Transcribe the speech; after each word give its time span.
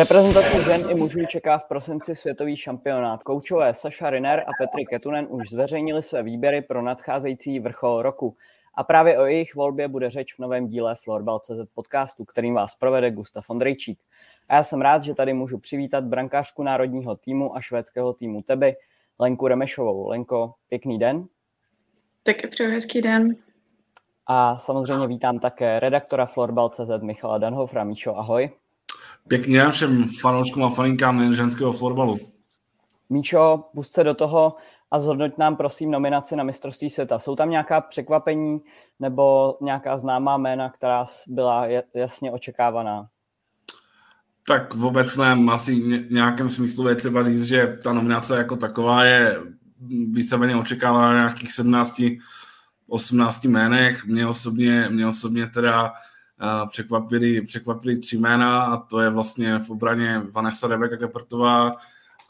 Reprezentace 0.00 0.62
žen 0.62 0.90
i 0.90 0.94
mužů 0.94 1.26
čeká 1.26 1.58
v 1.58 1.64
prosinci 1.64 2.16
světový 2.16 2.56
šampionát. 2.56 3.22
Koučové 3.22 3.74
Saša 3.74 4.10
Riner 4.10 4.40
a 4.40 4.50
Petri 4.58 4.84
Ketunen 4.84 5.26
už 5.30 5.50
zveřejnili 5.50 6.02
své 6.02 6.22
výběry 6.22 6.62
pro 6.62 6.82
nadcházející 6.82 7.60
vrchol 7.60 8.02
roku. 8.02 8.36
A 8.74 8.84
právě 8.84 9.18
o 9.18 9.24
jejich 9.24 9.54
volbě 9.54 9.88
bude 9.88 10.10
řeč 10.10 10.34
v 10.34 10.38
novém 10.38 10.66
díle 10.66 10.94
Florbal.cz 10.94 11.70
podcastu, 11.74 12.24
kterým 12.24 12.54
vás 12.54 12.74
provede 12.74 13.10
Gustav 13.10 13.50
Ondrejčík. 13.50 14.00
A 14.48 14.54
já 14.54 14.62
jsem 14.62 14.80
rád, 14.80 15.02
že 15.02 15.14
tady 15.14 15.32
můžu 15.32 15.58
přivítat 15.58 16.04
brankářku 16.04 16.62
národního 16.62 17.16
týmu 17.16 17.56
a 17.56 17.60
švédského 17.60 18.12
týmu 18.12 18.42
Teby, 18.42 18.76
Lenku 19.18 19.48
Remešovou. 19.48 20.08
Lenko, 20.08 20.54
pěkný 20.68 20.98
den. 20.98 21.26
Taky 22.22 22.46
přeju 22.46 22.70
hezký 22.70 23.02
den. 23.02 23.36
A 24.26 24.58
samozřejmě 24.58 25.06
vítám 25.06 25.38
také 25.38 25.80
redaktora 25.80 26.26
Florbal.cz 26.26 27.02
Michala 27.02 27.38
Danhofra. 27.38 27.84
Míšo, 27.84 28.16
ahoj. 28.16 28.50
Pěkný 29.28 29.54
den 29.54 29.70
všem 29.70 30.08
fanouškům 30.20 30.64
a 30.64 30.70
faninkám 30.70 31.18
nejen 31.18 31.34
ženského 31.34 31.72
florbalu. 31.72 32.18
Míčo, 33.10 33.64
pust 33.74 33.92
se 33.92 34.04
do 34.04 34.14
toho 34.14 34.56
a 34.90 35.00
zhodnoť 35.00 35.38
nám 35.38 35.56
prosím 35.56 35.90
nominaci 35.90 36.36
na 36.36 36.44
mistrovství 36.44 36.90
světa. 36.90 37.18
Jsou 37.18 37.36
tam 37.36 37.50
nějaká 37.50 37.80
překvapení 37.80 38.60
nebo 39.00 39.56
nějaká 39.60 39.98
známá 39.98 40.36
jména, 40.36 40.70
která 40.70 41.04
byla 41.28 41.66
jasně 41.94 42.32
očekávaná? 42.32 43.08
Tak 44.46 44.74
v 44.74 44.86
obecném 44.86 45.50
asi 45.50 45.76
nějakém 46.10 46.48
smyslu 46.48 46.88
je 46.88 46.94
třeba 46.94 47.22
říct, 47.22 47.44
že 47.44 47.78
ta 47.82 47.92
nominace 47.92 48.36
jako 48.36 48.56
taková 48.56 49.04
je 49.04 49.40
víceméně 50.10 50.56
očekávaná 50.56 51.12
na 51.12 51.18
nějakých 51.18 51.52
17, 51.52 52.02
18 52.88 53.44
jménech. 53.44 54.06
Mě 54.06 54.26
osobně, 54.26 54.86
mě 54.90 55.06
osobně 55.06 55.46
teda 55.46 55.92
překvapili, 56.68 57.42
překvapili 57.42 57.96
tři 57.96 58.18
jména 58.18 58.62
a 58.62 58.76
to 58.76 59.00
je 59.00 59.10
vlastně 59.10 59.58
v 59.58 59.70
obraně 59.70 60.22
Vanessa 60.30 60.66
Rebeka 60.66 60.96
Kepertová 60.96 61.72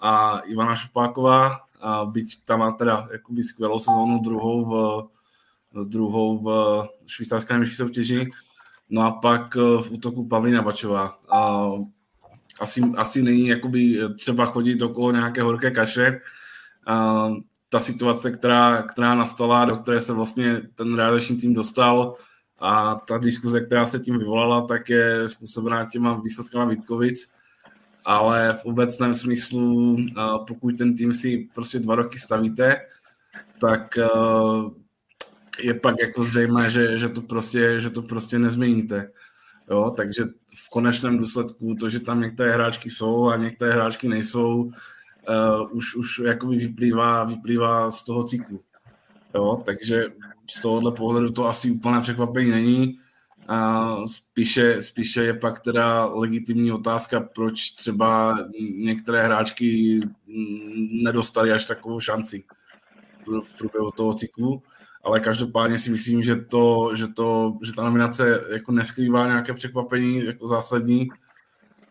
a 0.01 0.39
Ivana 0.39 0.75
Šupáková, 0.75 1.59
a 1.81 2.05
byť 2.05 2.45
tam 2.45 2.59
má 2.59 2.73
teda 2.73 3.09
jakoby 3.13 3.43
skvělou 3.43 3.79
sezónu 3.79 4.19
druhou 4.19 4.65
v, 4.65 5.09
druhou 5.85 6.39
v 6.39 6.89
švýcarské 7.07 7.55
nejvyšší 7.55 7.77
soutěži. 7.77 8.29
No 8.91 9.03
a 9.03 9.11
pak 9.11 9.55
v 9.55 9.91
útoku 9.91 10.29
Pavlína 10.29 10.63
Bačová. 10.63 11.19
A 11.29 11.71
asi, 12.61 12.83
asi 12.97 13.23
není 13.23 13.47
jakoby 13.47 13.99
třeba 14.19 14.47
chodit 14.47 14.83
okolo 14.83 15.13
nějaké 15.13 15.43
horké 15.43 15.71
kaše. 15.71 16.21
A 16.87 17.29
ta 17.69 17.81
situace, 17.81 18.31
která, 18.31 18.83
která 18.83 19.15
nastala, 19.15 19.65
do 19.65 19.77
které 19.77 20.01
se 20.01 20.13
vlastně 20.13 20.61
ten 20.75 20.97
realizační 20.97 21.37
tým 21.37 21.55
dostal, 21.55 22.15
a 22.61 22.95
ta 22.95 23.19
diskuze, 23.19 23.61
která 23.61 23.87
se 23.87 23.99
tím 23.99 24.19
vyvolala, 24.19 24.67
tak 24.67 24.89
je 24.89 25.29
způsobená 25.29 25.85
těma 25.85 26.21
výsledkama 26.25 26.65
Vítkovic, 26.65 27.33
ale 28.05 28.55
v 28.55 28.65
obecném 28.65 29.15
smyslu, 29.15 29.97
pokud 30.49 30.79
ten 30.79 30.97
tým 30.97 31.13
si 31.13 31.49
prostě 31.55 31.79
dva 31.79 31.95
roky 31.95 32.19
stavíte, 32.19 32.77
tak 33.61 33.99
je 35.63 35.75
pak 35.75 35.95
jako 36.03 36.25
zřejmé, 36.25 36.71
že, 36.71 36.99
že, 36.99 37.09
to, 37.09 37.23
prostě, 37.23 37.81
že 37.81 37.91
to 37.91 38.03
prostě 38.03 38.39
nezměníte. 38.39 39.11
Jo, 39.71 39.93
takže 39.97 40.25
v 40.67 40.71
konečném 40.71 41.19
důsledku 41.19 41.75
to, 41.75 41.89
že 41.89 42.01
tam 42.01 42.21
některé 42.21 42.53
hráčky 42.53 42.91
jsou 42.91 43.29
a 43.29 43.37
některé 43.37 43.73
hráčky 43.73 44.09
nejsou, 44.09 44.63
uh, 44.63 44.73
už, 45.71 45.97
už 45.97 46.19
jakoby 46.19 46.57
vyplývá, 46.57 47.25
vyplývá 47.25 47.91
z 47.91 48.05
toho 48.05 48.25
cyklu. 48.25 48.61
Jo, 49.35 49.63
takže 49.67 50.07
z 50.51 50.61
tohohle 50.61 50.93
pohledu 50.93 51.31
to 51.31 51.49
asi 51.49 51.71
úplné 51.71 52.01
překvapení 52.01 52.51
není. 52.51 52.99
A 53.49 53.97
spíše, 54.07 54.81
spíše 54.81 55.25
je 55.25 55.35
pak 55.35 55.61
teda 55.61 56.05
legitimní 56.05 56.73
otázka, 56.73 57.21
proč 57.21 57.71
třeba 57.71 58.39
některé 58.77 59.23
hráčky 59.23 60.01
nedostali 61.03 61.53
až 61.53 61.65
takovou 61.65 62.01
šanci 62.01 62.45
v 63.45 63.59
průběhu 63.59 63.91
toho 63.91 64.15
cyklu. 64.15 64.63
Ale 65.05 65.21
každopádně 65.21 65.79
si 65.79 65.91
myslím, 65.91 66.23
že, 66.23 66.37
to, 66.37 66.91
že, 66.97 67.07
to, 67.09 67.59
že 67.63 67.73
ta 67.73 67.85
nominace 67.85 68.45
jako 68.51 68.73
neskrývá 68.73 69.27
nějaké 69.27 69.55
překvapení 69.55 70.25
jako 70.25 70.47
zásadní. 70.47 71.09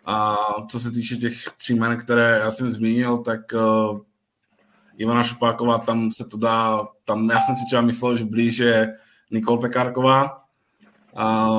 A 0.06 0.38
co 0.70 0.80
se 0.80 0.92
týče 0.92 1.16
těch 1.16 1.36
tří 1.58 1.74
jmen, 1.74 1.98
které 1.98 2.40
já 2.40 2.52
jsem 2.52 2.72
zmínil, 2.72 3.18
tak 3.18 3.40
uh, 3.54 4.00
Ivana 5.00 5.24
Šupáková, 5.24 5.78
tam 5.78 6.12
se 6.12 6.26
to 6.26 6.38
dá, 6.38 6.88
tam 7.06 7.30
já 7.30 7.42
jsem 7.42 7.56
si 7.56 7.66
třeba 7.66 7.82
myslel, 7.82 8.18
že 8.18 8.26
blíž 8.26 8.58
je 8.58 8.96
Nikol 9.32 9.58
Pekárková, 9.58 10.44
a, 11.16 11.50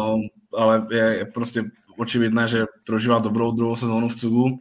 ale 0.58 0.86
je, 0.90 1.04
je 1.18 1.24
prostě 1.24 1.64
očividné, 1.96 2.48
že 2.48 2.64
prožívá 2.86 3.18
dobrou 3.18 3.52
druhou 3.52 3.76
sezónu 3.76 4.08
v 4.08 4.16
Cugu. 4.16 4.60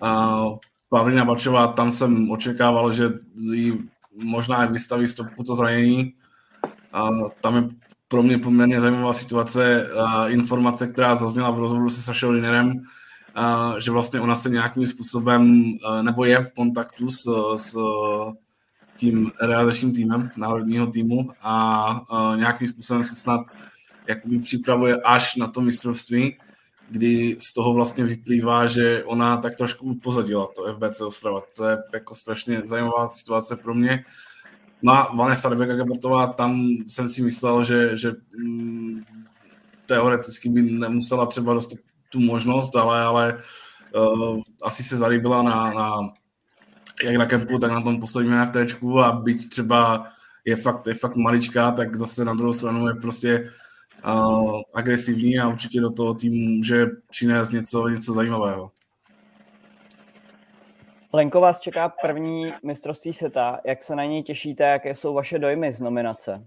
A 0.00 0.42
Pavlina 0.88 1.24
Bačová, 1.24 1.66
tam 1.66 1.90
jsem 1.90 2.30
očekával, 2.30 2.92
že 2.92 3.10
ji 3.52 3.78
možná 4.24 4.66
vystaví 4.66 5.06
stopku 5.06 5.44
to 5.44 5.54
zranění. 5.54 6.14
A 6.92 7.10
tam 7.40 7.56
je 7.56 7.62
pro 8.08 8.22
mě 8.22 8.38
poměrně 8.38 8.80
zajímavá 8.80 9.12
situace, 9.12 9.88
a 9.92 10.28
informace, 10.28 10.86
která 10.86 11.14
zazněla 11.14 11.50
v 11.50 11.58
rozhovoru 11.58 11.90
se 11.90 12.02
Sašou 12.02 12.30
Linerem, 12.30 12.82
že 13.78 13.90
vlastně 13.90 14.20
ona 14.20 14.34
se 14.34 14.50
nějakým 14.50 14.86
způsobem, 14.86 15.72
nebo 16.02 16.24
je 16.24 16.40
v 16.40 16.52
kontaktu 16.52 17.10
s, 17.10 17.22
s 17.56 17.76
tím 18.96 19.32
realizačním 19.42 19.92
týmem, 19.92 20.30
národního 20.36 20.86
týmu 20.86 21.30
a 21.42 22.34
nějakým 22.36 22.68
způsobem 22.68 23.04
se 23.04 23.14
snad 23.14 23.40
jakoby 24.08 24.38
připravuje 24.38 24.96
až 25.04 25.36
na 25.36 25.46
to 25.46 25.60
mistrovství, 25.60 26.36
kdy 26.90 27.36
z 27.40 27.52
toho 27.52 27.74
vlastně 27.74 28.04
vyplývá, 28.04 28.66
že 28.66 29.04
ona 29.04 29.36
tak 29.36 29.54
trošku 29.54 29.94
pozadila 29.94 30.48
to 30.56 30.74
FBC 30.74 31.00
Ostrava. 31.00 31.42
To 31.56 31.64
je 31.64 31.78
jako 31.94 32.14
strašně 32.14 32.62
zajímavá 32.64 33.08
situace 33.08 33.56
pro 33.56 33.74
mě. 33.74 34.04
No 34.82 34.92
a 34.92 35.14
Vanessa 35.16 35.48
Rebeka 35.48 35.74
Gabertová, 35.74 36.26
tam 36.26 36.66
jsem 36.86 37.08
si 37.08 37.22
myslel, 37.22 37.64
že, 37.64 37.96
že 37.96 38.12
mm, 38.38 39.02
teoreticky 39.86 40.48
by 40.48 40.62
nemusela 40.62 41.26
třeba 41.26 41.54
dostat 41.54 41.78
tu 42.14 42.20
možnost, 42.20 42.76
ale, 42.76 43.02
ale 43.02 43.38
uh, 43.94 44.40
asi 44.62 44.82
se 44.82 44.96
zalíbila 44.96 45.42
na, 45.42 45.72
na 45.72 45.98
jak 47.04 47.16
na 47.16 47.26
kempu, 47.26 47.58
tak 47.58 47.70
na 47.70 47.82
tom 47.82 48.00
posledním 48.00 48.46
FTčku 48.46 49.00
a 49.00 49.12
byť 49.12 49.48
třeba 49.50 50.06
je 50.44 50.56
fakt, 50.56 50.86
je 50.86 50.94
fakt 50.94 51.16
maličká, 51.16 51.70
tak 51.70 51.96
zase 51.96 52.24
na 52.24 52.34
druhou 52.34 52.52
stranu 52.52 52.88
je 52.88 52.94
prostě 52.94 53.50
uh, 54.06 54.60
agresivní 54.74 55.38
a 55.38 55.48
určitě 55.48 55.80
do 55.80 55.90
toho 55.90 56.14
týmu 56.14 56.56
může 56.56 56.86
přinést 57.10 57.50
něco, 57.50 57.88
něco 57.88 58.12
zajímavého. 58.12 58.70
Lenko, 61.12 61.40
vás 61.40 61.60
čeká 61.60 61.88
první 61.88 62.52
mistrovství 62.62 63.12
světa. 63.12 63.60
Jak 63.64 63.82
se 63.82 63.96
na 63.96 64.04
něj 64.04 64.22
těšíte? 64.22 64.64
Jaké 64.64 64.94
jsou 64.94 65.14
vaše 65.14 65.38
dojmy 65.38 65.72
z 65.72 65.80
nominace? 65.80 66.46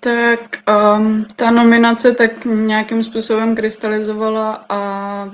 Tak 0.00 0.40
um, 0.96 1.24
ta 1.36 1.50
nominace 1.50 2.14
tak 2.14 2.44
nějakým 2.44 3.04
způsobem 3.04 3.56
krystalizovala 3.56 4.66
a 4.68 5.30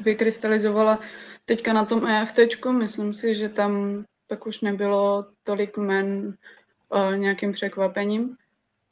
vykrystalizovala 0.00 0.98
teďka 1.44 1.72
na 1.72 1.84
tom 1.84 2.06
EFT. 2.06 2.38
Myslím 2.70 3.14
si, 3.14 3.34
že 3.34 3.48
tam 3.48 4.04
tak 4.26 4.46
už 4.46 4.60
nebylo 4.60 5.26
tolik 5.42 5.78
men 5.78 6.34
uh, 6.92 7.16
nějakým 7.16 7.52
překvapením. 7.52 8.36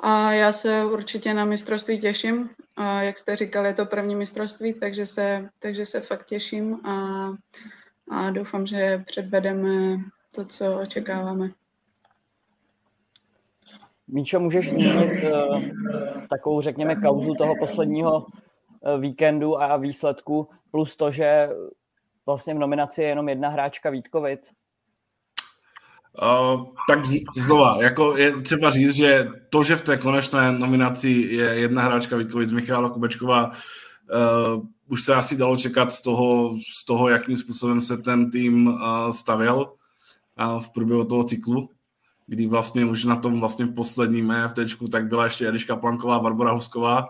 A 0.01 0.33
já 0.33 0.53
se 0.53 0.85
určitě 0.85 1.35
na 1.35 1.45
mistrovství 1.45 2.01
těším. 2.01 2.51
A 2.77 3.03
jak 3.03 3.19
jste 3.19 3.37
říkali, 3.37 3.69
je 3.69 3.75
to 3.75 3.87
první 3.87 4.17
mistrovství, 4.17 4.75
takže 4.75 5.07
se, 5.07 5.49
takže 5.59 5.87
se 5.87 6.01
fakt 6.01 6.25
těším 6.25 6.87
a, 6.87 7.29
a 8.11 8.31
doufám, 8.31 8.67
že 8.67 9.03
předvedeme 9.07 9.97
to, 10.35 10.45
co 10.45 10.81
očekáváme. 10.81 11.51
Míčo, 14.09 14.41
můžeš 14.41 14.71
zmínit 14.71 15.23
uh, 15.23 15.63
takovou, 16.31 16.61
řekněme, 16.61 16.97
kauzu 16.97 17.35
toho 17.35 17.55
posledního 17.61 18.27
uh, 18.27 19.01
víkendu 19.01 19.63
a 19.63 19.77
výsledku, 19.77 20.49
plus 20.71 20.97
to, 20.97 21.11
že 21.11 21.49
vlastně 22.27 22.55
v 22.55 22.59
nominaci 22.59 23.03
je 23.03 23.09
jenom 23.09 23.29
jedna 23.29 23.49
hráčka 23.49 23.91
Vítkovic? 23.91 24.53
Uh, 26.23 26.65
tak 26.89 27.05
z, 27.05 27.21
znova, 27.37 27.83
jako 27.83 28.17
je 28.17 28.43
třeba 28.43 28.71
říct, 28.71 28.95
že 28.95 29.29
to, 29.51 29.63
že 29.63 29.77
v 29.77 29.83
té 29.83 29.97
konečné 29.97 30.53
nominaci 30.53 31.09
je 31.09 31.45
jedna 31.45 31.83
hráčka 31.83 32.17
Vítkovic, 32.17 32.53
Michála 32.53 32.89
Kubečková, 32.89 33.51
uh, 33.51 34.63
už 34.89 35.05
se 35.05 35.15
asi 35.15 35.37
dalo 35.37 35.57
čekat 35.57 35.93
z 35.93 36.03
toho, 36.03 36.57
z 36.75 36.85
toho 36.85 37.09
jakým 37.09 37.37
způsobem 37.37 37.81
se 37.81 37.97
ten 37.97 38.31
tým 38.31 38.67
uh, 38.67 39.11
stavěl 39.11 39.57
uh, 39.57 40.61
v 40.61 40.73
průběhu 40.73 41.05
toho 41.05 41.25
cyklu 41.25 41.69
kdy 42.27 42.47
vlastně 42.47 42.85
už 42.85 43.05
na 43.05 43.17
tom 43.17 43.41
vlastně 43.41 43.67
posledním 43.67 44.31
EFT 44.31 44.59
tak 44.91 45.07
byla 45.07 45.25
ještě 45.25 45.49
Eliška 45.49 45.77
Planková, 45.77 46.21
Barbara 46.21 46.53
Husková. 46.53 47.07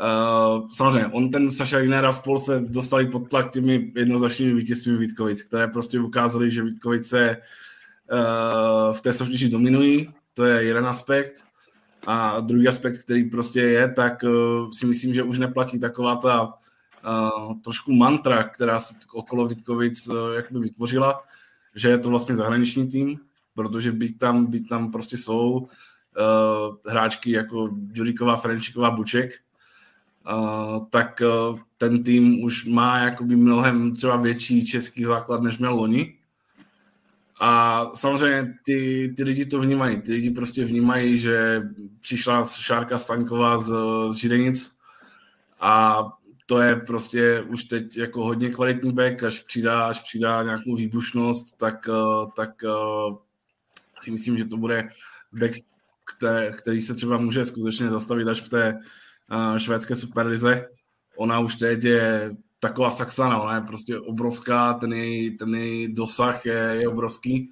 Uh, 0.00 0.68
samozřejmě, 0.68 1.06
on 1.06 1.30
ten 1.30 1.50
Saša 1.50 1.78
Rinera 1.78 2.12
spolu 2.12 2.38
se 2.38 2.60
dostali 2.60 3.06
pod 3.06 3.28
tlak 3.30 3.50
těmi 3.50 3.92
jednoznačnými 3.96 4.54
vítězstvími 4.54 4.98
Vítkovic, 4.98 5.42
které 5.42 5.68
prostě 5.68 6.00
ukázali, 6.00 6.50
že 6.50 6.62
Vítkovice 6.62 7.36
uh, 8.12 8.94
v 8.94 9.00
té 9.00 9.12
soutěži 9.12 9.48
dominují, 9.48 10.08
to 10.34 10.44
je 10.44 10.64
jeden 10.64 10.86
aspekt. 10.86 11.44
A 12.06 12.40
druhý 12.40 12.68
aspekt, 12.68 12.98
který 12.98 13.30
prostě 13.30 13.60
je, 13.60 13.92
tak 13.92 14.22
uh, 14.22 14.70
si 14.70 14.86
myslím, 14.86 15.14
že 15.14 15.22
už 15.22 15.38
neplatí 15.38 15.78
taková 15.78 16.16
ta 16.16 16.42
uh, 16.42 17.60
trošku 17.64 17.92
mantra, 17.92 18.42
která 18.42 18.78
se 18.78 18.94
okolo 19.12 19.48
Vítkovic 19.48 20.08
uh, 20.08 20.16
jakoby 20.36 20.60
vytvořila, 20.60 21.22
že 21.74 21.88
je 21.88 21.98
to 21.98 22.10
vlastně 22.10 22.36
zahraniční 22.36 22.88
tým, 22.88 23.18
protože 23.56 23.92
byť 23.92 24.18
tam, 24.18 24.46
byť 24.46 24.68
tam 24.68 24.92
prostě 24.92 25.16
jsou 25.16 25.58
uh, 25.58 26.76
hráčky 26.86 27.30
jako 27.30 27.70
Ďuríková, 27.72 28.36
Frenčíková, 28.36 28.90
Buček, 28.90 29.30
uh, 30.32 30.86
tak 30.90 31.22
uh, 31.50 31.58
ten 31.78 32.02
tým 32.02 32.44
už 32.44 32.64
má 32.64 32.98
jakoby 32.98 33.36
mnohem 33.36 33.94
třeba 33.94 34.16
větší 34.16 34.66
český 34.66 35.04
základ, 35.04 35.42
než 35.42 35.58
měl 35.58 35.74
loni. 35.74 36.14
A 37.40 37.82
samozřejmě 37.94 38.54
ty, 38.64 39.12
ty 39.16 39.24
lidi 39.24 39.46
to 39.46 39.60
vnímají. 39.60 40.00
Ty 40.00 40.12
lidi 40.12 40.30
prostě 40.30 40.64
vnímají, 40.64 41.18
že 41.18 41.62
přišla 42.00 42.44
Šárka 42.44 42.98
Staňková 42.98 43.58
z, 43.58 43.72
z 44.10 44.14
Židenic 44.14 44.76
a 45.60 46.04
to 46.46 46.60
je 46.60 46.76
prostě 46.76 47.42
už 47.42 47.64
teď 47.64 47.96
jako 47.96 48.24
hodně 48.24 48.50
kvalitní 48.50 48.92
back, 48.92 49.22
až 49.22 49.42
přidá, 49.42 49.86
až 49.86 50.00
přidá 50.00 50.42
nějakou 50.42 50.76
výbušnost, 50.76 51.56
tak, 51.56 51.88
tak 52.36 52.50
si 54.00 54.10
myslím, 54.10 54.38
že 54.38 54.44
to 54.44 54.56
bude 54.56 54.88
back, 55.32 55.54
který, 56.56 56.82
se 56.82 56.94
třeba 56.94 57.18
může 57.18 57.44
skutečně 57.44 57.90
zastavit 57.90 58.28
až 58.28 58.40
v 58.40 58.48
té 58.48 58.74
uh, 59.32 59.58
švédské 59.58 59.94
superlize. 59.94 60.68
Ona 61.16 61.38
už 61.38 61.54
teď 61.54 61.84
je 61.84 62.36
taková 62.60 62.90
Saxana, 62.90 63.42
ona 63.42 63.54
je 63.54 63.60
prostě 63.60 63.98
obrovská, 63.98 64.74
ten 64.74 64.92
její, 64.92 65.36
ten 65.36 65.54
její 65.54 65.94
dosah 65.94 66.46
je, 66.46 66.76
je 66.80 66.88
obrovský 66.88 67.50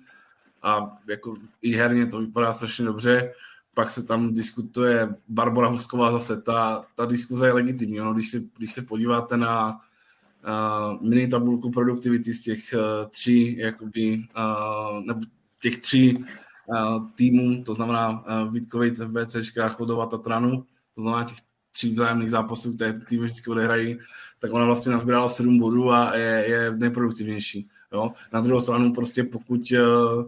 a 0.62 0.99
jako 1.08 1.37
i 1.62 1.73
herně 1.76 2.06
to 2.06 2.20
vypadá 2.20 2.52
strašně 2.52 2.85
dobře. 2.85 3.32
Pak 3.75 3.91
se 3.91 4.02
tam 4.02 4.35
diskutuje 4.35 5.08
Barbara 5.29 5.69
Husková 5.69 6.12
zase, 6.12 6.43
ta, 6.43 6.85
ta 6.94 7.06
diskuze 7.06 7.46
je 7.46 7.52
legitimní. 7.52 7.99
No, 7.99 8.14
když, 8.14 8.31
se, 8.31 8.41
když 8.56 8.73
se 8.73 8.82
podíváte 8.82 9.37
na 9.37 9.73
uh, 9.73 11.08
mini 11.08 11.29
tabulku 11.29 11.70
produktivity 11.70 12.35
z 12.35 12.41
těch 12.41 12.75
uh, 12.75 13.11
tří, 13.11 13.58
jakoby, 13.58 14.23
uh, 14.37 15.05
nebo 15.06 15.20
těch 15.64 15.78
tří 15.78 16.16
uh, 16.16 17.11
týmů, 17.14 17.64
to 17.64 17.75
znamená 17.75 18.11
uh, 18.11 18.52
Vítkovic, 18.52 19.00
FBC, 19.00 19.37
Chodova, 19.69 20.06
Tatranu, 20.06 20.64
to 20.94 21.02
znamená 21.02 21.25
těch 21.25 21.37
tří 21.72 21.93
vzájemných 21.93 22.31
zápasů, 22.31 22.75
které 22.75 22.93
týmy 22.93 23.25
vždycky 23.25 23.50
odehrají, 23.50 23.99
tak 24.38 24.52
ona 24.52 24.64
vlastně 24.64 24.93
nazbírala 24.93 25.28
7 25.28 25.58
bodů 25.58 25.93
a 25.93 26.16
je, 26.16 26.44
je 26.49 26.70
nejproduktivnější. 26.76 27.69
Jo? 27.93 28.12
Na 28.32 28.40
druhou 28.40 28.61
stranu 28.61 28.93
prostě 28.93 29.25
pokud 29.25 29.61
uh, 29.72 30.25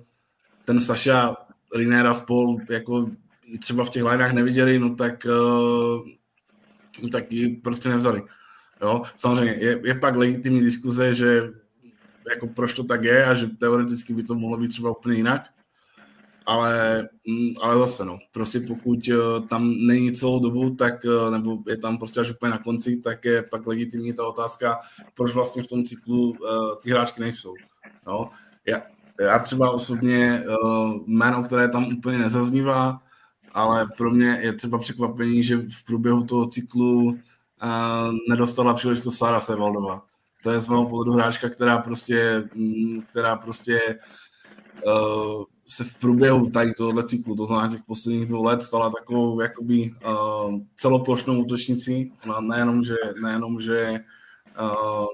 ten 0.65 0.81
Saša 0.81 1.37
Rinera 1.77 2.15
spol 2.15 2.57
jako 2.71 3.11
třeba 3.61 3.85
v 3.85 3.91
těch 3.91 4.05
lineách 4.05 4.33
neviděli, 4.33 4.79
no 4.79 4.95
tak, 4.95 5.27
uh, 7.03 7.11
tak 7.13 7.33
ji 7.33 7.57
prostě 7.57 7.89
nevzali. 7.89 8.23
Jo? 8.83 9.03
Samozřejmě 9.17 9.53
je, 9.53 9.81
je 9.85 9.95
pak 9.95 10.17
legitimní 10.17 10.61
diskuze, 10.61 11.15
že 11.15 11.53
jako 12.31 12.47
proč 12.47 12.75
to 12.75 12.85
tak 12.85 13.05
je 13.05 13.25
a 13.25 13.35
že 13.35 13.47
teoreticky 13.47 14.15
by 14.15 14.23
to 14.23 14.35
mohlo 14.35 14.57
být 14.57 14.69
třeba 14.69 14.91
úplně 14.91 15.17
jinak, 15.17 15.43
ale, 16.47 17.09
mm, 17.29 17.53
ale 17.63 17.79
zase 17.79 18.05
no, 18.05 18.19
prostě 18.33 18.61
pokud 18.61 19.09
uh, 19.09 19.47
tam 19.47 19.75
není 19.87 20.13
celou 20.13 20.41
dobu, 20.41 20.71
tak, 20.71 21.05
uh, 21.05 21.31
nebo 21.31 21.59
je 21.67 21.77
tam 21.77 21.99
prostě 21.99 22.21
až 22.21 22.31
úplně 22.31 22.51
na 22.51 22.59
konci, 22.59 22.97
tak 22.97 23.25
je 23.25 23.43
pak 23.43 23.67
legitimní 23.67 24.13
ta 24.13 24.27
otázka, 24.27 24.79
proč 25.17 25.35
vlastně 25.35 25.63
v 25.63 25.67
tom 25.67 25.85
cyklu 25.85 26.31
uh, 26.31 26.37
ty 26.83 26.91
hráčky 26.91 27.21
nejsou. 27.21 27.55
No, 28.07 28.31
já, 28.67 28.83
já 29.21 29.39
třeba 29.39 29.71
osobně 29.71 30.45
uh, 30.63 30.97
jméno, 31.07 31.43
které 31.43 31.69
tam 31.69 31.85
úplně 31.99 32.19
nezaznívá, 32.19 33.03
ale 33.53 33.89
pro 33.97 34.11
mě 34.11 34.39
je 34.43 34.53
třeba 34.53 34.79
překvapení, 34.79 35.43
že 35.43 35.57
v 35.57 35.85
průběhu 35.87 36.25
toho 36.25 36.47
cyklu 36.47 37.05
uh, 37.05 37.17
nedostala 38.29 38.75
příležitost 38.75 39.19
Sára 39.19 39.41
Sevaldová. 39.41 40.03
To 40.47 40.53
je 40.53 40.61
z 40.61 40.69
mého 40.69 40.89
pohledu 40.89 41.13
hráčka, 41.13 41.49
která 41.49 41.79
prostě, 41.79 42.45
mm, 42.55 43.03
která 43.03 43.37
prostě 43.37 43.99
uh, 44.87 45.45
se 45.67 45.85
v 45.85 45.95
průběhu 45.95 46.51
tady 46.51 46.75
tohohle 46.75 47.05
cyklu, 47.05 47.37
to 47.37 47.45
znamená 47.45 47.69
těch 47.69 47.83
posledních 47.87 48.27
dvou 48.27 48.45
let, 48.45 48.63
stala 48.63 48.91
takovou 48.91 49.41
jakoby 49.41 49.95
uh, 50.07 50.61
celoplošnou 50.77 51.39
útočnicí. 51.39 52.13
Ona 52.25 52.41
nejenom, 52.41 52.85
že, 52.85 52.95
nejenom, 53.23 53.61
že 53.61 54.01
uh, 54.61 55.07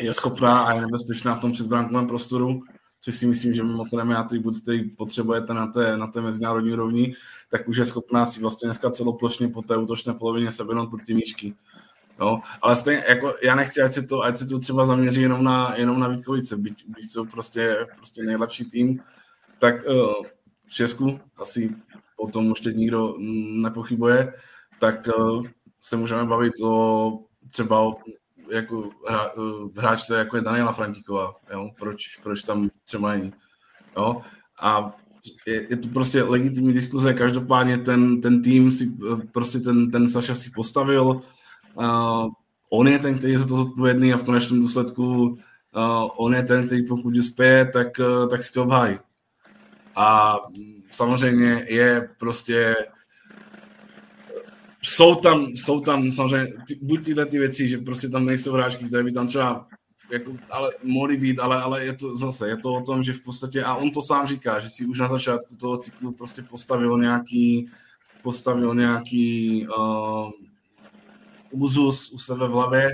je 0.00 0.12
schopná 0.12 0.62
a 0.62 0.74
je 0.74 0.80
nebezpečná 0.80 1.34
v 1.34 1.40
tom 1.40 1.52
předbránkovém 1.52 2.06
prostoru, 2.06 2.60
což 3.00 3.16
si 3.16 3.26
myslím, 3.26 3.54
že 3.54 3.62
mimochodem 3.62 4.10
je 4.10 4.16
atribut, 4.16 4.54
který 4.62 4.90
potřebujete 4.90 5.54
na 5.54 5.66
té, 5.66 5.96
na 5.96 6.06
té 6.06 6.20
mezinárodní 6.20 6.74
rovni, 6.74 7.14
tak 7.50 7.68
už 7.68 7.76
je 7.76 7.84
schopná 7.84 8.24
si 8.24 8.40
vlastně 8.40 8.66
dneska 8.66 8.90
celoplošně 8.90 9.48
po 9.48 9.62
té 9.62 9.76
útočné 9.76 10.14
polovině 10.14 10.52
sebenout 10.52 10.90
ty 11.06 11.14
míčky. 11.14 11.54
No, 12.20 12.40
ale 12.62 12.76
stejně, 12.76 13.04
jako 13.08 13.34
já 13.42 13.54
nechci, 13.54 13.82
ať 13.82 13.92
se 13.92 14.02
to, 14.02 14.22
ať 14.22 14.36
se 14.36 14.46
to 14.46 14.58
třeba 14.58 14.84
zaměří 14.84 15.22
jenom 15.22 15.44
na, 15.44 15.74
jenom 15.76 16.00
na 16.00 16.08
Vítkovice, 16.08 16.56
byť, 16.56 16.84
byť 16.86 17.12
jsou 17.12 17.26
prostě, 17.26 17.86
prostě 17.96 18.22
nejlepší 18.22 18.64
tým, 18.64 19.00
tak 19.58 19.74
uh, 19.86 20.24
v 20.66 20.74
Česku 20.74 21.20
asi 21.36 21.76
o 22.16 22.28
tom 22.28 22.50
už 22.50 22.60
teď 22.60 22.76
nikdo 22.76 23.14
nepochybuje, 23.62 24.32
tak 24.78 25.08
uh, 25.18 25.46
se 25.80 25.96
můžeme 25.96 26.24
bavit 26.24 26.52
o 26.62 27.18
třeba 27.52 27.80
o 27.80 27.96
jako 28.50 28.90
hra, 29.08 29.32
uh, 29.32 29.70
hráčce, 29.76 30.16
jako 30.16 30.36
je 30.36 30.42
Daniela 30.42 30.72
Frantíková, 30.72 31.34
jo? 31.52 31.70
Proč, 31.78 32.16
proč 32.22 32.42
tam 32.42 32.70
třeba 32.84 33.12
není. 33.12 33.32
Jo? 33.96 34.22
A 34.60 34.96
je, 35.46 35.66
je 35.70 35.76
to 35.76 35.88
prostě 35.88 36.22
legitimní 36.22 36.72
diskuze, 36.72 37.14
každopádně 37.14 37.78
ten, 37.78 38.20
ten 38.20 38.42
tým 38.42 38.70
si, 38.70 38.92
prostě 39.32 39.58
ten, 39.58 39.90
ten 39.90 40.08
Saša 40.08 40.34
si 40.34 40.50
postavil, 40.50 41.22
uh, 41.74 42.28
on 42.70 42.88
je 42.88 42.98
ten, 42.98 43.18
který 43.18 43.32
je 43.32 43.38
za 43.38 43.46
to 43.46 43.56
zodpovědný 43.56 44.12
a 44.12 44.16
v 44.16 44.24
konečném 44.24 44.60
důsledku 44.60 45.26
uh, 45.26 46.08
on 46.16 46.34
je 46.34 46.42
ten, 46.42 46.66
který 46.66 46.86
pokud 46.86 47.16
uspěje, 47.16 47.70
tak, 47.72 47.88
uh, 47.98 48.28
tak 48.28 48.42
si 48.42 48.52
to 48.52 48.62
obhájí. 48.62 48.98
A 49.96 50.36
samozřejmě 50.90 51.66
je 51.68 52.08
prostě 52.18 52.76
jsou 54.82 55.14
tam, 55.14 55.46
jsou 55.46 55.80
tam 55.80 56.10
samozřejmě, 56.10 56.52
ty, 56.68 56.78
buď 56.82 57.04
tyhle 57.04 57.26
ty 57.26 57.38
věci, 57.38 57.68
že 57.68 57.78
prostě 57.78 58.08
tam 58.08 58.26
nejsou 58.26 58.52
hráčky, 58.52 58.84
které 58.84 59.04
by 59.04 59.12
tam 59.12 59.26
třeba 59.26 59.66
jako, 60.12 60.32
ale 60.50 60.72
mohly 60.82 61.16
být, 61.16 61.38
ale, 61.38 61.62
ale 61.62 61.84
je 61.84 61.92
to 61.92 62.16
zase, 62.16 62.48
je 62.48 62.56
to 62.56 62.72
o 62.72 62.82
tom, 62.82 63.02
že 63.02 63.12
v 63.12 63.22
podstatě, 63.22 63.64
a 63.64 63.74
on 63.74 63.90
to 63.90 64.02
sám 64.02 64.26
říká, 64.26 64.58
že 64.58 64.68
si 64.68 64.86
už 64.86 64.98
na 64.98 65.08
začátku 65.08 65.56
toho 65.56 65.76
cyklu 65.76 66.12
prostě 66.12 66.42
postavil 66.42 66.98
nějaký, 66.98 67.70
postavil 68.22 68.74
nějaký 68.74 69.66
uh, 69.68 70.30
úzus 71.52 72.12
u 72.12 72.18
sebe 72.18 72.48
v 72.48 72.50
hlavě 72.50 72.90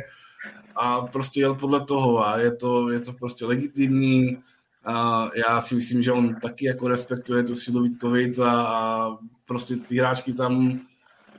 a 0.76 1.00
prostě 1.00 1.40
jel 1.40 1.54
podle 1.54 1.84
toho 1.84 2.26
a 2.26 2.38
je 2.38 2.56
to, 2.56 2.90
je 2.90 3.00
to 3.00 3.12
prostě 3.12 3.46
legitimní. 3.46 4.38
A 4.84 5.28
já 5.46 5.60
si 5.60 5.74
myslím, 5.74 6.02
že 6.02 6.12
on 6.12 6.40
taky 6.40 6.66
jako 6.66 6.88
respektuje 6.88 7.42
tu 7.42 7.56
silu 7.56 7.82
Vítkovic 7.82 8.38
a, 8.38 8.62
a 8.62 9.10
prostě 9.44 9.76
ty 9.76 9.98
hráčky 9.98 10.32
tam 10.32 10.80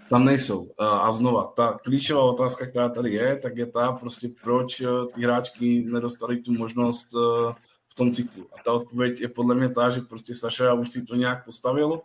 tam 0.09 0.25
nejsou. 0.25 0.71
A 0.79 1.11
znova, 1.11 1.45
ta 1.55 1.79
klíčová 1.83 2.23
otázka, 2.23 2.65
která 2.65 2.89
tady 2.89 3.13
je, 3.13 3.37
tak 3.37 3.57
je 3.57 3.65
ta 3.65 3.91
prostě, 3.91 4.29
proč 4.43 4.81
eh, 4.81 4.87
ty 5.13 5.23
hráčky 5.23 5.85
nedostali 5.91 6.37
tu 6.37 6.53
možnost 6.53 7.07
eh, 7.15 7.53
v 7.89 7.95
tom 7.95 8.11
cyklu. 8.11 8.47
A 8.59 8.63
ta 8.65 8.71
odpověď 8.73 9.21
je 9.21 9.29
podle 9.29 9.55
mě 9.55 9.69
ta, 9.69 9.89
že 9.89 10.01
prostě 10.01 10.35
Saša 10.35 10.73
už 10.73 10.89
si 10.89 11.03
to 11.03 11.15
nějak 11.15 11.45
postavil 11.45 12.01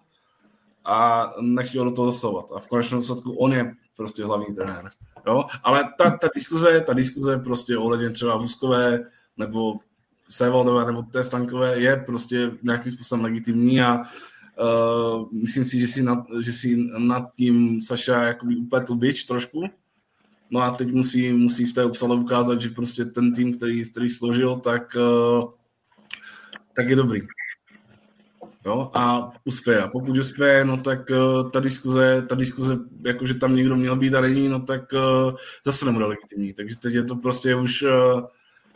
a 0.84 1.30
nechtěl 1.40 1.84
do 1.84 1.90
toho 1.90 2.12
zasovat. 2.12 2.52
A 2.54 2.58
v 2.58 2.68
konečném 2.68 3.00
důsledku 3.00 3.32
on 3.32 3.52
je 3.52 3.74
prostě 3.96 4.24
hlavní 4.24 4.54
trenér. 4.54 4.90
Jo? 5.26 5.44
Ale 5.62 5.84
ta, 5.98 6.10
ta 6.10 6.28
diskuze, 6.34 6.80
ta 6.80 6.92
diskuze 6.92 7.38
prostě 7.38 7.78
ohledně 7.78 8.10
třeba 8.10 8.36
Vuskové 8.36 9.00
nebo 9.36 9.74
Sevaldové 10.28 10.84
nebo 10.84 11.02
té 11.02 11.24
Stankové 11.24 11.80
je 11.80 11.96
prostě 11.96 12.50
nějakým 12.62 12.92
způsobem 12.92 13.24
legitimní 13.24 13.82
a 13.82 14.02
Uh, 14.60 15.28
myslím 15.32 15.64
si, 15.64 15.80
že 15.80 15.88
si, 15.88 16.02
nad, 16.02 16.18
že 16.40 16.52
si 16.52 16.76
nad 16.98 17.34
tím 17.34 17.80
Saša 17.80 18.22
jakoby 18.22 18.56
upletl 18.56 18.94
bič 18.94 19.24
trošku. 19.24 19.64
No 20.50 20.60
a 20.60 20.70
teď 20.70 20.92
musí, 20.92 21.32
musí 21.32 21.66
v 21.66 21.72
té 21.72 21.84
obsale 21.84 22.16
ukázat, 22.16 22.60
že 22.60 22.68
prostě 22.68 23.04
ten 23.04 23.34
tým, 23.34 23.56
který, 23.56 23.90
který 23.90 24.10
složil, 24.10 24.54
tak, 24.54 24.96
uh, 24.96 25.42
tak 26.76 26.88
je 26.88 26.96
dobrý. 26.96 27.20
Jo, 28.66 28.90
a 28.94 29.30
uspěje. 29.44 29.82
A 29.82 29.88
pokud 29.88 30.18
uspěje, 30.18 30.64
no 30.64 30.76
tak 30.76 31.10
uh, 31.10 31.50
ta 31.50 31.60
diskuze, 31.60 32.22
ta 32.28 32.34
diskuze, 32.34 32.76
jakože 33.06 33.34
tam 33.34 33.56
někdo 33.56 33.76
měl 33.76 33.96
být 33.96 34.14
a 34.14 34.20
není, 34.20 34.48
no 34.48 34.60
tak 34.60 34.92
uh, 34.92 35.34
zase 35.64 35.86
nebude 35.86 36.04
legitimní. 36.04 36.52
Takže 36.52 36.76
teď 36.76 36.94
je 36.94 37.04
to 37.04 37.16
prostě 37.16 37.54
už 37.54 37.82
uh, 37.82 37.90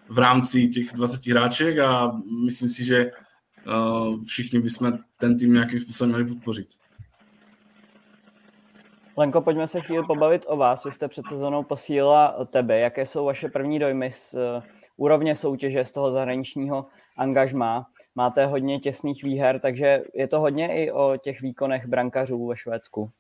v 0.09 0.19
rámci 0.19 0.69
těch 0.69 0.87
20 0.95 1.27
hráček 1.27 1.79
a 1.79 2.21
myslím 2.45 2.69
si, 2.69 2.85
že 2.85 3.11
všichni 4.27 4.61
bychom 4.61 4.99
ten 5.21 5.37
tým 5.37 5.53
nějakým 5.53 5.81
způsobem 5.81 6.09
měli 6.09 6.25
podpořit. 6.25 6.69
Lenko, 9.17 9.41
pojďme 9.41 9.67
se 9.67 9.81
chvíli 9.81 10.07
pobavit 10.07 10.45
o 10.47 10.57
vás. 10.57 10.85
Vy 10.85 10.93
jste 10.93 11.09
před 11.09 11.27
sezónou 11.27 11.63
posílila 11.63 12.47
tebe. 12.51 12.79
Jaké 12.79 13.07
jsou 13.07 13.25
vaše 13.25 13.49
první 13.49 13.79
dojmy 13.79 14.11
z 14.11 14.35
uh, 14.35 14.63
úrovně 14.97 15.35
soutěže, 15.35 15.85
z 15.85 15.93
toho 15.93 16.13
zahraničního 16.13 16.87
angažmá? 17.17 17.87
Máte 18.19 18.47
hodně 18.47 18.79
těsných 18.81 19.23
výher, 19.23 19.59
takže 19.59 20.03
je 20.15 20.29
to 20.29 20.41
hodně 20.41 20.85
i 20.85 20.91
o 20.91 21.17
těch 21.23 21.41
výkonech 21.41 21.87
brankařů 21.87 22.47
ve 22.47 22.57
Švédsku. 22.57 23.11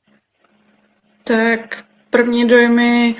Tak 1.25 1.85
první 2.11 2.49
dojmy 2.49 3.17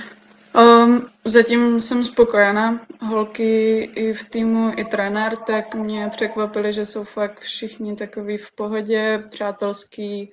Um, 0.55 1.07
zatím 1.25 1.81
jsem 1.81 2.05
spokojená. 2.05 2.87
Holky 3.01 3.81
i 3.83 4.13
v 4.13 4.31
týmu, 4.31 4.73
i 4.77 4.85
trenér, 4.85 5.37
tak 5.37 5.75
mě 5.75 6.09
překvapili, 6.11 6.73
že 6.73 6.85
jsou 6.85 7.05
fakt 7.05 7.41
všichni 7.41 7.97
takový 7.97 8.39
v 8.39 8.53
pohodě, 8.55 9.25
přátelský, 9.31 10.31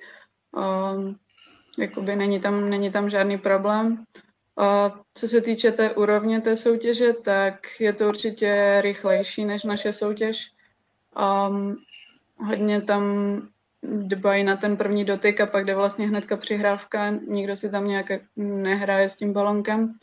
um, 0.56 1.16
jakoby 1.78 2.16
není 2.16 2.40
tam, 2.40 2.70
není 2.70 2.90
tam 2.90 3.10
žádný 3.10 3.38
problém. 3.38 4.04
Uh, 4.58 4.98
co 5.14 5.28
se 5.28 5.40
týče 5.40 5.72
té 5.72 5.90
úrovně 5.94 6.40
té 6.40 6.56
soutěže, 6.56 7.12
tak 7.12 7.80
je 7.80 7.92
to 7.92 8.08
určitě 8.08 8.78
rychlejší 8.80 9.44
než 9.44 9.64
naše 9.64 9.92
soutěž. 9.92 10.55
Um, 11.16 11.76
hodně 12.36 12.80
tam 12.80 13.02
dbají 13.82 14.44
na 14.44 14.56
ten 14.56 14.76
první 14.76 15.04
dotyk 15.04 15.40
a 15.40 15.46
pak 15.46 15.64
jde 15.64 15.74
vlastně 15.74 16.08
hnedka 16.08 16.36
přihrávka, 16.36 17.10
nikdo 17.10 17.56
si 17.56 17.70
tam 17.70 17.88
nějak 17.88 18.06
nehraje 18.36 19.08
s 19.08 19.16
tím 19.16 19.32
balonkem. 19.32 19.94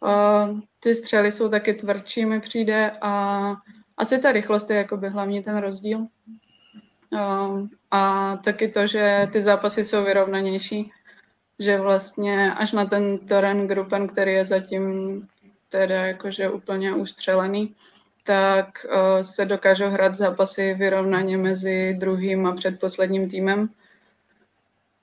Uh, 0.00 0.60
ty 0.80 0.94
střely 0.94 1.32
jsou 1.32 1.48
taky 1.48 1.74
tvrdší, 1.74 2.24
mi 2.24 2.40
přijde, 2.40 2.90
a 3.00 3.54
asi 3.96 4.18
ta 4.18 4.32
rychlost 4.32 4.70
je 4.70 4.76
jakoby 4.76 5.08
hlavní 5.08 5.42
ten 5.42 5.56
rozdíl. 5.56 6.06
Uh, 7.10 7.66
a 7.90 8.36
taky 8.36 8.68
to, 8.68 8.86
že 8.86 9.28
ty 9.32 9.42
zápasy 9.42 9.84
jsou 9.84 10.04
vyrovnanější, 10.04 10.90
že 11.58 11.78
vlastně 11.78 12.54
až 12.54 12.72
na 12.72 12.84
ten 12.84 13.18
Toren 13.18 13.68
Gruppen, 13.68 14.08
který 14.08 14.32
je 14.32 14.44
zatím 14.44 15.26
teda 15.68 16.06
jakože 16.06 16.50
úplně 16.50 16.94
ustřelený, 16.94 17.74
tak 18.22 18.86
uh, 18.88 19.20
se 19.22 19.44
dokážou 19.44 19.88
hrát 19.88 20.14
zápasy 20.14 20.74
vyrovnaně 20.74 21.36
mezi 21.36 21.94
druhým 21.98 22.46
a 22.46 22.54
předposledním 22.54 23.28
týmem. 23.28 23.68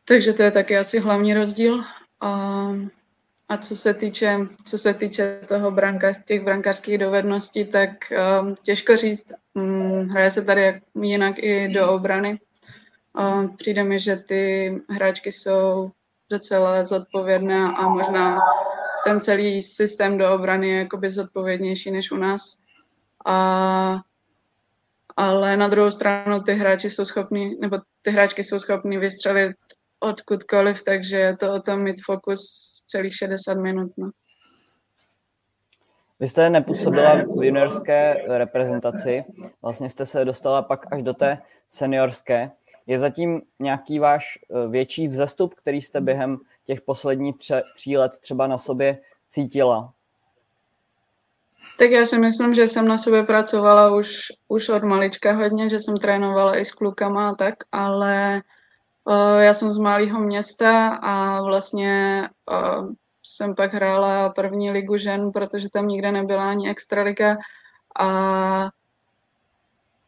Takže 0.05 0.33
to 0.33 0.43
je 0.43 0.51
taky 0.51 0.77
asi 0.77 0.99
hlavní 0.99 1.33
rozdíl. 1.33 1.75
Uh, 2.23 2.87
a 3.49 3.57
co 3.57 3.75
se 3.75 3.93
týče, 3.93 4.37
co 4.65 4.77
se 4.77 4.93
týče 4.93 5.39
toho 5.47 5.71
branka, 5.71 6.13
těch 6.25 6.43
brankářských 6.43 6.97
dovedností, 6.97 7.65
tak 7.65 7.89
um, 8.41 8.55
těžko 8.55 8.97
říct. 8.97 9.33
Um, 9.53 10.07
hraje 10.07 10.31
se 10.31 10.41
tady 10.41 10.61
jak, 10.61 10.75
jinak 11.01 11.39
i 11.39 11.67
do 11.67 11.91
obrany. 11.91 12.39
Um, 13.19 13.57
přijde 13.57 13.83
mi, 13.83 13.99
že 13.99 14.15
ty 14.15 14.73
hráčky 14.89 15.31
jsou 15.31 15.91
docela 16.29 16.83
zodpovědné 16.83 17.73
a 17.77 17.89
možná 17.89 18.39
ten 19.03 19.21
celý 19.21 19.61
systém 19.61 20.17
do 20.17 20.33
obrany 20.33 20.69
je 20.69 20.79
jakoby 20.79 21.11
zodpovědnější 21.11 21.91
než 21.91 22.11
u 22.11 22.17
nás. 22.17 22.59
A, 23.25 24.01
ale 25.17 25.57
na 25.57 25.67
druhou 25.67 25.91
stranu 25.91 26.41
ty 26.41 26.53
hráči 26.53 26.89
jsou 26.89 27.05
schopní, 27.05 27.59
nebo 27.59 27.77
ty 28.01 28.11
hráčky 28.11 28.43
jsou 28.43 28.59
schopní 28.59 28.97
vystřelit 28.97 29.55
odkudkoliv, 29.99 30.83
takže 30.83 31.17
je 31.17 31.37
to 31.37 31.53
o 31.53 31.59
tom 31.59 31.83
mít 31.83 32.01
fokus 32.05 32.41
celých 32.87 33.15
60 33.15 33.53
minut. 33.53 33.91
No. 33.97 34.09
Vy 36.19 36.27
jste 36.27 36.49
nepůsobila 36.49 37.15
v 37.15 37.43
juniorské 37.43 38.23
reprezentaci, 38.27 39.23
vlastně 39.61 39.89
jste 39.89 40.05
se 40.05 40.25
dostala 40.25 40.61
pak 40.61 40.93
až 40.93 41.03
do 41.03 41.13
té 41.13 41.37
seniorské. 41.69 42.51
Je 42.87 42.99
zatím 42.99 43.41
nějaký 43.59 43.99
váš 43.99 44.39
eh, 44.41 44.67
větší 44.67 45.07
vzestup, 45.07 45.53
který 45.53 45.81
jste 45.81 46.01
během 46.01 46.37
těch 46.63 46.81
posledních 46.81 47.35
tří 47.75 47.97
let 47.97 48.11
třeba 48.21 48.47
na 48.47 48.57
sobě 48.57 48.99
cítila? 49.29 49.93
Tak 51.79 51.91
já 51.91 52.05
si 52.05 52.17
myslím, 52.17 52.53
že 52.53 52.67
jsem 52.67 52.87
na 52.87 52.97
sobě 52.97 53.23
pracovala 53.23 53.95
už, 53.95 54.17
už 54.47 54.69
od 54.69 54.83
malička 54.83 55.33
hodně, 55.33 55.69
že 55.69 55.79
jsem 55.79 55.97
trénovala 55.97 56.57
i 56.57 56.65
s 56.65 56.71
klukama 56.71 57.29
a 57.29 57.35
tak, 57.35 57.55
ale 57.71 58.41
uh, 59.03 59.39
já 59.39 59.53
jsem 59.53 59.71
z 59.71 59.77
malého 59.77 60.19
města 60.19 60.87
a 60.87 61.41
vlastně 61.41 62.23
uh, 62.51 62.93
jsem 63.23 63.55
pak 63.55 63.73
hrála 63.73 64.29
první 64.29 64.71
ligu 64.71 64.97
žen, 64.97 65.31
protože 65.31 65.69
tam 65.69 65.87
nikde 65.87 66.11
nebyla 66.11 66.49
ani 66.49 66.69
extraliga 66.69 67.37
a 67.99 68.09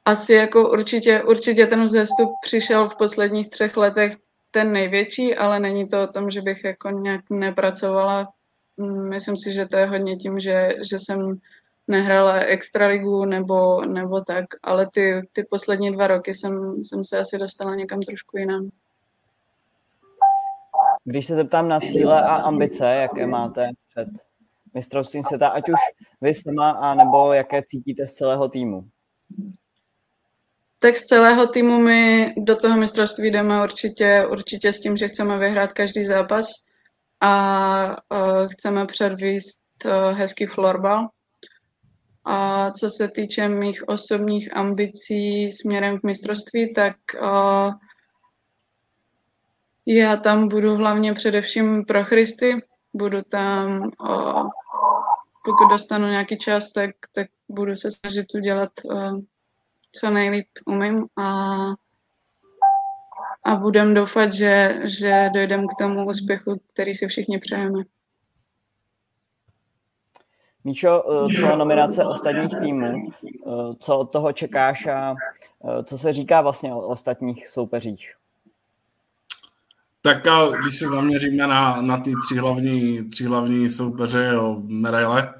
asi 0.05 0.33
jako 0.33 0.69
určitě, 0.69 1.23
určitě 1.23 1.67
ten 1.67 1.83
vzestup 1.83 2.29
přišel 2.43 2.89
v 2.89 2.95
posledních 2.95 3.49
třech 3.49 3.77
letech 3.77 4.17
ten 4.51 4.71
největší, 4.71 5.35
ale 5.35 5.59
není 5.59 5.87
to 5.87 6.03
o 6.03 6.07
tom, 6.07 6.31
že 6.31 6.41
bych 6.41 6.63
jako 6.63 6.89
nějak 6.89 7.21
nepracovala. 7.29 8.27
Mm, 8.77 9.09
myslím 9.09 9.37
si, 9.37 9.53
že 9.53 9.65
to 9.65 9.77
je 9.77 9.85
hodně 9.85 10.15
tím, 10.15 10.39
že, 10.39 10.69
že 10.89 10.99
jsem 10.99 11.39
nehrála 11.87 12.33
extraligu 12.33 13.25
nebo, 13.25 13.85
nebo 13.85 14.21
tak, 14.21 14.45
ale 14.63 14.87
ty, 14.93 15.29
ty 15.33 15.43
poslední 15.43 15.93
dva 15.93 16.07
roky 16.07 16.33
jsem, 16.33 16.83
jsem 16.83 17.03
se 17.03 17.19
asi 17.19 17.37
dostala 17.37 17.75
někam 17.75 17.99
trošku 17.99 18.37
jinam. 18.37 18.69
Když 21.03 21.25
se 21.25 21.35
zeptám 21.35 21.67
na 21.67 21.79
cíle 21.79 22.23
a 22.23 22.35
ambice, 22.35 22.85
jaké 22.85 23.27
máte 23.27 23.69
před 23.89 24.07
mistrovstvím 24.73 25.23
světa, 25.23 25.47
ať 25.47 25.69
už 25.69 25.79
vy 26.21 26.33
sama, 26.33 26.71
a 26.71 26.93
nebo 26.95 27.33
jaké 27.33 27.63
cítíte 27.63 28.07
z 28.07 28.13
celého 28.13 28.49
týmu? 28.49 28.85
Tak 30.79 30.97
z 30.97 31.05
celého 31.05 31.47
týmu 31.47 31.79
my 31.79 32.33
do 32.37 32.55
toho 32.55 32.77
mistrovství 32.77 33.31
jdeme 33.31 33.63
určitě, 33.63 34.27
určitě 34.29 34.73
s 34.73 34.79
tím, 34.79 34.97
že 34.97 35.07
chceme 35.07 35.37
vyhrát 35.37 35.73
každý 35.73 36.05
zápas 36.05 36.47
a 37.21 37.31
uh, 37.89 38.47
chceme 38.47 38.85
předvíst 38.85 39.65
uh, 39.85 39.91
hezký 40.17 40.45
florbal. 40.45 41.09
A 42.25 42.71
co 42.71 42.89
se 42.89 43.07
týče 43.07 43.47
mých 43.47 43.89
osobních 43.89 44.57
ambicí 44.57 45.51
směrem 45.51 45.99
k 45.99 46.03
mistrovství, 46.03 46.73
tak 46.73 46.95
uh, 47.21 47.73
já 49.85 50.15
tam 50.15 50.47
budu 50.47 50.75
hlavně 50.75 51.13
především 51.13 51.85
pro 51.85 52.05
Christy. 52.05 52.61
Budu 52.93 53.21
tam, 53.21 53.81
uh, 53.81 54.49
pokud 55.45 55.69
dostanu 55.69 56.07
nějaký 56.07 56.37
čas, 56.37 56.71
tak, 56.71 56.89
tak 57.15 57.27
budu 57.49 57.75
se 57.75 57.91
snažit 57.91 58.25
udělat 58.35 58.71
uh, 58.83 59.19
co 59.91 60.09
nejlíp 60.09 60.47
umím 60.65 61.05
a, 61.17 61.57
a 63.45 63.55
budem 63.55 63.93
doufat, 63.93 64.33
že, 64.33 64.79
že 64.83 65.29
dojdem 65.33 65.67
k 65.67 65.77
tomu 65.79 66.07
úspěchu, 66.07 66.61
který 66.73 66.95
si 66.95 67.07
všichni 67.07 67.39
přejeme. 67.39 67.83
Míšo, 70.63 71.03
eh, 71.27 71.41
co 71.41 71.55
nominace 71.55 72.05
ostatních 72.05 72.59
týmů, 72.59 73.11
eh, 73.23 73.49
co 73.79 73.97
od 73.97 74.11
toho 74.11 74.33
čekáš 74.33 74.85
a 74.85 75.15
eh, 75.65 75.83
co 75.83 75.97
se 75.97 76.13
říká 76.13 76.41
vlastně 76.41 76.73
o 76.73 76.79
ostatních 76.79 77.47
soupeřích? 77.47 78.13
Tak 80.01 80.27
a 80.27 80.47
když 80.47 80.79
se 80.79 80.89
zaměříme 80.89 81.47
na, 81.47 81.81
na 81.81 81.97
ty 81.97 82.13
tři 82.25 82.37
hlavní, 82.37 83.09
tři 83.09 83.25
hlavní 83.25 83.69
soupeře 83.69 84.37
o 84.37 84.61
medaile, 84.67 85.33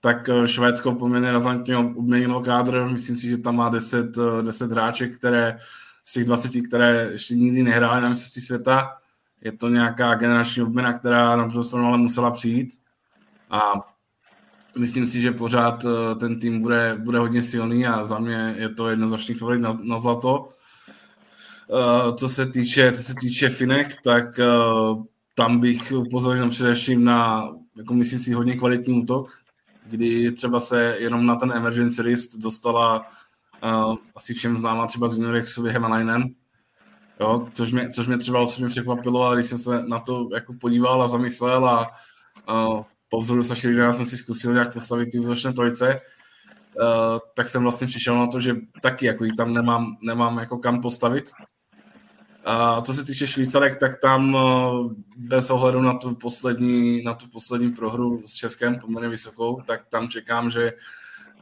tak 0.00 0.30
Švédsko 0.46 0.94
poměrně 0.94 1.32
razantně 1.32 1.76
obměnilo 1.76 2.40
kádr. 2.40 2.88
Myslím 2.92 3.16
si, 3.16 3.28
že 3.28 3.38
tam 3.38 3.56
má 3.56 3.68
10, 3.68 4.06
10 4.42 4.72
hráček, 4.72 5.18
které 5.18 5.58
z 6.04 6.12
těch 6.12 6.24
20, 6.24 6.50
které 6.68 7.08
ještě 7.12 7.34
nikdy 7.34 7.62
nehrály 7.62 8.00
na 8.00 8.08
mistrovství 8.08 8.42
světa. 8.42 8.96
Je 9.40 9.52
to 9.52 9.68
nějaká 9.68 10.14
generační 10.14 10.62
obměna, 10.62 10.92
která 10.92 11.36
na 11.36 11.48
to 11.48 11.78
ale 11.78 11.98
musela 11.98 12.30
přijít. 12.30 12.68
A 13.50 13.91
myslím 14.78 15.06
si, 15.06 15.20
že 15.20 15.32
pořád 15.32 15.84
eh, 15.84 16.14
ten 16.14 16.40
tým 16.40 16.60
bude, 16.60 16.96
bude 16.98 17.18
hodně 17.18 17.42
silný 17.42 17.86
a 17.86 18.04
za 18.04 18.18
mě 18.18 18.54
je 18.58 18.68
to 18.68 18.88
jednoznačný 18.88 19.34
favorit 19.34 19.60
na, 19.60 19.76
na 19.82 19.98
zlato. 19.98 20.48
Uh, 21.68 22.14
co 22.16 22.28
se 22.28 22.46
týče, 22.46 22.92
co 22.92 23.02
se 23.02 23.14
týče 23.20 23.50
Finek, 23.50 24.02
tak 24.04 24.24
uh, 24.38 25.04
tam 25.34 25.60
bych 25.60 25.92
upozornil 25.92 26.50
především 26.50 27.04
na, 27.04 27.48
jako 27.76 27.94
myslím 27.94 28.18
si, 28.18 28.32
hodně 28.32 28.56
kvalitní 28.56 29.02
útok, 29.02 29.30
kdy 29.86 30.32
třeba 30.32 30.60
se 30.60 30.96
jenom 30.98 31.26
na 31.26 31.36
ten 31.36 31.52
emergency 31.52 32.02
list 32.02 32.36
dostala 32.36 33.06
uh, 33.64 33.96
asi 34.16 34.34
všem 34.34 34.56
známá 34.56 34.86
třeba 34.86 35.08
z 35.08 35.16
juniorek 35.16 35.46
Suvy 35.46 35.70
Hemalainen, 35.70 36.34
jo, 37.20 37.48
což, 37.54 37.72
mě, 37.72 37.90
což 37.90 38.06
mě 38.06 38.18
třeba 38.18 38.40
osobně 38.40 38.68
překvapilo 38.68 39.28
a 39.28 39.34
když 39.34 39.46
jsem 39.46 39.58
se 39.58 39.82
na 39.86 39.98
to 39.98 40.28
jako 40.34 40.54
podíval 40.60 41.02
a 41.02 41.06
zamyslel 41.06 41.66
a 41.66 41.90
uh, 42.52 42.82
po 43.12 43.20
vzoru 43.20 43.44
Saši 43.44 43.68
Lidera 43.68 43.92
jsem 43.92 44.06
si 44.06 44.16
zkusil 44.16 44.52
nějak 44.52 44.72
postavit 44.72 45.10
ty 45.12 45.18
útočné 45.18 45.52
trojce, 45.52 46.00
uh, 46.80 47.18
tak 47.34 47.48
jsem 47.48 47.62
vlastně 47.62 47.86
přišel 47.86 48.18
na 48.18 48.26
to, 48.26 48.40
že 48.40 48.56
taky 48.82 49.06
jako 49.06 49.24
tam 49.36 49.54
nemám, 49.54 49.96
nemám 50.02 50.38
jako 50.38 50.58
kam 50.58 50.80
postavit. 50.80 51.30
A 52.44 52.80
co 52.80 52.94
se 52.94 53.04
týče 53.04 53.26
Švýcarek, 53.26 53.80
tak 53.80 54.00
tam 54.00 54.34
uh, 54.34 54.92
bez 55.16 55.50
ohledu 55.50 55.82
na 55.82 55.98
tu 55.98 56.14
poslední, 56.14 57.02
na 57.02 57.14
tu 57.14 57.28
poslední 57.28 57.72
prohru 57.72 58.22
s 58.26 58.34
Českem 58.34 58.78
poměrně 58.78 59.08
vysokou, 59.08 59.60
tak 59.60 59.80
tam 59.88 60.08
čekám, 60.08 60.50
že 60.50 60.72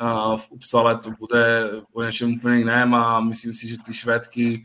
uh, 0.02 0.36
v 0.36 0.50
Upsale 0.50 0.98
to 0.98 1.10
bude 1.18 1.70
o 1.92 2.02
něčem 2.02 2.32
úplně 2.34 2.58
jiném 2.58 2.94
a 2.94 3.20
myslím 3.20 3.54
si, 3.54 3.68
že 3.68 3.76
ty 3.86 3.94
Švédky, 3.94 4.62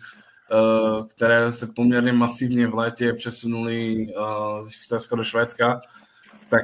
které 1.09 1.51
se 1.51 1.67
poměrně 1.67 2.13
masivně 2.13 2.67
v 2.67 2.75
létě 2.75 3.13
přesunuly 3.13 4.07
z 4.61 4.69
Švýcarska 4.69 5.15
do 5.15 5.23
Švédska, 5.23 5.81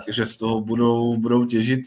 takže 0.06 0.26
z 0.26 0.38
toho 0.38 0.62
budou, 0.62 1.18
budou 1.18 1.46
těžit 1.46 1.82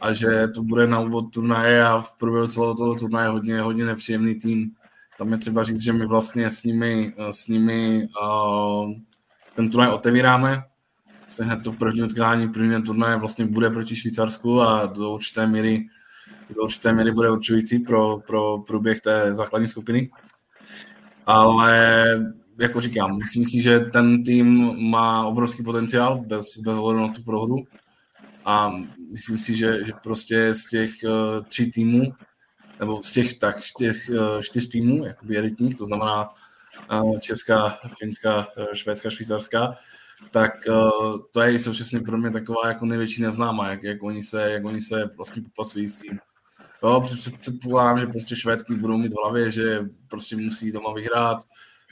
a 0.00 0.12
že 0.12 0.48
to 0.54 0.62
bude 0.62 0.86
na 0.86 1.00
úvod 1.00 1.32
turnaje 1.32 1.84
a 1.84 2.00
v 2.00 2.16
průběhu 2.16 2.46
celého 2.46 2.74
toho 2.74 2.94
turnaje 2.94 3.28
hodně, 3.28 3.60
hodně 3.60 3.84
nepříjemný 3.84 4.34
tým. 4.34 4.70
Tam 5.18 5.32
je 5.32 5.38
třeba 5.38 5.64
říct, 5.64 5.80
že 5.80 5.92
my 5.92 6.06
vlastně 6.06 6.50
s 6.50 6.62
nimi, 6.62 7.14
s 7.30 7.48
nimi 7.48 8.08
uh, 8.22 8.92
ten 9.56 9.70
turnaj 9.70 9.90
otevíráme 9.90 10.64
vlastně 11.24 11.44
hned 11.44 11.62
to 11.62 11.72
první 11.72 12.02
utkání, 12.02 12.48
první 12.48 12.82
turnaje 12.82 13.16
vlastně 13.16 13.46
bude 13.46 13.70
proti 13.70 13.96
Švýcarsku 13.96 14.62
a 14.62 14.86
do 14.86 15.10
určité 15.10 15.46
míry, 15.46 15.86
do 16.56 16.62
určité 16.62 16.92
míry 16.92 17.12
bude 17.12 17.30
určující 17.30 17.78
pro, 17.78 18.18
pro 18.18 18.58
průběh 18.58 19.00
té 19.00 19.34
základní 19.34 19.68
skupiny. 19.68 20.10
Ale 21.26 22.04
jako 22.60 22.80
říkám, 22.80 23.18
myslím 23.18 23.44
si, 23.44 23.62
že 23.62 23.80
ten 23.80 24.24
tým 24.24 24.76
má 24.90 25.26
obrovský 25.26 25.64
potenciál 25.64 26.20
bez, 26.26 26.58
bez 26.58 26.78
ohledu 26.78 27.00
na 27.00 27.12
tu 27.12 27.22
prohru 27.22 27.56
a 28.44 28.72
myslím 29.10 29.38
si, 29.38 29.56
že, 29.56 29.84
že 29.84 29.92
prostě 30.02 30.54
z 30.54 30.68
těch 30.68 30.90
uh, 31.04 31.44
tří 31.44 31.70
týmů, 31.70 32.12
nebo 32.80 33.02
z 33.02 33.12
těch 33.12 33.38
tak 33.38 33.62
čtyř, 33.62 34.08
uh, 34.08 34.40
čtyř 34.40 34.68
týmů, 34.68 35.04
jakoby 35.04 35.38
elitních, 35.38 35.74
to 35.74 35.86
znamená 35.86 36.28
uh, 37.02 37.18
Česká, 37.18 37.78
Finská, 37.98 38.46
Švédská, 38.72 39.10
Švýcarská, 39.10 39.74
tak 40.30 40.52
uh, 40.68 41.16
to 41.32 41.40
je 41.40 41.58
současně 41.58 42.00
pro 42.00 42.18
mě 42.18 42.30
taková 42.30 42.68
jako 42.68 42.86
největší 42.86 43.22
neznámá, 43.22 43.68
jak, 43.68 43.82
jak, 43.82 44.02
oni, 44.02 44.22
se, 44.22 44.50
jak 44.50 44.64
oni 44.64 44.80
se 44.80 45.10
vlastně 45.16 45.42
popasují 45.42 45.88
s 45.88 45.96
tím. 45.96 46.18
Jo, 46.82 47.02
předpokládám, 47.40 47.98
že 47.98 48.06
prostě 48.06 48.36
Švédky 48.36 48.74
budou 48.74 48.98
mít 48.98 49.12
v 49.12 49.16
hlavě, 49.24 49.50
že 49.50 49.80
prostě 50.08 50.36
musí 50.36 50.72
doma 50.72 50.92
vyhrát, 50.92 51.38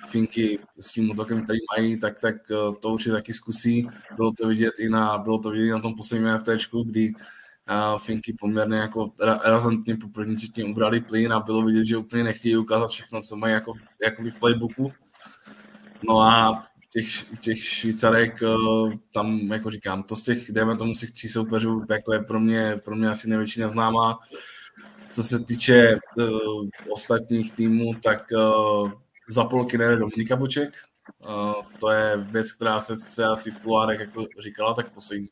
Finky 0.07 0.59
s 0.79 0.93
tím 0.93 1.11
útokem, 1.11 1.45
který 1.45 1.59
mají, 1.77 2.01
tak, 2.01 2.19
tak 2.19 2.35
eh, 2.51 2.55
to 2.81 2.89
určitě 2.89 3.13
taky 3.13 3.33
zkusí. 3.33 3.89
Bylo 4.17 4.33
to 4.33 4.49
vidět 4.49 4.75
i 4.81 4.89
na, 4.89 5.19
bylo 5.19 5.39
to 5.39 5.51
vidět 5.51 5.73
na 5.73 5.81
tom 5.81 5.95
posledním 5.95 6.39
FT, 6.39 6.49
kdy 6.85 7.13
uh, 7.13 7.99
Finky 7.99 8.35
poměrně 8.41 8.77
jako 8.77 9.13
razantně 9.45 9.97
po 9.97 10.09
první 10.09 10.37
třetině 10.37 10.71
ubrali 10.71 11.01
plyn 11.01 11.33
a 11.33 11.41
bylo 11.41 11.63
vidět, 11.63 11.85
že 11.85 11.97
úplně 11.97 12.25
nechtějí 12.25 12.57
ukázat 12.57 12.91
všechno, 12.91 13.21
co 13.21 13.37
mají 13.37 13.55
jako, 13.55 13.73
jako 14.05 14.23
v 14.23 14.39
playbooku. 14.39 14.93
No 16.09 16.21
a 16.21 16.65
těch, 16.93 17.07
těch 17.41 17.65
Švýcarek, 17.65 18.43
uh, 18.43 18.93
tam, 19.15 19.39
jako 19.39 19.71
říkám, 19.71 20.03
to 20.03 20.17
z 20.17 20.23
těch, 20.23 20.53
dejme 20.53 20.77
tomu, 20.77 20.95
z 20.95 21.01
těch 21.01 21.11
tří 21.11 21.29
soupeřů, 21.29 21.87
jako 21.91 22.13
je 22.13 22.21
pro 22.21 22.41
mě, 22.41 22.81
pro 22.85 22.97
mě 22.97 23.09
asi 23.09 23.29
největší 23.29 23.61
neznámá. 23.61 24.19
Co 25.11 25.23
se 25.23 25.45
týče 25.45 25.99
uh, 26.17 26.69
ostatních 26.89 27.53
týmů, 27.53 27.93
tak 28.03 28.23
uh, 28.33 28.91
za 29.33 29.45
polky 29.45 29.79
ne 29.79 29.97
Dominika 29.97 30.37
Boček. 30.37 30.75
To 31.81 31.91
je 31.91 32.17
věc, 32.17 32.53
která 32.53 32.81
se, 32.81 32.97
se 32.97 33.25
asi 33.25 33.51
v 33.51 33.61
kulárech 33.61 34.01
jako 34.01 34.27
říkala, 34.41 34.75
tak 34.75 34.95
poslední 34.95 35.29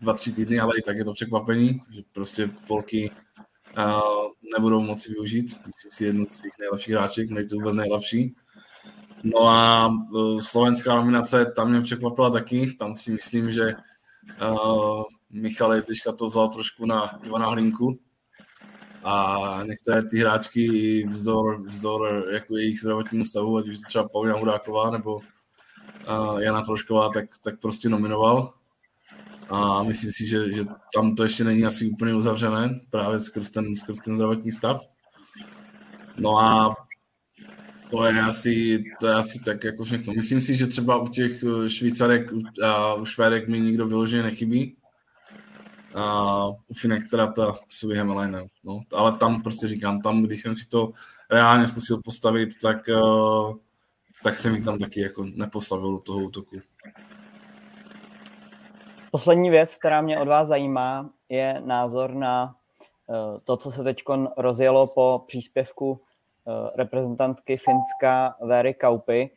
dva, 0.00 0.12
tři 0.12 0.32
týdny, 0.32 0.60
ale 0.60 0.78
i 0.78 0.82
tak 0.82 0.96
je 0.96 1.04
to 1.04 1.12
překvapení, 1.12 1.80
že 1.90 2.02
prostě 2.12 2.50
polky 2.66 3.10
nebudou 4.56 4.82
moci 4.82 5.12
využít. 5.12 5.56
Myslím 5.66 5.90
si 5.90 6.04
jednu 6.04 6.26
z 6.26 6.32
svých 6.32 6.52
nejlepších 6.60 6.94
hráček, 6.94 7.30
nejde 7.30 7.48
to 7.48 7.56
vůbec 7.56 7.74
nejlepší. 7.74 8.34
No 9.22 9.48
a 9.48 9.86
uh, 9.86 10.40
slovenská 10.40 10.96
nominace, 10.96 11.52
tam 11.56 11.70
mě 11.70 11.80
překvapila 11.80 12.30
taky. 12.30 12.74
Tam 12.78 12.96
si 12.96 13.10
myslím, 13.10 13.50
že 13.50 13.72
Michal 15.30 15.74
Jetliška 15.74 16.12
to 16.12 16.26
vzal 16.26 16.48
trošku 16.48 16.86
na 16.86 17.18
Ivana 17.22 17.46
Hlinku, 17.46 17.98
a 19.08 19.62
některé 19.64 20.02
ty 20.02 20.18
hráčky 20.18 21.04
vzdor, 21.08 21.62
vzdor 21.66 22.28
jako 22.32 22.56
jejich 22.56 22.80
zdravotnímu 22.80 23.24
stavu, 23.24 23.56
ať 23.56 23.68
už 23.68 23.78
třeba 23.78 24.08
Paulina 24.08 24.36
Hudáková 24.36 24.90
nebo 24.90 25.16
uh, 25.16 26.38
Jana 26.38 26.62
Trošková, 26.62 27.08
tak, 27.08 27.24
tak 27.42 27.60
prostě 27.60 27.88
nominoval. 27.88 28.52
A 29.48 29.82
myslím 29.82 30.12
si, 30.12 30.26
že, 30.26 30.52
že 30.52 30.64
tam 30.94 31.14
to 31.14 31.22
ještě 31.22 31.44
není 31.44 31.66
asi 31.66 31.90
úplně 31.90 32.14
uzavřené, 32.14 32.80
právě 32.90 33.20
skrz 33.20 33.50
ten, 33.50 33.76
skrz 33.76 33.98
ten 33.98 34.16
zdravotní 34.16 34.52
stav. 34.52 34.82
No 36.16 36.38
a 36.38 36.76
to 37.90 38.04
je 38.04 38.20
asi, 38.20 38.84
to 39.00 39.06
je 39.06 39.14
asi 39.14 39.38
tak 39.44 39.64
jako 39.64 39.84
všechno. 39.84 40.12
Myslím 40.12 40.40
si, 40.40 40.56
že 40.56 40.66
třeba 40.66 40.96
u 40.96 41.08
těch 41.08 41.44
Švýcarek 41.66 42.30
a 42.64 42.94
u 42.94 43.04
Švédek 43.04 43.48
mi 43.48 43.60
nikdo 43.60 43.86
vyloženě 43.86 44.22
nechybí 44.22 44.77
a 45.94 46.46
u 46.48 46.74
ta 47.36 47.52
Suvi 47.68 47.96
Hemelainen. 47.96 48.46
No, 48.64 48.80
ale 48.94 49.12
tam 49.12 49.42
prostě 49.42 49.68
říkám, 49.68 50.00
tam, 50.00 50.22
když 50.22 50.42
jsem 50.42 50.54
si 50.54 50.68
to 50.68 50.92
reálně 51.30 51.66
zkusil 51.66 52.00
postavit, 52.04 52.48
tak, 52.62 52.76
uh, 53.02 53.56
tak 54.22 54.36
jsem 54.36 54.52
mi 54.52 54.62
tam 54.62 54.78
taky 54.78 55.00
jako 55.00 55.24
nepostavil 55.34 55.92
do 55.92 55.98
toho 55.98 56.18
útoku. 56.18 56.56
Poslední 59.10 59.50
věc, 59.50 59.78
která 59.78 60.00
mě 60.00 60.20
od 60.20 60.28
vás 60.28 60.48
zajímá, 60.48 61.10
je 61.28 61.62
názor 61.64 62.14
na 62.14 62.54
uh, 63.06 63.16
to, 63.44 63.56
co 63.56 63.70
se 63.70 63.84
teď 63.84 64.02
rozjelo 64.36 64.86
po 64.86 65.24
příspěvku 65.26 65.90
uh, 65.90 65.98
reprezentantky 66.74 67.56
Finska 67.56 68.36
Véry 68.40 68.74
Kaupy. 68.74 69.30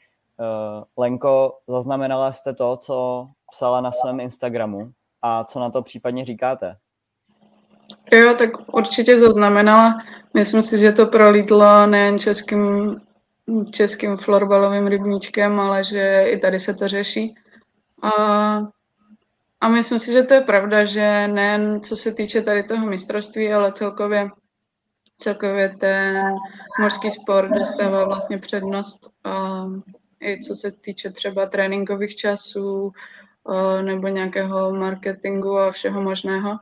Lenko, 0.98 1.60
zaznamenala 1.68 2.32
jste 2.32 2.54
to, 2.54 2.78
co 2.78 3.28
psala 3.52 3.82
na 3.82 3.92
svém 3.92 4.20
Instagramu? 4.20 4.92
A 5.22 5.44
co 5.44 5.60
na 5.60 5.70
to 5.70 5.82
případně 5.82 6.26
říkáte? 6.26 6.76
Jo, 8.12 8.34
tak 8.34 8.74
určitě 8.74 9.20
zaznamenala. 9.20 9.98
Myslím 10.34 10.64
si, 10.64 10.80
že 10.80 10.92
to 10.92 11.06
prolítlo 11.06 11.86
nejen 11.86 12.20
českým, 12.20 12.96
českým 13.72 14.18
florbalovým 14.18 14.88
rybníčkem, 14.88 15.60
ale 15.60 15.84
že 15.84 16.26
i 16.28 16.38
tady 16.38 16.60
se 16.60 16.74
to 16.74 16.88
řeší. 16.88 17.36
A, 18.02 18.12
a 19.62 19.68
myslím 19.70 20.00
si, 20.00 20.12
že 20.12 20.24
to 20.24 20.34
je 20.34 20.42
pravda, 20.42 20.86
že 20.86 21.28
nejen 21.28 21.82
co 21.82 21.96
se 21.96 22.14
týče 22.14 22.42
tady 22.42 22.64
toho 22.64 22.86
mistrovství, 22.86 23.54
ale 23.54 23.72
celkově, 23.72 24.30
celkově 25.18 25.70
ten 25.70 26.24
mořský 26.80 27.12
sport 27.12 27.50
dostává 27.50 28.06
vlastně 28.06 28.38
přednost. 28.38 29.10
A 29.24 29.66
I 30.20 30.40
co 30.40 30.56
se 30.56 30.72
týče 30.72 31.10
třeba 31.10 31.46
tréninkových 31.46 32.16
časů, 32.16 32.92
nebo 33.82 34.08
nějakého 34.08 34.71
marketingu 34.73 35.58
a 35.58 35.71
všeho 35.71 36.01
možného. 36.01 36.60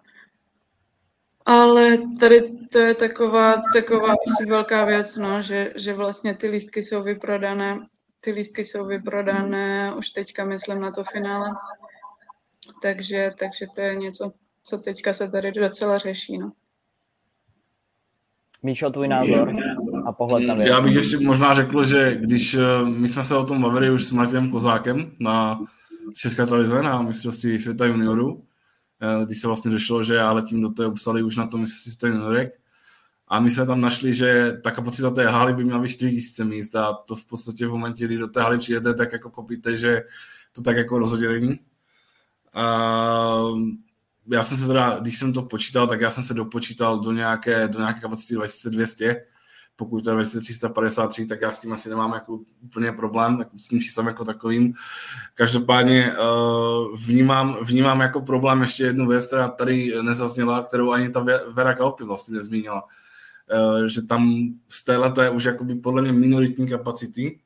Ale 1.46 1.98
tady 2.20 2.42
to 2.72 2.80
je 2.80 2.96
taková, 2.96 3.62
taková 3.74 4.08
asi 4.08 4.50
velká 4.50 4.86
věc, 4.86 5.18
no, 5.18 5.42
že, 5.42 5.74
že 5.76 5.94
vlastně 5.94 6.36
ty 6.36 6.48
lístky 6.48 6.84
jsou 6.84 7.04
vyprodané, 7.04 7.80
ty 8.20 8.32
lístky 8.32 8.64
jsou 8.64 8.86
vyprodané 8.86 9.94
už 9.96 10.10
teďka, 10.10 10.46
myslím, 10.46 10.80
na 10.80 10.92
to 10.92 11.04
finále. 11.04 11.50
Takže, 12.82 13.32
takže 13.40 13.66
to 13.76 13.82
je 13.82 13.96
něco, 13.96 14.32
co 14.64 14.78
teďka 14.78 15.14
se 15.14 15.32
tady 15.32 15.52
docela 15.52 15.98
řeší. 15.98 16.38
No. 16.38 16.52
Míšo, 18.64 18.90
tvůj 18.90 19.08
názor 19.08 19.56
a 20.06 20.12
pohled 20.12 20.48
na 20.48 20.54
věc. 20.56 20.70
Já 20.70 20.82
bych 20.82 20.96
ještě 20.96 21.20
možná 21.20 21.54
řekl, 21.54 21.86
že 21.86 22.16
když 22.16 22.54
eh, 22.54 22.86
my 22.86 23.08
jsme 23.08 23.24
se 23.24 23.36
o 23.36 23.46
tom 23.46 23.62
bavili 23.62 23.92
už 23.92 24.06
s 24.06 24.12
Martinem 24.12 24.52
Kozákem 24.52 25.12
na 25.20 25.60
Česká 26.16 26.46
televize 26.46 26.82
na 26.82 27.02
mistrovství 27.02 27.60
světa 27.60 27.86
juniorů, 27.86 28.44
eh, 29.02 29.26
když 29.26 29.42
se 29.42 29.48
vlastně 29.48 29.72
došlo, 29.72 30.04
že 30.04 30.16
já 30.16 30.32
letím 30.32 30.62
do 30.62 30.70
té 30.70 30.86
obsali 30.86 31.24
už 31.24 31.38
na 31.38 31.48
tom 31.48 31.60
mistrovství 31.62 31.92
světa 31.92 32.08
juniorek. 32.08 32.60
A 33.28 33.40
my 33.40 33.52
jsme 33.52 33.66
tam 33.66 33.82
našli, 33.82 34.14
že 34.14 34.60
ta 34.64 34.72
kapacita 34.72 35.10
té 35.10 35.28
haly 35.28 35.54
by 35.54 35.64
měla 35.64 35.80
být 35.80 35.90
4000 35.90 36.46
míst 36.46 36.76
a 36.76 36.94
to 36.94 37.16
v 37.16 37.26
podstatě 37.26 37.68
v 37.68 37.72
momentě, 37.72 38.06
kdy 38.06 38.18
do 38.18 38.28
té 38.28 38.42
haly 38.42 38.58
přijete, 38.58 38.94
tak 38.94 39.14
jako 39.14 39.30
kopíte, 39.30 39.78
že 39.78 40.02
to 40.56 40.62
tak 40.62 40.78
jako 40.78 41.00
rozhodně 41.00 41.28
není. 41.28 41.60
A 42.54 42.64
já 44.32 44.44
jsem 44.44 44.58
se 44.58 44.68
teda, 44.68 45.00
když 45.00 45.18
jsem 45.18 45.34
to 45.34 45.42
počítal, 45.42 45.88
tak 45.88 46.02
já 46.02 46.12
jsem 46.12 46.24
se 46.24 46.34
dopočítal 46.34 47.00
do 47.00 47.12
nějaké, 47.12 47.68
do 47.68 47.80
nějaké 47.80 48.00
kapacity 48.00 48.36
2200 48.36 49.26
pokud 49.80 50.04
to 50.04 50.20
je 50.20 50.26
353, 50.26 51.26
tak 51.26 51.42
já 51.42 51.52
s 51.52 51.62
tím 51.62 51.74
asi 51.74 51.90
nemám 51.90 52.14
jako 52.14 52.40
úplně 52.64 52.92
problém, 52.92 53.38
tak 53.38 53.48
s 53.58 53.68
tím 53.68 53.82
číslem 53.82 54.08
jako 54.08 54.26
takovým. 54.26 54.74
Každopádně 55.34 56.14
uh, 56.14 56.98
vnímám, 57.06 57.58
vnímám 57.62 58.02
jako 58.02 58.22
problém 58.22 58.62
ještě 58.62 58.84
jednu 58.84 59.08
věc, 59.08 59.28
která 59.28 59.48
tady 59.48 59.94
nezazněla, 60.02 60.64
kterou 60.64 60.92
ani 60.92 61.10
ta 61.10 61.26
Vera 61.48 61.76
Kaupy 61.76 62.04
vlastně 62.04 62.38
nezmínila. 62.38 62.84
Uh, 62.84 63.86
že 63.86 64.02
tam 64.02 64.34
z 64.68 64.84
téhleté 64.84 65.30
už 65.30 65.44
jakoby 65.44 65.76
podle 65.76 66.02
mě 66.02 66.12
minoritní 66.12 66.70
kapacity 66.70 67.40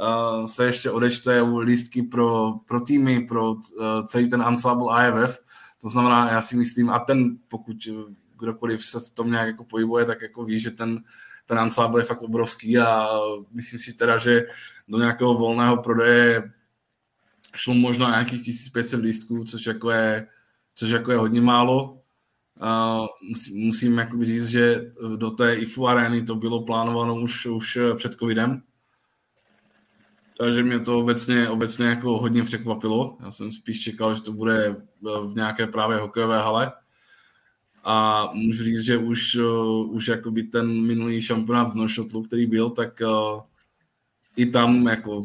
uh, 0.00 0.46
se 0.46 0.64
ještě 0.64 0.90
odečte 0.90 1.42
lístky 1.42 2.02
pro, 2.02 2.52
pro 2.66 2.80
týmy, 2.80 3.20
pro 3.20 3.54
celý 4.06 4.28
ten 4.28 4.42
ensemble 4.42 4.88
AFF, 4.90 5.38
to 5.82 5.88
znamená, 5.88 6.30
já 6.30 6.40
si 6.40 6.56
myslím, 6.56 6.90
a 6.90 6.98
ten, 6.98 7.36
pokud 7.48 7.76
kdokoliv 8.38 8.86
se 8.86 9.00
v 9.00 9.10
tom 9.10 9.30
nějak 9.30 9.46
jako 9.46 9.64
pohybuje, 9.64 10.04
tak 10.04 10.22
jako 10.22 10.44
ví, 10.44 10.60
že 10.60 10.70
ten 10.70 11.00
ten 11.46 11.58
ansábl 11.58 11.98
je 11.98 12.04
fakt 12.04 12.22
obrovský 12.22 12.78
a 12.78 13.08
myslím 13.50 13.78
si 13.78 13.94
teda, 13.94 14.18
že 14.18 14.42
do 14.88 14.98
nějakého 14.98 15.34
volného 15.34 15.82
prodeje 15.82 16.52
šlo 17.54 17.74
možná 17.74 18.10
nějakých 18.10 18.44
1500 18.44 19.00
lístků, 19.00 19.44
což 19.44 19.66
jako 19.66 19.90
je, 19.90 20.26
což 20.74 20.90
jako 20.90 21.12
je 21.12 21.18
hodně 21.18 21.40
málo. 21.40 21.96
Uh, 22.62 23.06
musím, 23.28 23.66
musím 23.66 24.00
říct, 24.22 24.48
že 24.48 24.92
do 25.16 25.30
té 25.30 25.54
IFU 25.54 25.88
arény 25.88 26.22
to 26.22 26.34
bylo 26.34 26.64
plánováno 26.64 27.14
už, 27.14 27.46
už 27.46 27.78
před 27.96 28.14
covidem. 28.14 28.62
Takže 30.38 30.62
mě 30.62 30.80
to 30.80 30.98
obecně, 30.98 31.48
obecně 31.48 31.86
jako 31.86 32.18
hodně 32.18 32.42
překvapilo. 32.42 33.16
Já 33.20 33.30
jsem 33.32 33.52
spíš 33.52 33.80
čekal, 33.82 34.14
že 34.14 34.22
to 34.22 34.32
bude 34.32 34.76
v 35.02 35.32
nějaké 35.34 35.66
právě 35.66 35.98
hokejové 35.98 36.38
hale. 36.38 36.72
A 37.84 38.28
můžu 38.34 38.64
říct, 38.64 38.80
že 38.80 38.98
už, 38.98 39.36
uh, 39.36 39.94
už 39.94 40.08
jakoby 40.08 40.42
ten 40.42 40.86
minulý 40.86 41.22
šampionát 41.22 41.72
v 41.72 41.74
nošotlu, 41.74 42.22
který 42.22 42.46
byl, 42.46 42.70
tak 42.70 43.00
uh, 43.00 43.40
i 44.36 44.46
tam 44.46 44.86
jako 44.86 45.22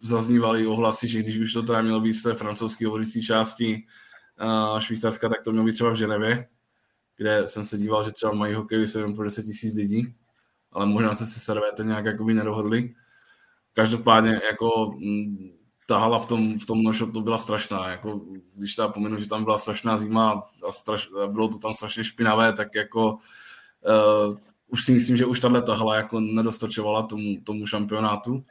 zaznívaly 0.00 0.66
ohlasy, 0.66 1.08
že 1.08 1.18
když 1.18 1.38
už 1.38 1.52
to 1.52 1.62
teda 1.62 1.82
mělo 1.82 2.00
být 2.00 2.12
v 2.12 2.22
té 2.22 2.34
francouzské 2.34 2.86
hovořící 2.86 3.22
části 3.22 3.84
uh, 4.42 4.80
Švýcarska, 4.80 5.28
tak 5.28 5.42
to 5.42 5.50
mělo 5.50 5.66
být 5.66 5.72
třeba 5.72 5.90
v 5.90 5.96
Ženevě, 5.96 6.48
kde 7.16 7.46
jsem 7.46 7.64
se 7.64 7.78
díval, 7.78 8.04
že 8.04 8.12
třeba 8.12 8.32
mají 8.32 8.54
hokej 8.54 8.86
se 8.88 9.04
pro 9.14 9.24
10 9.24 9.42
tisíc 9.42 9.74
lidí, 9.74 10.14
ale 10.72 10.86
možná 10.86 11.14
se 11.14 11.26
se 11.26 11.40
servéte 11.40 11.84
nějak 11.84 12.04
jakoby 12.04 12.34
nedohodli. 12.34 12.94
Každopádně 13.72 14.40
jako 14.50 14.94
mm, 14.98 15.55
ta 15.86 15.98
hala 15.98 16.18
v 16.18 16.26
tom, 16.26 16.58
v 16.58 16.66
tom 16.66 16.82
nošo 16.82 17.06
to 17.06 17.20
byla 17.20 17.38
strašná. 17.38 17.88
Jako, 17.88 18.20
když 18.54 18.74
ta 18.74 18.88
pominu, 18.88 19.20
že 19.20 19.28
tam 19.28 19.44
byla 19.44 19.58
strašná 19.58 19.96
zima 19.96 20.42
a 20.68 20.72
straš, 20.72 21.08
bylo 21.26 21.48
to 21.48 21.58
tam 21.58 21.74
strašně 21.74 22.04
špinavé, 22.04 22.52
tak 22.52 22.74
jako 22.74 23.12
uh, 23.12 24.36
už 24.68 24.84
si 24.84 24.92
myslím, 24.92 25.16
že 25.16 25.26
už 25.26 25.40
tahle 25.40 25.62
hala 25.68 25.96
jako 25.96 26.20
nedostačovala 26.20 27.02
tomu, 27.02 27.40
tomu 27.44 27.66
šampionátu. 27.66 28.44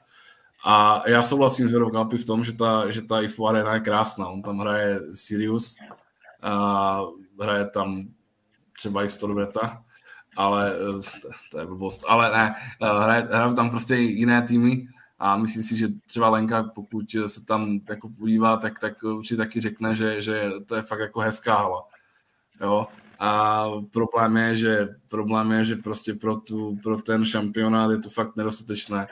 A 0.65 1.03
já 1.09 1.23
souhlasím 1.23 1.67
s 1.67 1.71
Verou 1.71 1.89
Kalpy 1.89 2.17
v 2.17 2.25
tom, 2.25 2.43
že 2.43 2.53
ta, 2.53 2.91
že 2.91 3.01
ta 3.01 3.21
IFU 3.21 3.47
Arena 3.47 3.73
je 3.73 3.79
krásná. 3.79 4.27
On 4.27 4.41
tam 4.41 4.59
hraje 4.59 4.99
Sirius, 5.13 5.75
a 6.45 7.01
hraje 7.41 7.65
tam 7.65 8.07
třeba 8.77 9.03
i 9.03 9.09
Storbreta, 9.09 9.83
ale 10.37 10.73
eh, 10.73 11.21
to 11.51 11.59
je 11.59 11.65
blbost. 11.65 12.03
Ale 12.07 12.37
ne, 12.37 12.55
eh, 12.81 13.03
hraje, 13.03 13.27
hraje 13.31 13.53
tam 13.53 13.69
prostě 13.69 13.95
jiné 13.95 14.41
týmy 14.41 14.87
a 15.19 15.37
myslím 15.37 15.63
si, 15.63 15.77
že 15.77 15.87
třeba 16.07 16.29
Lenka, 16.29 16.63
pokud 16.63 17.05
se 17.25 17.45
tam 17.45 17.79
jako 17.89 18.09
podívá, 18.09 18.57
tak, 18.57 18.79
tak 18.79 19.03
určitě 19.03 19.37
taky 19.37 19.61
řekne, 19.61 19.95
že, 19.95 20.21
že 20.21 20.51
to 20.65 20.75
je 20.75 20.81
fakt 20.81 20.99
jako 20.99 21.19
hezká 21.19 21.55
hala. 21.55 21.83
Jo? 22.61 22.87
A 23.19 23.65
problém 23.93 24.37
je, 24.37 24.55
že, 24.55 24.87
problém 25.09 25.51
je, 25.51 25.65
že 25.65 25.75
prostě 25.75 26.13
pro, 26.13 26.35
tu, 26.35 26.77
pro 26.83 26.97
ten 26.97 27.25
šampionát 27.25 27.91
je 27.91 27.97
to 27.97 28.09
fakt 28.09 28.35
nedostatečné. 28.35 29.07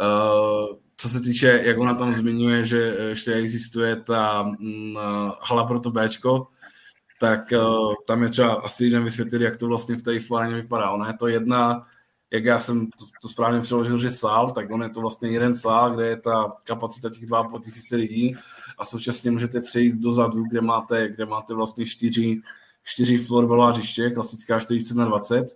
Uh, 0.00 0.76
co 0.96 1.08
se 1.08 1.20
týče, 1.20 1.62
jak 1.64 1.78
ona 1.78 1.94
tam 1.94 2.12
zmiňuje, 2.12 2.64
že 2.64 2.78
ještě 3.08 3.32
existuje 3.32 3.96
ta 3.96 4.42
mm, 4.42 4.96
hala 5.42 5.64
pro 5.66 5.80
to 5.80 5.90
Bčko, 5.90 6.46
tak 7.20 7.52
uh, 7.52 7.94
tam 8.06 8.22
je 8.22 8.28
třeba 8.28 8.54
asi 8.54 8.84
jeden 8.84 9.04
vysvětlit, 9.04 9.42
jak 9.42 9.56
to 9.56 9.66
vlastně 9.66 9.96
v 9.96 10.02
té 10.02 10.14
Ifuáně 10.14 10.54
vypadá. 10.54 10.90
Ona 10.90 11.06
je 11.06 11.14
to 11.14 11.28
jedna, 11.28 11.86
jak 12.32 12.44
já 12.44 12.58
jsem 12.58 12.86
to, 12.86 13.04
to 13.22 13.28
správně 13.28 13.60
přeložil, 13.60 13.98
že 13.98 14.10
sál, 14.10 14.50
tak 14.50 14.70
on 14.70 14.82
je 14.82 14.88
to 14.88 15.00
vlastně 15.00 15.30
jeden 15.30 15.54
sál, 15.54 15.94
kde 15.94 16.06
je 16.06 16.16
ta 16.16 16.52
kapacita 16.64 17.10
těch 17.10 17.22
2,5 17.22 17.60
tisíce 17.60 17.96
lidí 17.96 18.36
a 18.78 18.84
současně 18.84 19.30
můžete 19.30 19.60
přejít 19.60 19.94
dozadu, 19.94 20.44
kde 20.44 20.60
máte, 20.60 21.08
kde 21.08 21.26
máte 21.26 21.54
vlastně 21.54 21.86
čtyři, 21.86 22.40
čtyři 22.84 23.18
florbalová 23.18 23.70
hřiště, 23.70 24.10
klasická 24.10 24.60
40 24.60 24.96
na 24.96 25.04
20, 25.04 25.46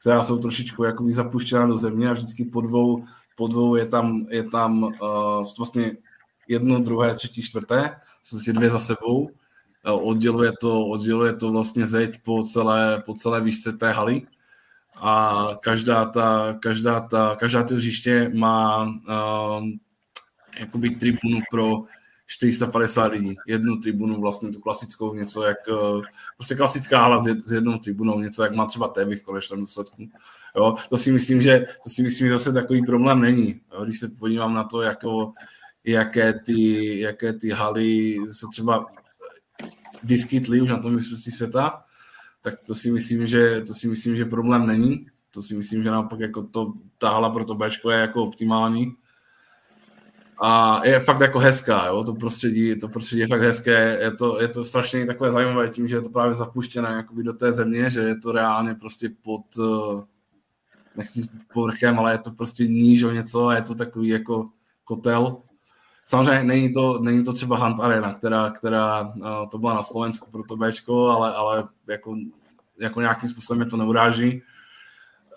která 0.00 0.22
jsou 0.22 0.38
trošičku 0.38 0.84
jakoby 0.84 1.12
zapuštěná 1.12 1.66
do 1.66 1.76
země 1.76 2.10
a 2.10 2.12
vždycky 2.12 2.44
po 2.44 2.60
dvou, 2.60 3.04
po 3.36 3.48
dvou 3.48 3.76
je 3.76 3.86
tam, 3.86 4.26
je 4.30 4.50
tam 4.50 4.82
uh, 4.82 4.90
vlastně 5.58 5.96
jedno, 6.48 6.80
druhé, 6.80 7.14
třetí, 7.14 7.42
čtvrté, 7.42 7.96
jsou 8.22 8.52
dvě 8.52 8.70
za 8.70 8.78
sebou, 8.78 9.20
uh, 9.20 9.28
odděluje 10.08 10.52
to, 10.60 10.86
odděluje 10.86 11.32
to 11.32 11.52
vlastně 11.52 11.86
zeď 11.86 12.22
po 12.22 12.42
celé, 12.42 13.02
po 13.06 13.14
celé 13.14 13.40
výšce 13.40 13.72
té 13.72 13.92
haly 13.92 14.22
a 14.96 15.48
každá 15.60 16.04
ta, 16.04 16.56
každá 16.60 17.00
ta, 17.00 17.36
každá 17.38 17.62
to 17.62 17.74
hřiště 17.74 18.30
má 18.34 18.82
uh, 18.82 19.64
jakoby 20.58 20.90
tribunu 20.90 21.40
pro 21.50 21.82
450 22.26 23.06
lidí. 23.06 23.36
Jednu 23.46 23.76
tribunu, 23.76 24.20
vlastně 24.20 24.50
tu 24.50 24.60
klasickou, 24.60 25.14
něco 25.14 25.42
jak, 25.42 25.56
uh, 25.68 26.02
prostě 26.36 26.54
klasická 26.54 27.00
hala 27.00 27.22
s, 27.22 27.26
s 27.46 27.52
jednou 27.52 27.78
tribunou, 27.78 28.20
něco 28.20 28.42
jak 28.42 28.54
má 28.54 28.66
třeba 28.66 28.88
Teby 28.88 29.16
v 29.16 29.22
konečném 29.22 29.60
důsledku. 29.60 30.08
Jo, 30.56 30.74
to 30.88 30.96
si 30.96 31.12
myslím, 31.12 31.42
že 31.42 31.66
to 31.84 31.90
si 31.90 32.02
myslím, 32.02 32.28
že 32.28 32.32
zase 32.32 32.52
takový 32.52 32.86
problém 32.86 33.20
není. 33.20 33.60
Jo, 33.72 33.84
když 33.84 34.00
se 34.00 34.08
podívám 34.08 34.54
na 34.54 34.64
to, 34.64 34.82
jako, 34.82 35.32
jaké, 35.84 36.32
ty, 36.32 36.98
jaké 37.00 37.32
ty 37.32 37.50
haly 37.50 38.16
se 38.30 38.46
třeba 38.52 38.86
vyskytly 40.02 40.60
už 40.60 40.68
na 40.68 40.78
tom 40.78 40.94
mistrovství 40.94 41.32
světa, 41.32 41.84
tak 42.44 42.54
to 42.66 42.74
si 42.74 42.90
myslím, 42.90 43.26
že, 43.26 43.60
to 43.60 43.74
si 43.74 43.88
myslím, 43.88 44.16
že 44.16 44.24
problém 44.24 44.66
není. 44.66 45.06
To 45.30 45.42
si 45.42 45.56
myslím, 45.56 45.82
že 45.82 45.90
naopak 45.90 46.20
jako 46.20 46.42
to, 46.42 46.72
ta 46.98 47.10
hala 47.10 47.30
pro 47.30 47.44
to 47.44 47.54
Bčko 47.54 47.90
je 47.90 48.00
jako 48.00 48.22
optimální. 48.22 48.92
A 50.42 50.80
je 50.84 51.00
fakt 51.00 51.20
jako 51.20 51.38
hezká, 51.38 51.86
jo? 51.86 52.04
to 52.04 52.14
prostředí, 52.14 52.78
to 52.78 52.88
prostředí 52.88 53.20
je 53.20 53.28
fakt 53.28 53.42
hezké, 53.42 53.98
je 54.00 54.10
to, 54.10 54.40
je 54.40 54.48
to 54.48 54.64
strašně 54.64 55.06
takové 55.06 55.32
zajímavé 55.32 55.68
tím, 55.68 55.88
že 55.88 55.96
je 55.96 56.02
to 56.02 56.10
právě 56.10 56.34
zapuštěné 56.34 56.88
jakoby 56.88 57.22
do 57.22 57.32
té 57.32 57.52
země, 57.52 57.90
že 57.90 58.00
je 58.00 58.18
to 58.18 58.32
reálně 58.32 58.74
prostě 58.74 59.10
pod, 59.22 59.44
eh, 59.58 60.02
nechci 60.96 61.20
povrchem, 61.52 61.98
ale 61.98 62.12
je 62.12 62.18
to 62.18 62.30
prostě 62.30 62.66
níž 62.66 63.02
o 63.02 63.12
něco 63.12 63.46
a 63.46 63.54
je 63.54 63.62
to 63.62 63.74
takový 63.74 64.08
jako 64.08 64.48
kotel. 64.84 65.36
Samozřejmě 66.06 66.44
není 66.44 66.72
to, 66.72 66.98
není 66.98 67.24
to 67.24 67.32
třeba 67.32 67.56
Hunt 67.56 67.80
Arena, 67.80 68.14
která, 68.14 68.50
která 68.50 69.00
uh, 69.00 69.48
to 69.50 69.58
byla 69.58 69.74
na 69.74 69.82
Slovensku 69.82 70.30
pro 70.30 70.42
to 70.42 70.56
Bčko, 70.56 71.08
ale, 71.08 71.34
ale 71.34 71.68
jako, 71.88 72.16
jako 72.80 73.00
nějakým 73.00 73.28
způsobem 73.28 73.60
je 73.60 73.66
to 73.66 73.76
neuráží. 73.76 74.42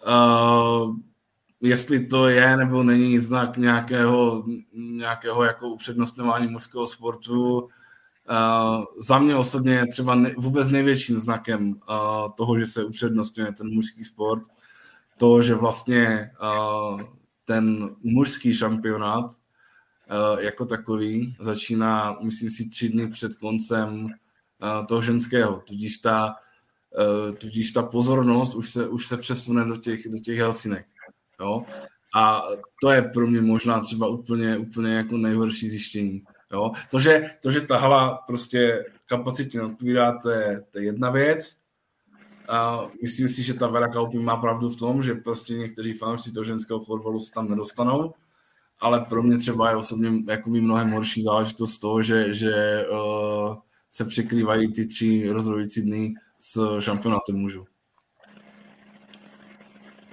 Uh, 0.08 0.96
jestli 1.62 2.06
to 2.08 2.28
je 2.28 2.58
nebo 2.58 2.84
není 2.84 3.20
znak 3.20 3.58
nějakého, 3.58 4.44
nějakého 4.74 5.44
jako 5.44 5.70
upřednostňování 5.70 6.48
mužského 6.48 6.86
sportu, 6.86 7.60
uh, 7.60 8.86
za 9.00 9.20
mě 9.20 9.36
osobně 9.36 9.74
je 9.74 9.88
třeba 9.88 10.16
ne, 10.16 10.34
vůbec 10.38 10.70
největším 10.70 11.20
znakem 11.20 11.70
uh, 11.70 12.30
toho, 12.38 12.60
že 12.60 12.66
se 12.66 12.84
upřednostňuje 12.84 13.52
ten 13.52 13.74
mužský 13.74 14.04
sport, 14.04 14.44
to, 15.18 15.42
že 15.42 15.56
vlastně 15.56 16.32
uh, 16.42 17.02
ten 17.46 17.90
mužský 18.04 18.54
šampionát 18.54 19.32
jako 20.40 20.66
takový 20.66 21.36
začíná, 21.40 22.18
myslím 22.24 22.50
si, 22.50 22.70
tři 22.70 22.90
dny 22.90 23.08
před 23.08 23.36
koncem 23.36 24.06
uh, 24.06 24.86
toho 24.86 25.02
ženského, 25.02 25.62
tudíž 25.68 25.98
ta, 25.98 26.36
uh, 27.30 27.36
tudíž 27.36 27.72
ta 27.72 27.84
pozornost 27.84 28.56
už 28.56 28.70
se, 28.70 28.88
už 28.88 29.08
se 29.08 29.18
přesune 29.18 29.66
do 29.66 29.78
těch, 29.78 30.08
do 30.10 30.20
těch 30.20 30.38
Helsinek. 30.40 30.86
Jo? 31.40 31.64
A 32.16 32.44
to 32.82 32.92
je 32.92 33.02
pro 33.02 33.28
mě 33.28 33.42
možná 33.42 33.80
třeba 33.80 34.08
úplně, 34.08 34.58
úplně 34.58 34.94
jako 34.94 35.18
nejhorší 35.18 35.70
zjištění. 35.70 36.24
Jo? 36.52 36.72
To, 36.92 37.00
že, 37.00 37.30
to, 37.44 37.52
že 37.52 37.62
ta 37.62 37.78
hala 37.78 38.24
prostě 38.28 38.86
kapacitně 39.06 39.62
odpovídá, 39.62 40.20
to 40.20 40.30
je, 40.30 40.64
to 40.72 40.80
je 40.80 40.86
jedna 40.86 41.10
věc. 41.10 41.58
A 42.50 42.82
myslím 43.02 43.30
si, 43.30 43.44
že 43.44 43.54
ta 43.54 43.68
Vera 43.68 43.88
Kaupy 43.88 44.20
má 44.20 44.38
pravdu 44.38 44.70
v 44.70 44.76
tom, 44.76 45.04
že 45.04 45.14
prostě 45.14 45.54
někteří 45.54 45.94
fanoušci 45.94 46.32
toho 46.32 46.44
ženského 46.44 46.80
fotbalu 46.80 47.20
se 47.20 47.32
tam 47.32 47.50
nedostanou, 47.50 48.14
ale 48.80 49.06
pro 49.10 49.24
mě 49.24 49.38
třeba 49.38 49.70
je 49.70 49.76
osobně 49.76 50.10
jakoby 50.28 50.62
mnohem 50.62 50.92
horší 50.92 51.24
záležitost 51.24 51.78
toho, 51.78 52.04
že, 52.04 52.34
že 52.34 52.86
uh, 52.92 53.56
se 53.92 54.06
překrývají 54.06 54.74
ty 54.74 54.86
tři 54.86 55.30
rozhodující 55.30 55.82
dny 55.82 56.14
s 56.40 56.80
šampionátem 56.80 57.36
mužů. 57.36 57.66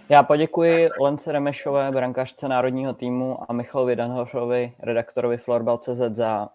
Já 0.09 0.23
poděkuji 0.23 0.89
Lence 1.01 1.33
Remešové, 1.33 1.93
brankářce 1.93 2.49
národního 2.49 2.95
týmu 2.95 3.51
a 3.51 3.53
Michalovi 3.53 3.97
Danhošovi, 3.97 4.73
redaktorovi 4.79 5.37
Florbal.cz 5.37 6.01
za 6.13 6.49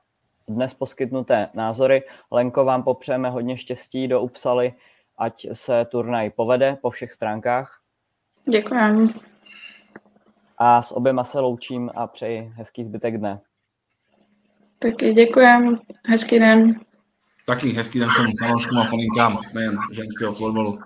dnes 0.47 0.73
poskytnuté 0.73 1.49
názory. 1.53 2.03
Lenko, 2.31 2.65
vám 2.65 2.83
popřejeme 2.83 3.29
hodně 3.29 3.57
štěstí 3.57 4.07
do 4.07 4.21
Upsaly, 4.21 4.73
ať 5.17 5.47
se 5.51 5.85
turnaj 5.85 6.29
povede 6.29 6.77
po 6.81 6.89
všech 6.89 7.13
stránkách. 7.13 7.79
Děkuji. 8.49 9.09
A 10.59 10.81
s 10.81 10.91
oběma 10.91 11.23
se 11.23 11.39
loučím 11.39 11.91
a 11.95 12.07
přeji 12.07 12.51
hezký 12.55 12.83
zbytek 12.83 13.17
dne. 13.17 13.41
Taky 14.79 15.13
děkujem, 15.13 15.79
hezký 16.05 16.39
den. 16.39 16.79
Taky 17.45 17.69
hezký 17.69 17.99
den 17.99 18.09
všem 18.09 18.31
fanouškům 18.39 18.77
a 18.77 18.83
faninkám, 18.83 19.39
nejen 19.53 19.77
ženského 19.93 20.33
florbalu. 20.33 20.79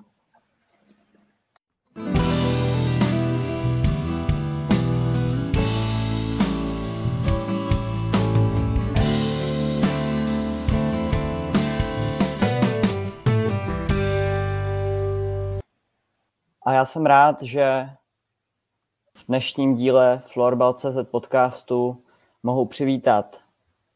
A 16.66 16.74
já 16.74 16.86
jsem 16.86 17.06
rád, 17.06 17.42
že 17.42 17.90
v 19.24 19.28
dnešním 19.28 19.76
díle 19.76 20.22
Florbal.cz 20.26 20.98
podcastu 21.12 22.04
mohu 22.44 22.66
přivítat 22.66 23.42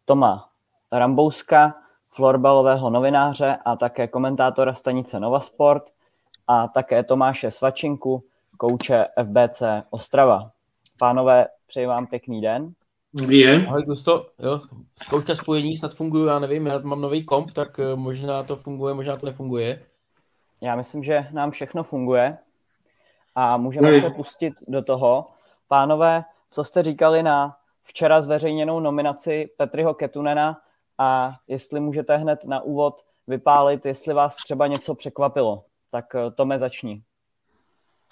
Toma 0.05 0.49
Rambouska, 0.91 1.75
florbalového 2.09 2.89
novináře 2.89 3.57
a 3.65 3.75
také 3.75 4.07
komentátora 4.07 4.73
stanice 4.73 5.19
Novasport 5.19 5.83
a 6.47 6.67
také 6.67 7.03
Tomáše 7.03 7.51
Svačinku, 7.51 8.23
kouče 8.57 9.05
FBC 9.23 9.61
Ostrava. 9.89 10.51
Pánové, 10.97 11.47
přeji 11.67 11.85
vám 11.85 12.07
pěkný 12.07 12.41
den. 12.41 12.73
Dobrý 13.13 13.43
den. 13.43 13.65
Ahoj 13.67 13.83
Gusto, 13.83 14.27
jo, 14.39 14.61
zkouška 14.95 15.35
spojení 15.35 15.77
snad 15.77 15.93
funguje, 15.93 16.29
já 16.29 16.39
nevím, 16.39 16.65
já 16.65 16.79
mám 16.79 17.01
nový 17.01 17.23
komp, 17.23 17.51
tak 17.51 17.79
eh, 17.79 17.95
možná 17.95 18.43
to 18.43 18.55
funguje, 18.55 18.93
možná 18.93 19.17
to 19.17 19.25
nefunguje. 19.25 19.83
Já 20.61 20.75
myslím, 20.75 21.03
že 21.03 21.27
nám 21.31 21.51
všechno 21.51 21.83
funguje 21.83 22.37
a 23.39 23.57
můžeme 23.57 24.01
se 24.01 24.09
pustit 24.09 24.53
do 24.67 24.81
toho. 24.81 25.27
Pánové, 25.67 26.23
co 26.51 26.63
jste 26.63 26.83
říkali 26.83 27.23
na 27.23 27.57
včera 27.83 28.21
zveřejněnou 28.21 28.79
nominaci 28.79 29.49
Petriho 29.57 29.93
Ketunena 29.93 30.61
a 30.97 31.35
jestli 31.47 31.79
můžete 31.79 32.17
hned 32.17 32.45
na 32.45 32.61
úvod 32.61 33.05
vypálit, 33.27 33.85
jestli 33.85 34.13
vás 34.13 34.35
třeba 34.35 34.67
něco 34.67 34.95
překvapilo. 34.95 35.65
Tak 35.91 36.15
eh, 36.15 36.31
Tome 36.31 36.59
začni. 36.59 37.03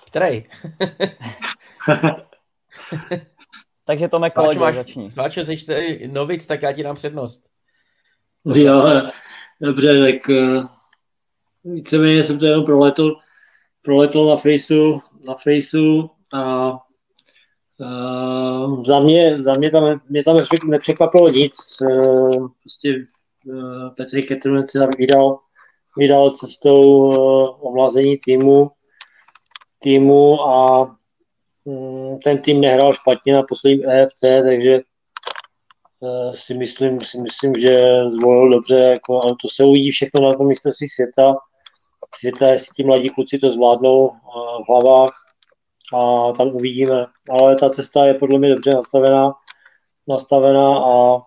Který? 0.05 0.45
Takže 3.85 4.07
Tome 4.07 4.29
kolego, 4.29 4.73
začni. 4.73 5.11
Sváčo, 5.11 5.45
jsi 5.45 5.65
tady 5.65 6.07
novic, 6.07 6.45
tak 6.45 6.61
já 6.61 6.73
ti 6.73 6.83
dám 6.83 6.95
přednost. 6.95 7.49
Jo, 8.45 9.01
dobře, 9.61 9.99
tak 9.99 10.29
uh, 10.29 10.65
víceméně 11.63 12.23
jsem 12.23 12.39
to 12.39 12.45
jenom 12.45 12.65
proletl, 12.65 13.15
proletl 13.81 14.25
na 14.25 14.35
Faceu, 14.35 15.01
na 15.25 15.35
Faceu 15.35 16.09
a 16.33 16.71
uh, 17.79 18.83
za 18.83 18.99
mě, 18.99 19.41
za 19.41 19.53
mě 19.53 19.71
tam, 19.71 20.01
mě 20.09 20.23
tam 20.23 20.37
nepřekvapilo 20.65 21.29
nic. 21.29 21.55
Uh, 21.81 22.47
prostě 22.61 23.05
uh, 23.45 23.89
Petr 23.97 24.21
Ketrunec 24.21 24.71
se 24.71 24.79
tam 24.79 24.89
vydal, 24.97 25.39
vydal 25.97 26.31
cestou 26.31 26.83
uh, 27.63 28.15
týmu, 28.25 28.71
týmu 29.79 30.41
a 30.41 30.95
um, 31.63 32.17
ten 32.23 32.37
tým 32.37 32.61
nehrál 32.61 32.93
špatně 32.93 33.33
na 33.33 33.43
posledním 33.43 33.89
EFT, 33.89 34.21
takže 34.43 34.79
uh, 35.99 36.31
si 36.31 36.53
myslím, 36.53 37.01
si 37.01 37.17
myslím, 37.17 37.53
že 37.53 38.01
zvolil 38.09 38.49
dobře, 38.49 38.79
jako, 38.79 39.21
ale 39.23 39.35
to 39.41 39.47
se 39.49 39.63
uvidí 39.63 39.91
všechno 39.91 40.21
na 40.21 40.31
tom 40.31 40.47
mistrovství 40.47 40.87
světa. 40.89 41.35
Světa, 42.15 42.47
jestli 42.47 42.73
ti 42.75 42.83
mladí 42.83 43.09
kluci 43.09 43.37
to 43.37 43.51
zvládnou 43.51 44.07
uh, 44.07 44.13
v 44.65 44.69
hlavách 44.69 45.11
a 45.93 46.31
tam 46.31 46.47
uvidíme. 46.47 47.05
Ale 47.29 47.55
ta 47.55 47.69
cesta 47.69 48.05
je 48.05 48.13
podle 48.13 48.39
mě 48.39 48.49
dobře 48.49 48.73
nastavená, 48.73 49.33
nastavená 50.09 50.77
a 50.77 51.21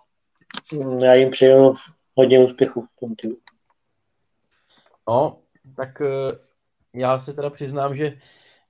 mm, 0.73 0.99
já 0.99 1.15
jim 1.15 1.31
přeju 1.31 1.73
hodně 2.15 2.45
úspěchu 2.45 2.83
v 2.83 3.01
tom 3.01 3.15
týmu. 3.15 3.37
No, 5.09 5.39
tak 5.77 6.01
eh, 6.01 6.39
já 6.95 7.19
se 7.19 7.33
teda 7.33 7.51
přiznám, 7.51 7.97
že 7.97 8.19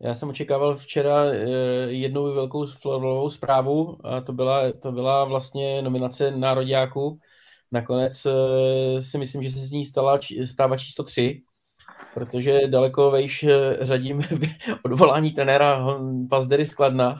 já 0.00 0.14
jsem 0.14 0.28
očekával 0.28 0.76
včera 0.76 1.24
eh, 1.24 1.36
jednu 1.86 2.34
velkou 2.34 2.66
florovou 2.66 3.30
zprávu 3.30 3.98
a 4.04 4.20
to 4.20 4.32
byla, 4.32 4.72
to 4.72 4.92
byla 4.92 5.24
vlastně 5.24 5.82
nominace 5.82 6.30
nároďáků. 6.30 7.18
Nakonec 7.72 8.26
eh, 8.26 9.02
si 9.02 9.18
myslím, 9.18 9.42
že 9.42 9.50
se 9.50 9.58
z 9.58 9.70
ní 9.70 9.84
stala 9.84 10.18
zpráva 10.44 10.78
číslo 10.78 11.04
3, 11.04 11.42
protože 12.18 12.60
daleko 12.66 13.10
vejš 13.10 13.42
eh, 13.42 13.76
řadím 13.80 14.20
odvolání 14.84 15.30
trenéra 15.30 15.98
Pazdery 16.30 16.66
skladna. 16.66 17.16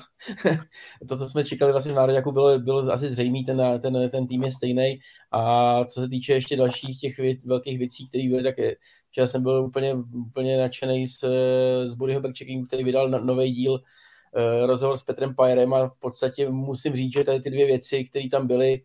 to, 1.09 1.17
co 1.17 1.29
jsme 1.29 1.45
čekali 1.45 1.73
vlastně 1.73 1.93
v 1.93 1.97
Národňáku, 1.97 2.33
bylo, 2.33 2.59
bylo 2.59 2.93
asi 2.93 3.15
zřejmý, 3.15 3.45
ten, 3.45 3.63
ten, 3.83 4.11
ten 4.11 4.27
tým 4.27 4.45
je 4.45 4.53
stejný. 4.53 4.99
A 5.33 5.85
co 5.85 6.01
se 6.01 6.09
týče 6.09 6.33
ještě 6.33 6.57
dalších 6.57 7.01
těch 7.01 7.19
věc, 7.19 7.45
velkých 7.45 7.79
věcí, 7.79 8.09
které 8.09 8.29
byly, 8.29 8.43
tak 8.43 8.55
včera 9.11 9.27
jsem 9.27 9.43
byl 9.43 9.65
úplně, 9.65 9.95
úplně 10.15 10.59
nadšený 10.59 11.07
z, 11.07 11.25
z 11.85 11.95
Bodyho 11.95 12.21
Backcheckingu, 12.21 12.67
který 12.67 12.85
vydal 12.85 13.09
no, 13.09 13.25
nový 13.25 13.53
díl 13.53 13.73
uh, 13.73 14.67
rozhovor 14.67 14.97
s 14.97 15.03
Petrem 15.03 15.35
Pajerem 15.35 15.75
a 15.75 15.89
v 15.89 15.99
podstatě 15.99 16.49
musím 16.49 16.95
říct, 16.95 17.13
že 17.13 17.25
tady 17.25 17.41
ty 17.41 17.51
dvě 17.51 17.67
věci, 17.67 18.05
které 18.05 18.29
tam 18.29 18.47
byly, 18.47 18.81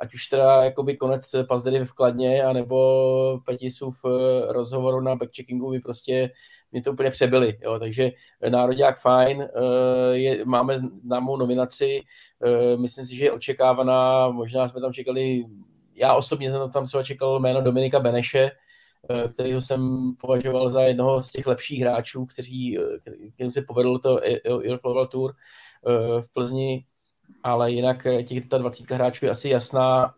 ať 0.00 0.14
už 0.14 0.26
teda 0.26 0.64
jakoby 0.64 0.96
konec 0.96 1.34
Pazdery 1.48 1.78
ve 1.78 1.84
vkladně, 1.84 2.44
anebo 2.44 3.40
Petisův 3.44 4.00
eh, 4.04 4.52
rozhovoru 4.52 5.00
na 5.00 5.16
backcheckingu 5.16 5.70
by 5.70 5.80
prostě 5.80 6.30
mě 6.72 6.82
to 6.82 6.92
úplně 6.92 7.10
přebyli, 7.10 7.58
jo, 7.62 7.78
takže 7.78 8.10
Národák 8.48 8.98
fajn, 8.98 9.42
eh, 9.42 10.16
je, 10.16 10.44
máme 10.44 10.78
známou 10.78 11.36
nominaci, 11.36 12.02
eh, 12.44 12.76
myslím 12.76 13.06
si, 13.06 13.16
že 13.16 13.24
je 13.24 13.32
očekávaná, 13.32 14.30
možná 14.30 14.68
jsme 14.68 14.80
tam 14.80 14.92
čekali, 14.92 15.44
já 15.94 16.14
osobně 16.14 16.50
jsem 16.50 16.70
tam 16.70 16.86
třeba 16.86 17.02
čekal 17.02 17.40
jméno 17.40 17.62
Dominika 17.62 18.00
Beneše, 18.00 18.50
kterého 19.32 19.60
jsem 19.60 20.12
považoval 20.20 20.70
za 20.70 20.82
jednoho 20.82 21.22
z 21.22 21.28
těch 21.28 21.46
lepších 21.46 21.80
hráčů, 21.80 22.26
kteří, 22.26 22.78
kterým 23.34 23.52
se 23.52 23.62
povedlo 23.62 23.98
to 23.98 24.20
Eurofloorball 24.46 25.06
Tour 25.06 25.34
v 26.20 26.32
Plzni, 26.32 26.84
ale 27.42 27.72
jinak 27.72 28.06
eh, 28.06 28.22
těch 28.22 28.46
ta 28.46 28.58
20 28.58 28.90
hráčů 28.90 29.24
je 29.24 29.30
asi 29.30 29.48
jasná. 29.48 30.14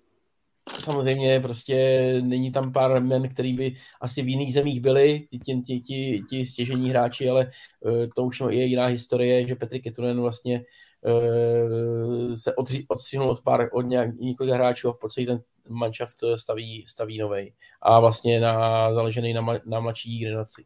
Samozřejmě 0.79 1.40
prostě 1.40 1.77
není 2.25 2.53
tam 2.53 2.73
pár 2.73 3.03
men, 3.03 3.29
který 3.29 3.53
by 3.53 3.75
asi 4.01 4.23
v 4.23 4.29
jiných 4.29 4.55
zemích 4.55 4.81
byli, 4.81 5.29
ti, 5.44 5.61
ti, 5.61 5.81
ti, 5.81 6.23
ti 6.31 6.47
stěžení 6.47 6.90
hráči, 6.90 7.29
ale 7.29 7.51
uh, 7.81 8.07
to 8.16 8.25
už 8.25 8.42
je 8.49 8.64
jiná 8.64 8.87
historie, 8.87 9.49
že 9.49 9.55
Petr 9.55 9.79
Ketunen 9.79 10.21
vlastně 10.21 10.64
uh, 11.05 12.35
se 12.35 12.55
odři, 12.55 12.85
odstřihnul 12.88 13.31
od 13.31 13.42
pár, 13.42 13.68
od 13.73 13.83
nějak, 13.83 14.14
několika 14.14 14.55
hráčů 14.55 14.88
a 14.88 14.92
v 14.92 14.99
podstatě 14.99 15.27
ten 15.27 15.42
manšaft 15.68 16.16
staví, 16.37 16.85
staví 16.88 17.18
novej 17.18 17.53
a 17.83 18.01
vlastně 18.01 18.40
na, 18.40 18.94
založený 18.94 19.33
na, 19.33 19.47
na 19.66 19.81
mladší 19.81 20.18
generaci. 20.18 20.64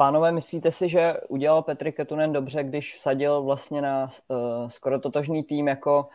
Pánové, 0.00 0.32
myslíte 0.32 0.72
si, 0.72 0.88
že 0.88 1.14
udělal 1.28 1.62
Petr 1.62 1.90
Ketunen 1.90 2.32
dobře, 2.32 2.64
když 2.64 2.94
vsadil 2.94 3.42
vlastně 3.42 3.82
na 3.82 4.08
uh, 4.28 4.68
skoro 4.68 5.00
totožný 5.00 5.42
tým, 5.42 5.68
jako 5.68 6.08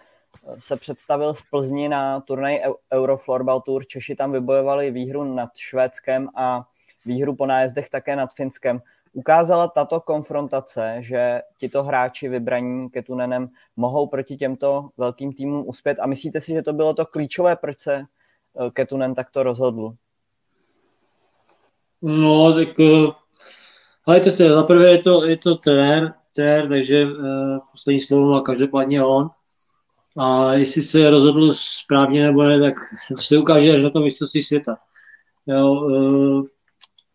eh, 0.48 0.62
se 0.62 0.76
představil 0.76 1.34
v 1.34 1.50
Plzni 1.50 1.90
na 1.90 2.20
turnaj 2.20 2.62
Euroflorbal 2.94 3.62
Tour. 3.62 3.86
Češi 3.86 4.16
tam 4.16 4.32
vybojovali 4.32 4.92
výhru 4.92 5.24
nad 5.24 5.50
Švédskem 5.58 6.30
a 6.36 6.68
výhru 7.06 7.36
po 7.36 7.46
nájezdech 7.46 7.90
také 7.90 8.16
nad 8.16 8.34
Finskem. 8.34 8.82
Ukázala 9.14 9.68
tato 9.68 10.00
konfrontace, 10.00 10.96
že 11.00 11.42
tito 11.58 11.84
hráči 11.84 12.30
vybraní 12.30 12.90
Ketunenem 12.90 13.50
mohou 13.76 14.08
proti 14.08 14.38
těmto 14.38 14.90
velkým 14.98 15.34
týmům 15.34 15.64
uspět 15.68 15.98
a 16.02 16.08
myslíte 16.08 16.42
si, 16.42 16.54
že 16.54 16.62
to 16.62 16.74
bylo 16.74 16.94
to 16.94 17.06
klíčové, 17.06 17.56
proč 17.56 17.80
se 17.80 17.96
eh, 17.96 18.72
Ketunen 18.72 19.16
takto 19.16 19.44
rozhodl? 19.44 19.94
No, 22.02 22.54
tak 22.54 22.68
ale 24.06 24.20
to 24.20 24.30
se, 24.30 24.50
zaprvé 24.50 24.92
je 24.92 24.98
to, 24.98 25.26
je 25.26 25.38
to 25.38 25.56
trenér, 25.56 26.14
trenér, 26.36 26.68
takže 26.70 27.06
uh, 27.06 27.12
poslední 27.72 28.00
slovo 28.00 28.32
má 28.32 28.42
každopádně 28.42 29.04
on. 29.04 29.30
A 30.18 30.54
jestli 30.54 30.82
se 30.82 31.10
rozhodl 31.10 31.54
správně 31.54 32.24
nebo 32.24 32.44
ne, 32.44 32.60
tak 32.60 32.74
se 33.20 33.38
ukáže 33.38 33.76
až 33.76 33.84
na 33.84 33.90
tom 33.90 34.04
mistrovství 34.04 34.44
světa. 34.44 34.78
Jo, 35.48 35.74
uh, 35.74 36.46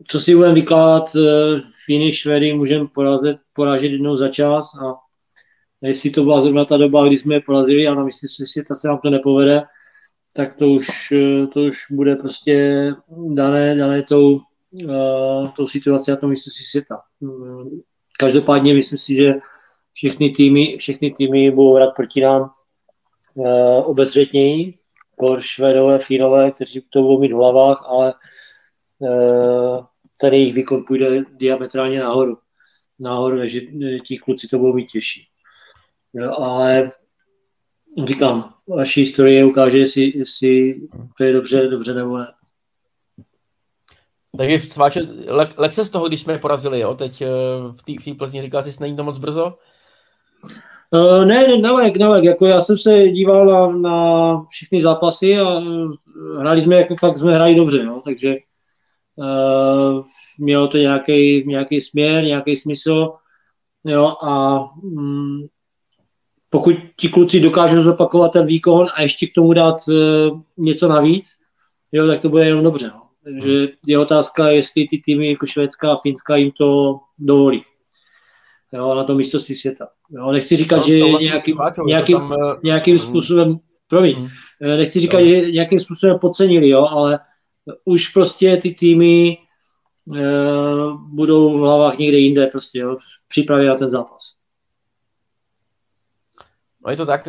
co 0.09 0.21
si 0.21 0.35
budeme 0.35 0.55
vykládat, 0.55 1.15
uh, 1.15 1.61
Finy, 1.87 2.13
Švedy 2.13 2.53
můžeme 2.53 2.87
porazit, 2.95 3.37
poražit 3.53 3.93
jednou 3.93 4.17
za 4.17 4.29
čas 4.29 4.75
a 4.85 4.95
jestli 5.83 6.11
to 6.11 6.23
byla 6.23 6.41
zrovna 6.41 6.65
ta 6.65 6.77
doba, 6.77 7.07
kdy 7.07 7.17
jsme 7.17 7.35
je 7.35 7.41
porazili 7.41 7.89
a 7.89 7.95
na 7.95 8.05
mistrovství 8.05 8.47
světa 8.47 8.75
se 8.75 8.89
nám 8.89 8.99
to 8.99 9.11
nepovede, 9.11 9.63
tak 10.35 10.57
to 10.57 10.69
už, 10.69 10.87
to 11.53 11.61
už 11.61 11.77
bude 11.91 12.17
prostě 12.17 12.87
dané, 13.35 13.75
dané 13.75 14.03
tou 14.03 14.41
tou 15.57 15.67
situaci 15.67 16.11
na 16.11 16.17
tom 16.17 16.31
mistrovství 16.31 16.65
světa. 16.65 17.01
Každopádně 18.19 18.75
myslím 18.75 18.99
si, 18.99 19.15
že 19.15 19.35
všechny 19.93 20.31
týmy, 20.31 20.77
všechny 20.79 21.11
týmy 21.11 21.51
budou 21.51 21.75
hrát 21.75 21.91
proti 21.97 22.21
nám 22.21 22.51
uh, 23.35 23.91
obezřetněji, 23.91 24.75
kor 25.17 25.41
Švedové, 25.41 25.99
Finové, 25.99 26.51
kteří 26.51 26.87
to 26.91 27.03
budou 27.03 27.21
mít 27.21 27.33
v 27.33 27.37
hlavách, 27.37 27.85
ale 27.89 28.15
uh, 28.99 29.85
ten 30.21 30.35
jejich 30.35 30.55
výkon 30.55 30.85
půjde 30.87 31.25
diametrálně 31.33 32.01
nahoru. 32.01 32.39
Nahoru, 33.01 33.39
takže 33.39 33.61
ti 34.07 34.19
kluci 34.19 34.49
to 34.49 34.59
budou 34.59 34.73
mít 34.73 34.91
těžší. 34.91 35.27
Ale 36.39 36.93
říkám, 38.05 38.55
vaši 38.69 39.01
historie 39.01 39.45
ukáže, 39.45 39.79
jestli, 39.79 40.19
jestli 40.19 40.81
to 41.19 41.25
je 41.25 41.33
dobře, 41.33 41.69
dobře 41.69 41.95
nebo 41.95 42.19
ne. 42.19 42.27
Takže 44.37 44.59
sváče, 44.59 45.01
se 45.69 45.85
z 45.85 45.91
toho, 45.91 46.09
když 46.09 46.21
jsme 46.21 46.39
porazili, 46.39 46.81
jo? 46.81 46.95
teď 46.95 47.23
eh, 47.23 47.29
v 47.73 48.05
té 48.05 48.15
Plzni 48.19 48.43
říkal 48.43 48.63
jsi, 48.63 48.71
není 48.81 48.97
to 48.97 49.05
moc 49.05 49.19
brzo? 49.19 49.55
Uh, 50.93 51.25
ne, 51.25 51.57
nelek, 51.57 51.97
nelek, 51.97 52.25
jako 52.25 52.47
já 52.47 52.61
jsem 52.61 52.79
se 52.79 53.09
díval 53.09 53.47
na, 53.47 53.67
na 53.67 54.47
všechny 54.49 54.81
zápasy 54.81 55.39
a 55.39 55.61
hráli 56.39 56.63
jsme, 56.63 56.77
jako 56.77 56.97
fakt 56.97 57.19
jsme 57.19 57.35
hráli 57.35 57.55
dobře, 57.55 57.85
no, 57.85 58.01
takže 58.05 58.37
uh, 59.17 60.05
mělo 60.39 60.69
to 60.69 60.79
nějaký, 60.79 61.45
nějaký 61.47 61.81
směr, 61.81 62.25
nějaký 62.25 62.57
smysl, 62.57 63.13
jo, 63.85 64.17
a 64.23 64.65
um, 64.83 65.47
pokud 66.51 66.77
ti 66.97 67.09
kluci 67.09 67.41
dokážou 67.41 67.83
zopakovat 67.83 68.33
ten 68.33 68.47
výkon 68.47 68.87
a 68.95 69.03
ještě 69.03 69.27
k 69.27 69.35
tomu 69.35 69.53
dát 69.53 69.77
uh, 69.89 70.41
něco 70.57 70.89
navíc, 70.89 71.37
jo, 71.93 72.07
tak 72.07 72.21
to 72.21 72.29
bude 72.29 72.47
jenom 72.47 72.65
dobře, 72.65 72.89
no. 72.95 73.00
Takže 73.25 73.69
je 73.87 73.99
otázka, 73.99 74.49
jestli 74.49 74.87
ty 74.89 74.99
týmy 75.05 75.31
jako 75.31 75.47
Švédská 75.47 75.93
a 75.93 75.97
Finská 75.97 76.37
jim 76.37 76.51
to 76.51 76.99
dovolí. 77.19 77.63
Jo, 78.73 78.95
na 78.95 79.05
to 79.05 79.15
mistrovství 79.15 79.57
světa. 79.57 79.89
Jo, 80.11 80.33
nechci 80.33 80.57
říkat, 80.57 80.77
no, 80.77 80.83
že 80.83 80.99
nějaký, 80.99 81.55
nějakým, 81.87 82.17
tam, 82.17 82.31
uh, 82.31 82.55
nějakým 82.65 82.99
způsobem, 82.99 83.59
promiň, 83.89 84.19
uh, 84.19 84.29
nechci 84.77 85.01
říkat, 85.01 85.19
uh, 85.19 85.27
že 85.27 85.51
nějakým 85.51 85.81
způsobem 85.81 86.19
podcenili, 86.19 86.69
jo, 86.69 86.87
ale 86.87 87.19
už 87.85 88.09
prostě 88.09 88.57
ty 88.57 88.75
týmy 88.75 89.39
uh, 90.07 91.01
budou 91.01 91.59
v 91.59 91.61
hlavách 91.61 91.99
někde 91.99 92.19
jinde 92.19 92.47
prostě, 92.47 92.79
jo, 92.79 92.97
v 92.97 93.29
přípravě 93.29 93.69
na 93.69 93.75
ten 93.75 93.91
zápas. 93.91 94.35
No 96.85 96.91
je 96.91 96.97
to 96.97 97.07
tak, 97.07 97.29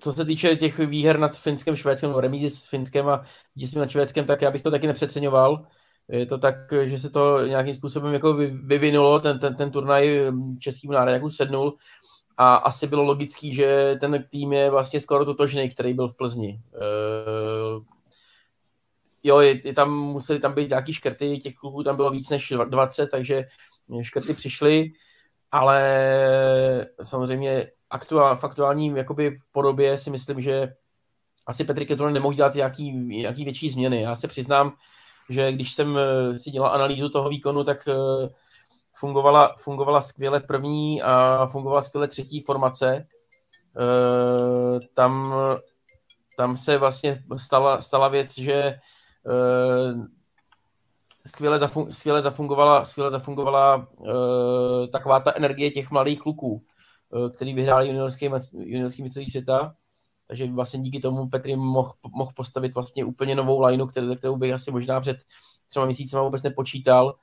co 0.00 0.12
se 0.12 0.24
týče 0.24 0.56
těch 0.56 0.78
výher 0.78 1.18
nad 1.18 1.38
Finskem, 1.38 1.76
Švédskem, 1.76 2.14
remízy 2.14 2.50
s 2.50 2.66
Finskem 2.66 3.08
a 3.08 3.22
vítězství 3.56 3.80
nad 3.80 3.90
Švédskem, 3.90 4.26
tak 4.26 4.42
já 4.42 4.50
bych 4.50 4.62
to 4.62 4.70
taky 4.70 4.86
nepřeceňoval. 4.86 5.66
Je 6.08 6.26
to 6.26 6.38
tak, 6.38 6.56
že 6.82 6.98
se 6.98 7.10
to 7.10 7.46
nějakým 7.46 7.74
způsobem 7.74 8.12
jako 8.12 8.34
vyvinulo, 8.64 9.20
ten, 9.20 9.38
ten, 9.38 9.56
ten 9.56 9.70
turnaj 9.70 10.20
českým 10.58 10.90
národňákům 10.90 11.30
sednul 11.30 11.76
a 12.36 12.54
asi 12.54 12.86
bylo 12.86 13.02
logický, 13.02 13.54
že 13.54 13.96
ten 14.00 14.24
tým 14.30 14.52
je 14.52 14.70
vlastně 14.70 15.00
skoro 15.00 15.24
totožný, 15.24 15.68
který 15.68 15.94
byl 15.94 16.08
v 16.08 16.16
Plzni. 16.16 16.60
Uh, 16.74 17.84
jo, 19.22 19.40
je, 19.40 19.60
je 19.66 19.74
tam, 19.74 19.98
museli 19.98 20.38
tam 20.38 20.54
být 20.54 20.68
nějaký 20.68 20.92
škrty, 20.92 21.38
těch 21.38 21.54
klubů 21.54 21.82
tam 21.82 21.96
bylo 21.96 22.10
víc 22.10 22.30
než 22.30 22.52
20, 22.68 23.08
takže 23.10 23.44
škrty 24.02 24.34
přišly, 24.34 24.92
ale 25.52 25.82
samozřejmě 27.02 27.70
aktuál, 27.90 28.36
v 28.36 28.44
aktuálním 28.44 28.96
jakoby 28.96 29.38
podobě 29.52 29.98
si 29.98 30.10
myslím, 30.10 30.40
že 30.40 30.74
asi 31.46 31.64
Petr 31.64 31.84
Ketunen 31.84 32.14
nemohl 32.14 32.34
dělat 32.34 32.54
nějaký, 32.54 32.92
nějaký 32.92 33.44
větší 33.44 33.70
změny. 33.70 34.02
Já 34.02 34.16
se 34.16 34.28
přiznám, 34.28 34.72
že 35.28 35.52
když 35.52 35.72
jsem 35.72 35.98
eh, 35.98 36.38
si 36.38 36.50
dělal 36.50 36.72
analýzu 36.72 37.08
toho 37.08 37.28
výkonu, 37.28 37.64
tak 37.64 37.88
eh, 37.88 38.28
fungovala, 38.92 39.54
fungovala 39.58 40.00
skvěle 40.00 40.40
první 40.40 41.02
a 41.02 41.46
fungovala 41.46 41.82
skvěle 41.82 42.08
třetí 42.08 42.40
formace. 42.40 43.06
Eh, 43.76 44.80
tam, 44.94 45.34
tam 46.36 46.56
se 46.56 46.78
vlastně 46.78 47.22
stala, 47.36 47.80
stala 47.80 48.08
věc, 48.08 48.38
že 48.38 48.78
skvěle, 51.26 51.70
skvěle 51.90 52.20
zafungovala, 52.20 52.84
skvěle 52.84 53.10
zafungovala 53.10 53.88
taková 54.92 55.20
ta 55.20 55.32
energie 55.36 55.70
těch 55.70 55.90
mladých 55.90 56.20
kluků, 56.20 56.62
který 57.34 57.54
vyhráli 57.54 57.88
juniorský, 57.88 58.30
juniorský 58.54 59.02
mistrovství 59.02 59.30
světa 59.30 59.76
takže 60.30 60.46
vlastně 60.46 60.80
díky 60.80 61.00
tomu 61.00 61.28
Petr 61.28 61.56
mohl, 61.56 61.92
mohl 62.08 62.30
postavit 62.34 62.74
vlastně 62.74 63.04
úplně 63.04 63.34
novou 63.34 63.60
lineu, 63.60 63.86
kterou, 63.86 64.14
kterou 64.14 64.36
bych 64.36 64.52
asi 64.52 64.70
možná 64.70 65.00
před 65.00 65.16
třema 65.66 65.84
měsícema 65.84 66.22
vůbec 66.22 66.42
nepočítal. 66.42 67.14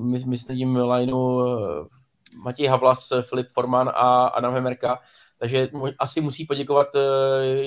My, 0.00 0.18
myslím 0.26 0.76
lineu 0.76 1.46
eh, 1.46 1.88
Matěj 2.36 2.66
Havlas, 2.66 3.12
Filip 3.22 3.46
Forman 3.48 3.88
a 3.88 4.26
Adam 4.26 4.54
Hemerka. 4.54 5.00
Takže 5.38 5.68
asi 5.98 6.20
musí 6.20 6.46
poděkovat 6.46 6.94
uh, 6.94 7.02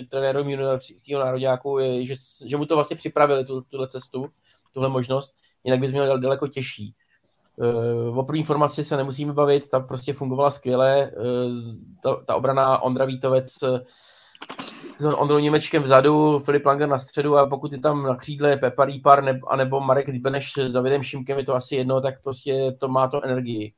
trenérům 0.10 0.49
juniorského 0.49 1.19
národňáku, 1.19 1.80
že, 2.02 2.15
že 2.45 2.58
mu 2.58 2.65
to 2.65 2.75
vlastně 2.75 2.97
připravili, 2.97 3.45
tu, 3.45 3.62
tuhle 3.62 3.88
cestu, 3.88 4.30
tuhle 4.73 4.89
možnost, 4.89 5.36
jinak 5.63 5.80
by 5.80 5.88
to 5.88 5.91
mělo 5.91 6.17
daleko 6.17 6.47
těžší. 6.47 6.95
Uh, 7.59 8.17
o 8.17 8.23
první 8.23 8.43
formaci 8.43 8.83
se 8.83 8.97
nemusíme 8.97 9.33
bavit, 9.33 9.69
ta 9.69 9.79
prostě 9.79 10.13
fungovala 10.13 10.49
skvěle, 10.49 11.11
uh, 11.17 11.53
ta, 12.03 12.15
ta 12.25 12.35
obrana 12.35 12.81
Ondra 12.81 13.05
Vítovec 13.05 13.45
s 14.97 15.05
Ondrou 15.05 15.39
Němečkem 15.39 15.83
vzadu, 15.83 16.39
Filip 16.39 16.65
Langer 16.65 16.89
na 16.89 16.97
středu 16.97 17.37
a 17.37 17.47
pokud 17.47 17.71
je 17.71 17.79
tam 17.79 18.03
na 18.03 18.15
křídle 18.15 18.57
Pepa 18.57 18.85
Rýpar 18.85 19.23
nebo, 19.23 19.51
anebo 19.51 19.79
Marek 19.79 20.07
Libeneš 20.07 20.53
s 20.57 20.73
Davidem 20.73 21.03
Šimkem, 21.03 21.37
je 21.37 21.43
to 21.43 21.55
asi 21.55 21.75
jedno, 21.75 22.01
tak 22.01 22.23
prostě 22.23 22.75
to 22.79 22.87
má 22.87 23.07
to 23.07 23.25
energii. 23.25 23.73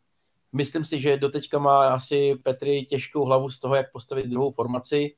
Myslím 0.53 0.85
si, 0.85 0.99
že 0.99 1.17
doteďka 1.17 1.59
má 1.59 1.87
asi 1.87 2.35
Petry 2.43 2.85
těžkou 2.85 3.25
hlavu 3.25 3.49
z 3.49 3.59
toho, 3.59 3.75
jak 3.75 3.91
postavit 3.91 4.27
druhou 4.27 4.51
formaci. 4.51 5.15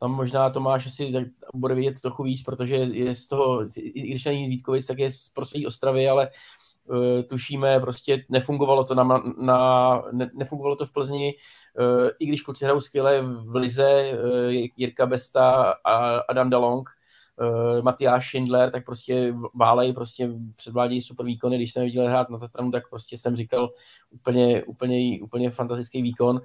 Tam 0.00 0.10
možná 0.10 0.50
Tomáš 0.50 0.86
asi 0.86 1.12
bude 1.54 1.74
vidět 1.74 2.00
trochu 2.02 2.22
víc, 2.22 2.42
protože 2.42 2.76
je 2.76 3.14
z 3.14 3.26
toho, 3.26 3.66
i 3.76 4.10
když 4.10 4.24
není 4.24 4.46
z 4.46 4.48
Vítkovic, 4.48 4.86
tak 4.86 4.98
je 4.98 5.10
z 5.10 5.28
prostředí 5.28 5.66
Ostravy, 5.66 6.08
ale 6.08 6.26
uh, 6.26 6.32
tušíme, 7.28 7.80
prostě 7.80 8.24
nefungovalo 8.28 8.84
to, 8.84 8.94
na, 8.94 9.04
na, 9.38 10.02
ne, 10.12 10.30
nefungovalo 10.34 10.76
to 10.76 10.86
v 10.86 10.92
Plzni, 10.92 11.34
uh, 11.80 12.08
i 12.18 12.26
když 12.26 12.42
kluci 12.42 12.64
hrajou 12.64 12.80
skvěle 12.80 13.22
v 13.22 13.54
Lize, 13.54 14.12
uh, 14.12 14.50
Jirka 14.76 15.06
Besta 15.06 15.74
a 15.84 16.16
Adam 16.16 16.50
Dalong, 16.50 16.88
Matyáš 17.82 18.28
Schindler, 18.28 18.70
tak 18.70 18.84
prostě 18.84 19.34
válej, 19.54 19.92
prostě 19.92 20.30
předvádějí 20.56 21.00
super 21.00 21.26
výkony, 21.26 21.56
když 21.56 21.72
jsem 21.72 21.84
viděl 21.84 22.08
hrát 22.08 22.30
na 22.30 22.38
Tatranu, 22.38 22.70
tak 22.70 22.90
prostě 22.90 23.18
jsem 23.18 23.36
říkal 23.36 23.70
úplně, 24.10 24.64
úplně, 24.64 25.20
úplně 25.22 25.50
fantastický 25.50 26.02
výkon, 26.02 26.40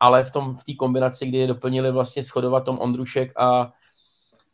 ale 0.00 0.24
v 0.24 0.30
tom 0.30 0.56
v 0.56 0.64
té 0.64 0.74
kombinaci, 0.74 1.26
kdy 1.26 1.38
je 1.38 1.46
doplnili 1.46 1.92
vlastně 1.92 2.22
schodovat 2.22 2.64
Tom 2.64 2.78
Ondrušek 2.78 3.32
a 3.36 3.72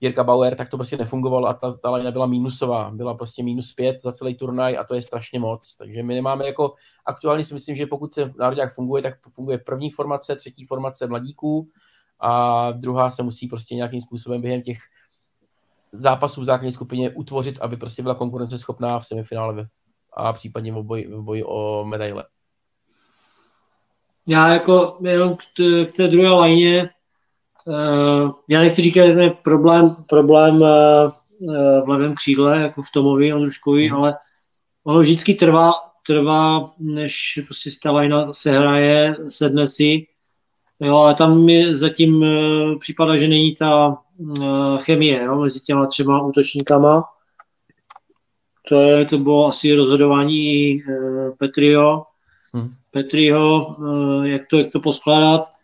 Jirka 0.01 0.25
Bauer, 0.25 0.55
tak 0.55 0.71
to 0.71 0.77
prostě 0.77 0.97
nefungovalo 0.97 1.49
a 1.49 1.55
ta, 1.55 1.77
ta 1.77 1.91
line 1.91 2.13
byla 2.13 2.27
mínusová. 2.27 2.91
Byla 2.91 3.15
prostě 3.15 3.43
minus 3.43 3.73
pět 3.73 4.03
za 4.03 4.13
celý 4.13 4.35
turnaj 4.35 4.79
a 4.79 4.85
to 4.85 4.95
je 4.95 5.03
strašně 5.03 5.39
moc. 5.39 5.77
Takže 5.77 6.03
my 6.03 6.15
nemáme 6.15 6.47
jako, 6.47 6.75
aktuálně 7.07 7.45
si 7.45 7.55
myslím, 7.55 7.77
že 7.77 7.87
pokud 7.87 8.15
ten 8.15 8.33
národák 8.39 8.75
funguje, 8.75 9.03
tak 9.03 9.15
funguje 9.31 9.59
první 9.59 9.91
formace, 9.91 10.37
třetí 10.37 10.65
formace 10.65 11.07
mladíků 11.07 11.69
a 12.21 12.71
druhá 12.73 13.11
se 13.11 13.23
musí 13.23 13.49
prostě 13.49 13.75
nějakým 13.75 14.01
způsobem 14.01 14.41
během 14.41 14.63
těch 14.63 14.79
zápasů 15.93 16.41
v 16.41 16.45
základní 16.45 16.73
skupině 16.73 17.11
utvořit, 17.11 17.59
aby 17.61 17.77
prostě 17.77 18.03
byla 18.03 18.15
konkurenceschopná 18.15 19.01
v 19.01 19.07
semifinále 19.07 19.69
a 20.13 20.33
případně 20.33 20.73
v 20.73 20.83
boji, 20.83 21.09
v 21.09 21.23
boji 21.23 21.45
o 21.45 21.85
medaile. 21.85 22.25
Já 24.27 24.49
jako 24.49 24.99
jenom 25.03 25.37
k 25.37 25.43
té, 25.57 25.85
k 25.93 25.97
té 25.97 26.09
druhé 26.09 26.29
lajně 26.29 26.91
já 28.49 28.61
nechci 28.61 28.83
říkat, 28.83 29.07
že 29.07 29.13
je 29.13 29.31
problém, 29.31 29.97
problém 30.09 30.55
uh, 30.55 31.11
v 31.85 31.89
levém 31.89 32.15
křídle, 32.15 32.61
jako 32.61 32.83
v 32.83 32.93
Tomovi 32.95 33.35
Ondruškovi, 33.35 33.91
mm. 33.91 33.97
ale 33.97 34.17
ono 34.85 35.01
vždycky 35.01 35.35
trvá, 35.35 35.73
trvá, 36.07 36.71
než 36.79 37.41
prostě 37.47 37.71
ta 37.83 37.93
lajna 37.93 38.33
se 38.33 38.59
hraje, 38.59 39.17
sedne 39.29 39.67
si, 39.67 40.07
jo, 40.81 40.97
ale 40.97 41.15
tam 41.15 41.45
mi 41.45 41.77
zatím 41.77 42.23
uh, 42.23 42.79
připadá, 42.79 43.17
že 43.17 43.29
není 43.29 43.55
ta 43.55 43.99
uh, 44.19 44.79
chemie 44.79 45.23
jo, 45.23 45.37
mezi 45.37 45.61
těma 45.61 45.87
třema 45.87 46.23
útočníkama. 46.23 47.05
To, 48.69 48.75
je, 48.75 49.05
to 49.05 49.19
bylo 49.19 49.47
asi 49.47 49.75
rozhodování 49.75 50.83
uh, 50.83 51.37
Petrio, 51.39 52.03
hmm. 52.53 52.75
Petrio, 52.91 53.75
uh, 53.79 54.25
jak, 54.25 54.43
to, 54.51 54.59
jak 54.59 54.73
to 54.73 54.81
poskládat 54.81 55.56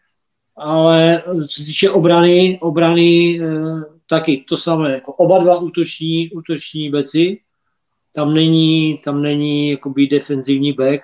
ale 0.62 1.22
co 1.26 1.62
se 1.62 1.64
týče 1.64 1.90
obrany, 1.90 2.58
obrany 2.62 3.40
eh, 3.42 3.82
taky 4.06 4.44
to 4.48 4.56
samé, 4.56 4.92
jako 4.92 5.12
oba 5.12 5.38
dva 5.38 5.58
útoční, 5.58 6.30
útoční 6.30 6.90
beci, 6.90 7.40
tam 8.14 8.34
není, 8.34 8.98
tam 9.04 9.22
není 9.22 9.70
jakoby 9.70 10.06
defenzivní 10.06 10.72
back, 10.72 11.02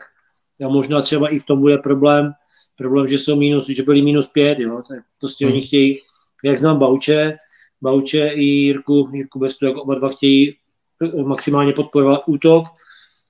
a 0.65 0.69
možná 0.69 1.03
třeba 1.03 1.29
i 1.29 1.39
v 1.39 1.45
tom 1.45 1.61
bude 1.61 1.79
problém, 1.79 2.33
problém, 2.77 3.07
že 3.07 3.19
jsou 3.19 3.37
minus, 3.37 3.69
že 3.69 3.83
byli 3.83 4.03
minus 4.03 4.29
pět, 4.29 4.59
jo, 4.59 4.83
tak 4.89 4.99
prostě 5.21 5.47
hmm. 5.47 5.53
oni 5.55 5.67
chtějí, 5.67 5.99
jak 6.45 6.59
znám 6.59 6.79
Bauče, 6.79 7.39
Bauče 7.83 8.29
i 8.29 8.45
Jirku, 8.45 9.11
Jirku 9.13 9.39
Bestu, 9.39 9.67
jako 9.67 9.83
oba 9.83 9.95
dva 9.95 10.09
chtějí 10.09 10.57
eh, 11.03 11.23
maximálně 11.23 11.73
podporovat 11.73 12.23
útok, 12.27 12.65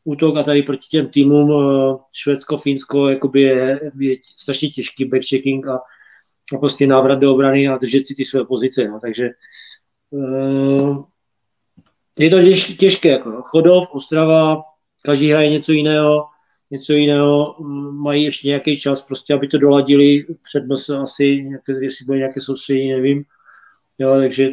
útok 0.04 0.36
a 0.36 0.42
tady 0.42 0.62
proti 0.62 0.88
těm 0.90 1.06
týmům 1.06 1.52
eh, 1.52 1.96
Švédsko, 2.12 2.56
Finsko 2.56 3.08
jakoby 3.08 3.40
je, 3.40 3.90
je 3.98 4.16
strašně 4.36 4.68
těžký 4.68 5.04
backchecking 5.04 5.66
a 5.66 5.80
a 6.54 6.58
prostě 6.58 6.86
návrat 6.86 7.18
do 7.18 7.32
obrany 7.32 7.68
a 7.68 7.78
držet 7.78 8.06
si 8.06 8.14
ty 8.14 8.24
své 8.24 8.44
pozice. 8.44 8.88
No. 8.88 9.00
Takže 9.00 9.30
uh, 10.10 11.04
je 12.18 12.30
to 12.30 12.42
těž, 12.42 12.76
těžké. 12.76 13.08
Jako. 13.08 13.42
Chodov, 13.42 13.88
Ostrava, 13.92 14.62
každý 15.04 15.30
hraje 15.30 15.50
něco 15.50 15.72
jiného, 15.72 16.24
něco 16.70 16.92
jiného, 16.92 17.56
mm, 17.58 17.96
mají 17.96 18.24
ještě 18.24 18.48
nějaký 18.48 18.80
čas, 18.80 19.02
prostě, 19.02 19.34
aby 19.34 19.48
to 19.48 19.58
doladili, 19.58 20.26
přednos 20.42 20.90
asi, 20.90 21.42
nějaké, 21.42 21.72
jestli 21.80 22.06
bude 22.06 22.18
nějaké 22.18 22.40
soustředění, 22.40 22.92
nevím. 22.92 23.24
Jo, 23.98 24.16
takže 24.16 24.50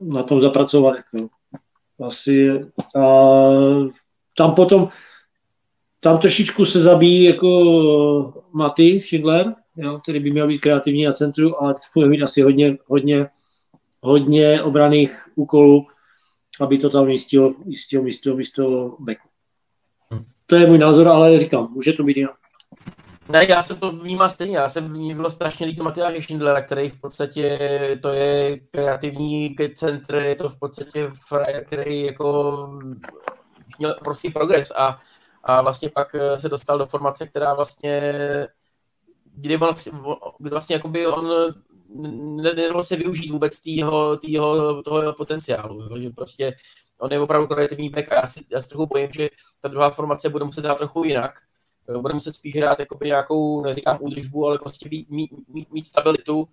na 0.00 0.22
tom 0.22 0.40
zapracovat. 0.40 0.96
Jako. 0.96 1.28
Asi, 2.06 2.50
a 2.96 3.50
tam 4.36 4.54
potom, 4.54 4.88
tam 6.00 6.18
trošičku 6.18 6.64
se 6.64 6.80
zabíjí 6.80 7.24
jako 7.24 8.42
Maty 8.52 9.00
Schindler, 9.00 9.54
jo, 9.76 9.98
který 9.98 10.20
by 10.20 10.30
měl 10.30 10.48
být 10.48 10.58
kreativní 10.58 11.04
na 11.04 11.12
centru, 11.12 11.62
ale 11.62 11.74
bude 11.94 12.06
mít 12.06 12.22
asi 12.22 12.42
hodně, 12.42 12.76
hodně, 12.86 13.26
hodně 14.02 14.62
obraných 14.62 15.28
úkolů, 15.34 15.86
aby 16.60 16.78
to 16.78 16.90
tam 16.90 17.08
jistil, 17.08 17.54
jistil 17.66 18.02
místo, 18.02 18.36
místo 18.36 18.96
beku. 19.00 19.28
Hmm. 20.10 20.24
To 20.46 20.56
je 20.56 20.66
můj 20.66 20.78
názor, 20.78 21.08
ale 21.08 21.38
říkám, 21.38 21.72
může 21.72 21.92
to 21.92 22.02
být 22.02 22.16
jinak. 22.16 22.40
Ne, 23.28 23.46
já 23.48 23.62
jsem 23.62 23.76
to 23.76 23.92
vnímal 23.92 24.30
stejně. 24.30 24.56
Já 24.56 24.68
jsem 24.68 24.92
mě 24.92 25.14
bylo 25.14 25.30
strašně 25.30 25.66
líto 25.66 25.84
Matyáše 25.84 26.22
Schindlera, 26.22 26.62
který 26.62 26.88
v 26.88 27.00
podstatě 27.00 27.58
to 28.02 28.08
je 28.08 28.60
kreativní 28.70 29.56
centr, 29.74 30.14
je 30.14 30.34
to 30.34 30.48
v 30.48 30.58
podstatě 30.58 31.10
frajer, 31.28 31.64
který 31.64 32.02
jako 32.02 32.68
měl 33.78 33.94
prostě 34.04 34.30
progres 34.30 34.72
a, 34.76 34.98
a 35.44 35.62
vlastně 35.62 35.90
pak 35.90 36.16
se 36.36 36.48
dostal 36.48 36.78
do 36.78 36.86
formace, 36.86 37.26
která 37.26 37.54
vlastně 37.54 38.12
kdy, 39.40 39.58
on, 39.58 39.74
kdy 40.38 40.50
vlastně 40.50 40.74
jakoby 40.74 41.06
on 41.06 41.54
nedalo 42.42 42.82
se 42.82 42.96
využít 42.96 43.30
vůbec 43.30 43.60
týho, 43.60 44.16
týho, 44.16 44.82
toho 44.82 45.00
jeho 45.00 45.12
potenciálu, 45.12 45.82
jo? 45.82 45.98
že 45.98 46.10
prostě 46.10 46.56
on 46.98 47.12
je 47.12 47.20
opravdu 47.20 47.46
kreativní 47.46 47.88
back 47.88 48.12
a 48.12 48.14
já 48.14 48.26
si, 48.26 48.44
já 48.50 48.60
si 48.60 48.68
trochu 48.68 48.86
bojím, 48.86 49.08
že 49.12 49.28
ta 49.60 49.68
druhá 49.68 49.90
formace 49.90 50.28
bude 50.28 50.44
muset 50.44 50.60
dát 50.60 50.78
trochu 50.78 51.04
jinak, 51.04 51.32
bude 51.98 52.14
muset 52.14 52.34
spíš 52.34 52.56
hrát 52.56 52.80
jakoby 52.80 53.06
nějakou, 53.06 53.62
neříkám 53.62 53.98
údržbu, 54.00 54.46
ale 54.46 54.58
prostě 54.58 54.88
mít, 54.88 55.10
mít, 55.10 55.30
mít, 55.72 55.86
stabilitu, 55.86 56.48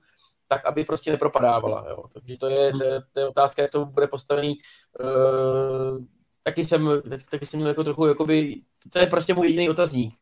tak 0.48 0.66
aby 0.66 0.84
prostě 0.84 1.12
nepropadávala. 1.12 1.86
Jo. 1.90 2.04
Takže 2.14 2.38
to 2.38 2.48
je, 2.48 2.72
to, 2.72 2.84
je, 2.84 3.02
to 3.12 3.20
je 3.20 3.28
otázka, 3.28 3.62
jak 3.62 3.72
to 3.72 3.86
bude 3.86 4.08
postavený. 4.08 4.58
Uh, 5.00 6.06
taky 6.44 6.64
jsem, 6.64 7.02
taky 7.32 7.46
jsem 7.46 7.60
měl 7.60 7.70
jako 7.70 7.84
trochu, 7.84 8.08
jakoby, 8.08 8.62
to 8.94 9.00
je 9.00 9.08
prostě 9.08 9.34
můj 9.34 9.48
jediný 9.48 9.70
otazník. 9.70 10.16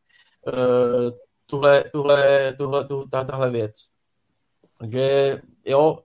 Uh, 0.46 1.10
tuhle, 1.46 1.84
tuhle, 1.92 2.52
tuhle, 2.58 2.84
tuhle, 2.84 3.06
tahle 3.10 3.50
věc. 3.50 3.88
Takže 4.78 5.40
jo, 5.64 5.98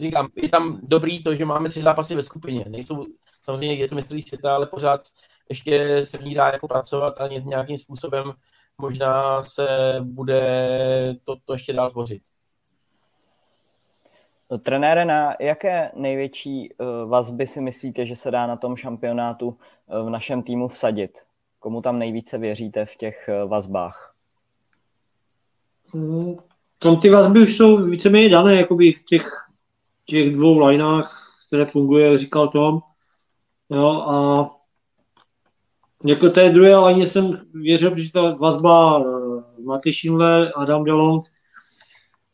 říkám, 0.00 0.28
je 0.36 0.48
tam 0.48 0.80
dobrý 0.82 1.22
to, 1.22 1.34
že 1.34 1.44
máme 1.44 1.68
tři 1.68 1.82
zápasy 1.82 2.14
ve 2.14 2.22
skupině. 2.22 2.64
Nejsou 2.68 3.06
samozřejmě 3.40 3.74
je 3.74 3.88
to 3.88 3.94
mistrovství 3.94 4.22
světa, 4.22 4.54
ale 4.54 4.66
pořád 4.66 5.00
ještě 5.48 6.04
se 6.04 6.18
v 6.18 6.24
ní 6.24 6.34
dá 6.34 6.46
jako 6.46 6.68
pracovat 6.68 7.20
a 7.20 7.28
nějakým 7.28 7.78
způsobem 7.78 8.32
možná 8.78 9.42
se 9.42 9.96
bude 10.00 11.16
to, 11.24 11.36
to 11.44 11.52
ještě 11.52 11.72
dál 11.72 11.90
tvořit. 11.90 12.22
No, 14.50 14.58
trenére, 14.58 15.04
na 15.04 15.34
jaké 15.40 15.90
největší 15.94 16.72
uh, 16.72 17.10
vazby 17.10 17.46
si 17.46 17.60
myslíte, 17.60 18.06
že 18.06 18.16
se 18.16 18.30
dá 18.30 18.46
na 18.46 18.56
tom 18.56 18.76
šampionátu 18.76 19.48
uh, 19.48 20.06
v 20.06 20.10
našem 20.10 20.42
týmu 20.42 20.68
vsadit? 20.68 21.26
Komu 21.58 21.82
tam 21.82 21.98
nejvíce 21.98 22.38
věříte 22.38 22.86
v 22.86 22.96
těch 22.96 23.30
uh, 23.42 23.50
vazbách? 23.50 24.15
Mm, 25.94 26.36
tam 26.78 26.96
ty 26.96 27.10
vazby 27.10 27.40
už 27.40 27.56
jsou 27.56 27.84
víceméně 27.84 28.28
dané 28.28 28.54
jakoby 28.54 28.92
v 28.92 29.04
těch, 29.04 29.28
těch 30.04 30.32
dvou 30.32 30.66
lineách, 30.66 31.32
které 31.46 31.64
funguje, 31.64 32.18
říkal 32.18 32.48
Tom. 32.48 32.80
Jo, 33.70 33.86
a 34.08 34.50
jako 36.04 36.30
té 36.30 36.50
druhé 36.50 36.76
line 36.76 37.06
jsem 37.06 37.40
věřil, 37.52 37.96
že 37.96 38.12
ta 38.12 38.34
vazba 38.34 39.04
Matej 39.64 39.92
Schindler, 39.92 40.52
Adam 40.56 40.84
DeLong 40.84 41.28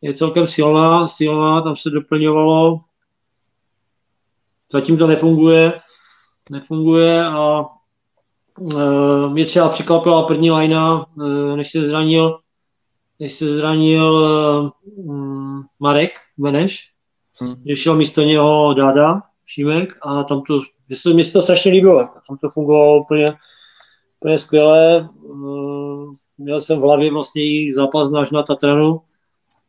je 0.00 0.14
celkem 0.14 0.46
silná, 0.46 1.08
silná, 1.08 1.62
tam 1.62 1.76
se 1.76 1.90
doplňovalo. 1.90 2.80
Zatím 4.72 4.98
to 4.98 5.06
nefunguje, 5.06 5.72
nefunguje 6.50 7.24
a 7.24 7.64
e, 8.76 9.28
mě 9.28 9.44
třeba 9.44 9.68
překvapila 9.68 10.26
první 10.26 10.50
lajna, 10.50 11.06
e, 11.20 11.56
než 11.56 11.70
se 11.70 11.84
zranil, 11.84 12.41
než 13.22 13.34
se 13.34 13.52
zranil 13.52 14.26
e, 14.26 14.70
Marek 15.80 16.12
Beneš, 16.38 16.92
hmm. 17.40 17.54
že 17.66 17.76
šel 17.76 17.96
místo 17.96 18.22
něho 18.22 18.74
Dada, 18.74 19.22
Šimek 19.46 19.98
a 20.02 20.24
tam 20.24 20.42
to, 20.42 20.60
mě 21.12 21.24
se 21.24 21.32
to 21.32 21.42
strašně 21.42 21.72
líbilo, 21.72 22.08
tam 22.28 22.36
to 22.36 22.50
fungovalo 22.50 23.00
úplně, 23.00 23.34
úplně 24.20 24.38
skvěle. 24.38 24.96
E, 24.96 25.08
měl 26.38 26.60
jsem 26.60 26.78
v 26.78 26.82
hlavě 26.82 27.12
vlastně 27.12 27.42
i 27.42 27.72
zápas 27.72 28.10
náš 28.10 28.30
na 28.30 28.42
Tatranu, 28.42 29.00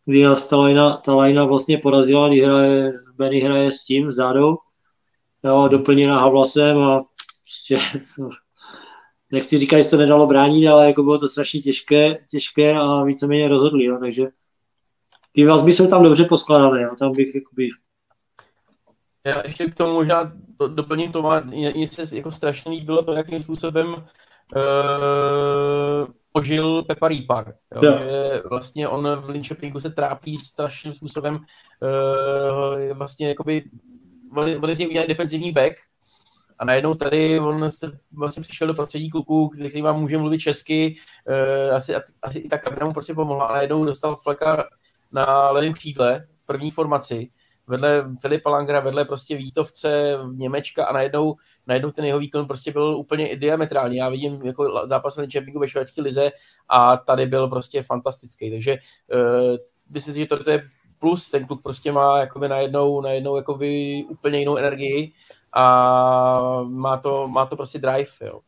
kdy 0.06 0.24
nás 0.24 0.47
ta 0.47 0.58
lajna, 0.58 0.97
ta 0.97 1.16
lajna 1.16 1.45
vlastně 1.45 1.78
porazila, 1.78 2.28
kdy 2.28 2.41
hraje, 2.41 2.93
Benny 3.18 3.39
hraje 3.39 3.72
s 3.72 3.84
tím, 3.84 4.12
s 4.12 4.16
Dádou, 4.16 4.58
jo, 5.43 5.68
doplněná 5.68 6.20
Havlasem 6.20 6.78
a 6.78 7.04
prostě, 7.43 7.99
nechci 9.34 9.60
říkat, 9.60 9.82
že 9.82 9.90
to 9.90 9.98
nedalo 9.98 10.28
bránit, 10.28 10.68
ale 10.68 10.88
jako 10.88 11.04
bylo 11.04 11.18
to 11.18 11.28
strašně 11.28 11.62
těžké, 11.62 12.18
těžké 12.30 12.74
a 12.74 13.04
víceméně 13.04 13.48
rozhodli, 13.48 13.86
jo, 13.86 13.98
takže 14.00 14.28
ty 15.32 15.46
vazby 15.46 15.74
jsou 15.74 15.88
tam 15.88 16.04
dobře 16.04 16.26
poskladané, 16.26 16.82
jo, 16.82 16.96
tam 17.00 17.12
bych 17.12 17.36
jakoby... 17.36 17.70
Já 19.26 19.42
ještě 19.46 19.66
k 19.66 19.76
tomu 19.76 19.94
možná 19.94 20.34
doplním 20.68 21.12
to, 21.12 21.32
mně 21.46 21.88
se 21.88 22.18
jako 22.18 22.32
strašně 22.32 22.72
líbilo 22.72 23.04
to, 23.04 23.14
jakým 23.14 23.44
způsobem 23.44 23.94
uh, 23.94 24.02
ožil 26.34 26.84
Pepa 26.84 27.08
Rýpar, 27.08 27.54
jo, 27.76 27.82
jo. 27.84 27.98
že 27.98 28.42
vlastně 28.50 28.88
on 28.88 29.08
v 29.26 29.30
Linköpingu 29.30 29.80
se 29.80 29.90
trápí 29.90 30.38
strašným 30.38 30.94
způsobem, 30.94 31.36
uh, 31.36 32.98
vlastně 32.98 33.28
jakoby, 33.28 33.64
on 34.36 34.70
je 34.70 34.76
z 34.76 34.80
něj 34.80 34.88
udělal 34.88 35.08
defenzivní 35.08 35.52
back, 35.52 35.76
a 36.64 36.66
najednou 36.66 36.93
tady 36.93 37.39
on 37.39 37.70
se 37.70 37.99
vlastně 38.11 38.43
přišel 38.43 38.68
do 38.68 38.74
prostředí 38.74 39.09
kluků, 39.09 39.49
který 39.49 39.82
vám 39.82 39.99
může 39.99 40.18
mluvit 40.18 40.39
česky, 40.39 40.95
uh, 41.28 41.76
asi, 41.76 41.95
asi 42.22 42.39
i 42.39 42.49
ta 42.49 42.57
kabina 42.57 42.86
mu 42.86 42.93
prostě 42.93 43.14
pomohla 43.14 43.45
a 43.45 43.53
najednou 43.53 43.86
dostal 43.86 44.16
fleka 44.16 44.64
na 45.11 45.49
levém 45.49 45.74
křídle 45.74 46.28
první 46.45 46.72
formaci 46.72 47.30
vedle 47.68 48.05
Filipa 48.22 48.49
Langra, 48.49 48.80
vedle 48.80 49.05
prostě 49.05 49.36
Vítovce, 49.36 50.18
Němečka 50.32 50.86
a 50.86 50.93
najednou, 50.93 51.36
najednou 51.68 51.91
ten 51.91 52.05
jeho 52.05 52.20
výkon 52.20 52.47
prostě 52.47 52.72
byl 52.72 52.84
úplně 52.84 53.36
diametrální. 53.36 53.97
Já 53.97 54.09
vidím 54.09 54.41
jako 54.41 54.88
zápas 54.88 55.18
na 55.18 55.24
Champions 55.34 55.59
ve 55.61 55.68
švédské 55.68 56.01
lize 56.01 56.32
a 56.70 56.97
tady 56.97 57.26
byl 57.26 57.47
prostě 57.47 57.84
fantastický. 57.84 58.51
Takže 58.51 58.78
uh, 59.14 59.57
myslím 59.89 60.14
si, 60.14 60.20
že 60.20 60.26
to, 60.26 60.43
to 60.43 60.51
je 60.51 60.70
plus, 60.99 61.32
ten 61.32 61.47
kluk 61.47 61.64
prostě 61.64 61.91
má 61.91 62.20
jakoby 62.20 62.47
najednou, 62.47 63.01
najednou 63.01 63.36
jakoby 63.36 64.03
úplně 64.09 64.39
jinou 64.39 64.57
energii 64.57 65.14
a 65.54 66.62
má 66.64 66.97
to, 66.97 67.28
má 67.28 67.45
to 67.45 67.56
prostě 67.56 67.80
drive, 67.80 68.12
jo. 68.22 68.39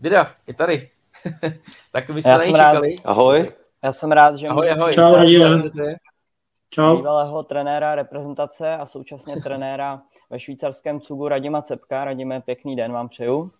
Dida, 0.00 0.30
je 0.46 0.54
tady. 0.54 0.90
tak 1.92 2.10
my 2.10 2.22
jsme 2.22 2.32
Já 2.32 2.38
na 2.38 2.44
něj 2.44 2.52
čekali. 2.52 2.96
Ahoj. 3.04 3.52
Já 3.82 3.92
jsem 3.92 4.12
rád, 4.12 4.36
že 4.36 4.48
ahoj, 4.48 4.70
ahoj. 4.70 4.94
Čau, 4.94 5.14
Čau. 6.70 6.96
bývalého 6.96 7.42
trenéra 7.42 7.94
reprezentace 7.94 8.76
a 8.76 8.86
současně 8.86 9.36
trenéra 9.36 10.02
ve 10.30 10.40
švýcarském 10.40 11.00
cugu 11.00 11.28
Radima 11.28 11.62
Cepka. 11.62 12.04
Radime, 12.04 12.40
pěkný 12.40 12.76
den 12.76 12.92
vám 12.92 13.08
přeju. 13.08 13.52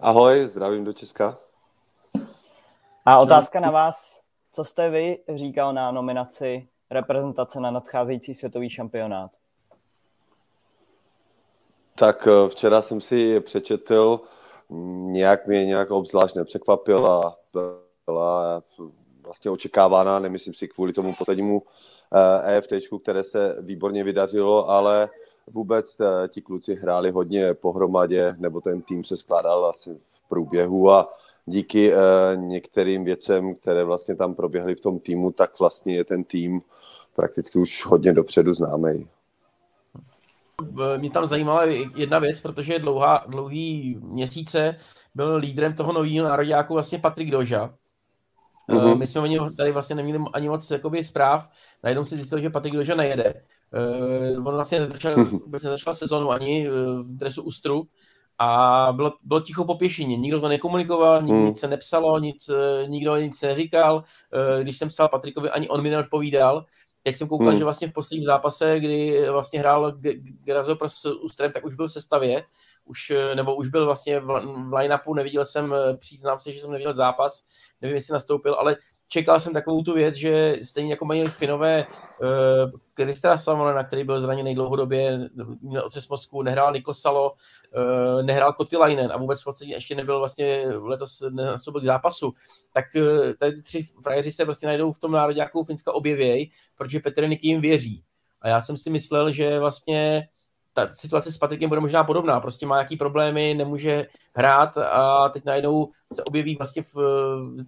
Ahoj, 0.00 0.48
zdravím 0.48 0.84
do 0.84 0.92
Česka. 0.92 1.36
A 3.04 3.18
otázka 3.18 3.60
na 3.60 3.70
vás, 3.70 4.20
co 4.52 4.64
jste 4.64 4.90
vy 4.90 5.18
říkal 5.34 5.72
na 5.72 5.90
nominaci 5.90 6.68
reprezentace 6.90 7.60
na 7.60 7.70
nadcházející 7.70 8.34
světový 8.34 8.70
šampionát? 8.70 9.30
Tak 11.94 12.28
eh, 12.28 12.48
včera 12.48 12.82
jsem 12.82 13.00
si 13.00 13.40
přečetl, 13.40 14.20
nějak 15.06 15.46
mě 15.46 15.66
nějak 15.66 15.90
obzvlášť 15.90 16.36
nepřekvapila, 16.36 17.36
byla 18.06 18.62
vlastně 19.24 19.50
očekávána, 19.50 20.18
nemyslím 20.18 20.54
si 20.54 20.68
kvůli 20.68 20.92
tomu 20.92 21.14
poslednímu 21.18 21.62
EFT, 22.44 22.72
eh, 22.72 22.76
e 22.76 22.98
které 23.02 23.24
se 23.24 23.56
výborně 23.60 24.04
vydařilo, 24.04 24.70
ale 24.70 25.10
vůbec 25.46 25.96
eh, 26.00 26.28
ti 26.28 26.42
kluci 26.42 26.74
hráli 26.74 27.10
hodně 27.10 27.54
pohromadě, 27.54 28.34
nebo 28.38 28.60
ten 28.60 28.82
tým 28.82 29.04
se 29.04 29.16
skládal 29.16 29.66
asi 29.66 29.94
v 29.94 30.28
průběhu 30.28 30.90
a 30.90 31.12
díky 31.46 31.92
eh, 31.92 31.96
některým 32.36 33.04
věcem, 33.04 33.54
které 33.54 33.84
vlastně 33.84 34.16
tam 34.16 34.34
proběhly 34.34 34.74
v 34.74 34.80
tom 34.80 34.98
týmu, 34.98 35.30
tak 35.30 35.58
vlastně 35.58 35.94
je 35.94 36.04
ten 36.04 36.24
tým 36.24 36.62
prakticky 37.16 37.58
už 37.58 37.86
hodně 37.86 38.12
dopředu 38.12 38.54
známý. 38.54 39.08
Mě 40.96 41.10
tam 41.10 41.26
zajímala 41.26 41.64
jedna 41.96 42.18
věc, 42.18 42.40
protože 42.40 42.78
dlouhá, 42.78 43.24
dlouhý 43.28 43.96
měsíce 44.00 44.76
byl 45.14 45.36
lídrem 45.36 45.74
toho 45.74 45.92
nového 45.92 46.28
národňáku 46.28 46.74
vlastně 46.74 46.98
Patrik 46.98 47.30
Doža, 47.30 47.74
Mm-hmm. 48.68 48.98
My 48.98 49.06
jsme 49.06 49.20
o 49.20 49.26
něm 49.26 49.56
tady 49.56 49.72
vlastně 49.72 49.96
neměli 49.96 50.24
ani 50.32 50.48
moc 50.48 50.70
jakoby, 50.70 51.04
zpráv. 51.04 51.48
Najednou 51.82 52.04
si 52.04 52.16
zjistil, 52.16 52.38
že 52.38 52.50
Patrik 52.50 52.74
Doža 52.74 52.94
nejede. 52.94 53.34
Uh, 54.36 54.46
on 54.46 54.54
vlastně 54.54 54.80
nezačal, 54.80 55.24
vůbec 55.24 55.62
nezačal 55.62 55.94
sezonu 55.94 56.30
ani 56.30 56.68
v 56.68 57.16
dresu 57.16 57.42
Ustru 57.42 57.82
a 58.38 58.88
bylo, 58.92 59.12
bylo 59.22 59.40
ticho 59.40 59.64
po 59.64 59.74
pěšině. 59.74 60.16
Nikdo 60.16 60.40
to 60.40 60.48
nekomunikoval, 60.48 61.22
nik, 61.22 61.34
mm. 61.34 61.46
nic 61.46 61.60
se 61.60 61.68
nepsalo, 61.68 62.18
nic, 62.18 62.50
nikdo 62.86 63.16
nic 63.16 63.42
neříkal. 63.42 63.96
Uh, 63.96 64.62
když 64.62 64.78
jsem 64.78 64.88
psal 64.88 65.08
Patrikovi, 65.08 65.50
ani 65.50 65.68
on 65.68 65.82
mi 65.82 65.90
neodpovídal. 65.90 66.64
Jak 67.06 67.16
jsem 67.16 67.28
koukal, 67.28 67.52
mm. 67.52 67.58
že 67.58 67.64
vlastně 67.64 67.88
v 67.88 67.92
posledním 67.92 68.24
zápase, 68.24 68.80
kdy 68.80 69.30
vlastně 69.30 69.60
hrál 69.60 69.92
Grazopr 70.44 70.88
s 70.88 71.04
Ustrem, 71.04 71.52
tak 71.52 71.64
už 71.64 71.74
byl 71.74 71.88
v 71.88 71.92
sestavě 71.92 72.44
už, 72.84 73.10
eh, 73.10 73.34
nebo 73.34 73.54
už 73.54 73.68
byl 73.68 73.84
vlastně 73.84 74.20
v, 74.20 74.26
line-upu, 74.72 75.14
neviděl 75.14 75.44
jsem, 75.44 75.74
eh, 75.74 75.96
přiznám 75.96 76.38
se, 76.38 76.52
že 76.52 76.60
jsem 76.60 76.70
neviděl 76.70 76.92
zápas, 76.92 77.44
nevím, 77.80 77.94
jestli 77.94 78.12
nastoupil, 78.12 78.54
ale 78.54 78.76
čekal 79.12 79.40
jsem 79.40 79.52
takovou 79.52 79.82
tu 79.82 79.94
věc, 79.94 80.14
že 80.14 80.56
stejně 80.62 80.90
jako 80.90 81.04
mají 81.04 81.28
Finové 81.28 81.86
uh, 81.86 82.26
Kristera 82.94 83.38
Samonena, 83.38 83.84
který 83.84 84.04
byl 84.04 84.20
zraněný 84.20 84.54
dlouhodobě, 84.54 85.28
měl 85.60 85.84
otřes 85.84 86.08
mozku, 86.08 86.42
nehrál 86.42 86.72
Nikosalo, 86.72 87.32
uh, 87.32 88.22
nehrál 88.22 88.52
Kotilainen 88.52 89.12
a 89.12 89.16
vůbec 89.16 89.40
v 89.40 89.44
podstatě 89.44 89.72
ještě 89.72 89.94
nebyl 89.94 90.18
vlastně 90.18 90.64
letos 90.80 91.22
nastoupil 91.30 91.80
k 91.80 91.84
zápasu, 91.84 92.32
tak 92.72 92.84
uh, 92.96 93.32
tady 93.38 93.52
ty 93.52 93.62
tři 93.62 93.82
frajeři 94.02 94.32
se 94.32 94.44
prostě 94.44 94.66
najdou 94.66 94.92
v 94.92 94.98
tom 94.98 95.12
národňáku 95.12 95.64
Finska 95.64 95.92
objevěj, 95.92 96.50
protože 96.76 97.00
Petr 97.00 97.28
Niky 97.28 97.48
jim 97.48 97.60
věří. 97.60 98.04
A 98.40 98.48
já 98.48 98.60
jsem 98.60 98.76
si 98.76 98.90
myslel, 98.90 99.32
že 99.32 99.58
vlastně 99.58 100.28
ta 100.72 100.88
situace 100.90 101.32
s 101.32 101.38
Patrikem 101.38 101.68
bude 101.68 101.80
možná 101.80 102.04
podobná. 102.04 102.40
Prostě 102.40 102.66
má 102.66 102.76
nějaký 102.76 102.96
problémy, 102.96 103.54
nemůže 103.54 104.06
hrát 104.36 104.78
a 104.78 105.28
teď 105.28 105.44
najednou 105.44 105.88
se 106.12 106.24
objeví 106.24 106.56
vlastně 106.56 106.82
v, 106.82 106.94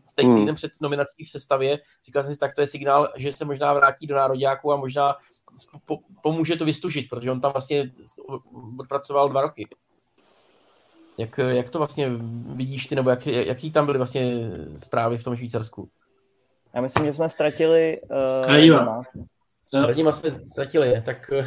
v 0.09 0.12
ten 0.14 0.26
hmm. 0.26 0.34
týden 0.34 0.48
hmm. 0.48 0.55
před 0.55 0.72
nominací 0.80 1.24
v 1.24 1.30
sestavě. 1.30 1.78
Říkal 2.07 2.22
jsem 2.22 2.32
si, 2.32 2.38
tak 2.38 2.55
to 2.55 2.61
je 2.61 2.66
signál, 2.66 3.09
že 3.16 3.32
se 3.32 3.44
možná 3.44 3.72
vrátí 3.72 4.07
do 4.07 4.14
nároďáku 4.14 4.72
a 4.72 4.76
možná 4.76 5.16
po, 5.84 5.98
pomůže 6.22 6.57
to 6.57 6.64
vystužit, 6.64 7.09
protože 7.11 7.30
on 7.30 7.40
tam 7.40 7.52
vlastně 7.52 7.90
odpracoval 8.78 9.28
dva 9.28 9.40
roky. 9.40 9.68
Jak, 11.18 11.38
jak 11.38 11.68
to 11.68 11.78
vlastně 11.78 12.11
vidíš 12.46 12.86
ty, 12.86 12.94
nebo 12.94 13.11
jak, 13.11 13.26
jaký 13.26 13.72
tam 13.72 13.86
byly 13.86 13.98
vlastně 13.98 14.50
zprávy 14.76 15.18
v 15.18 15.24
tom 15.24 15.36
Švýcarsku? 15.36 15.88
Já 16.74 16.80
myslím, 16.80 17.07
že 17.07 17.12
jsme 17.12 17.28
ztratili 17.28 18.00
uh, 18.00 18.46
Radima. 18.46 19.02
Radima 19.86 20.12
jsme 20.12 20.30
ztratili, 20.30 21.02
tak 21.05 21.30
uh, 21.32 21.46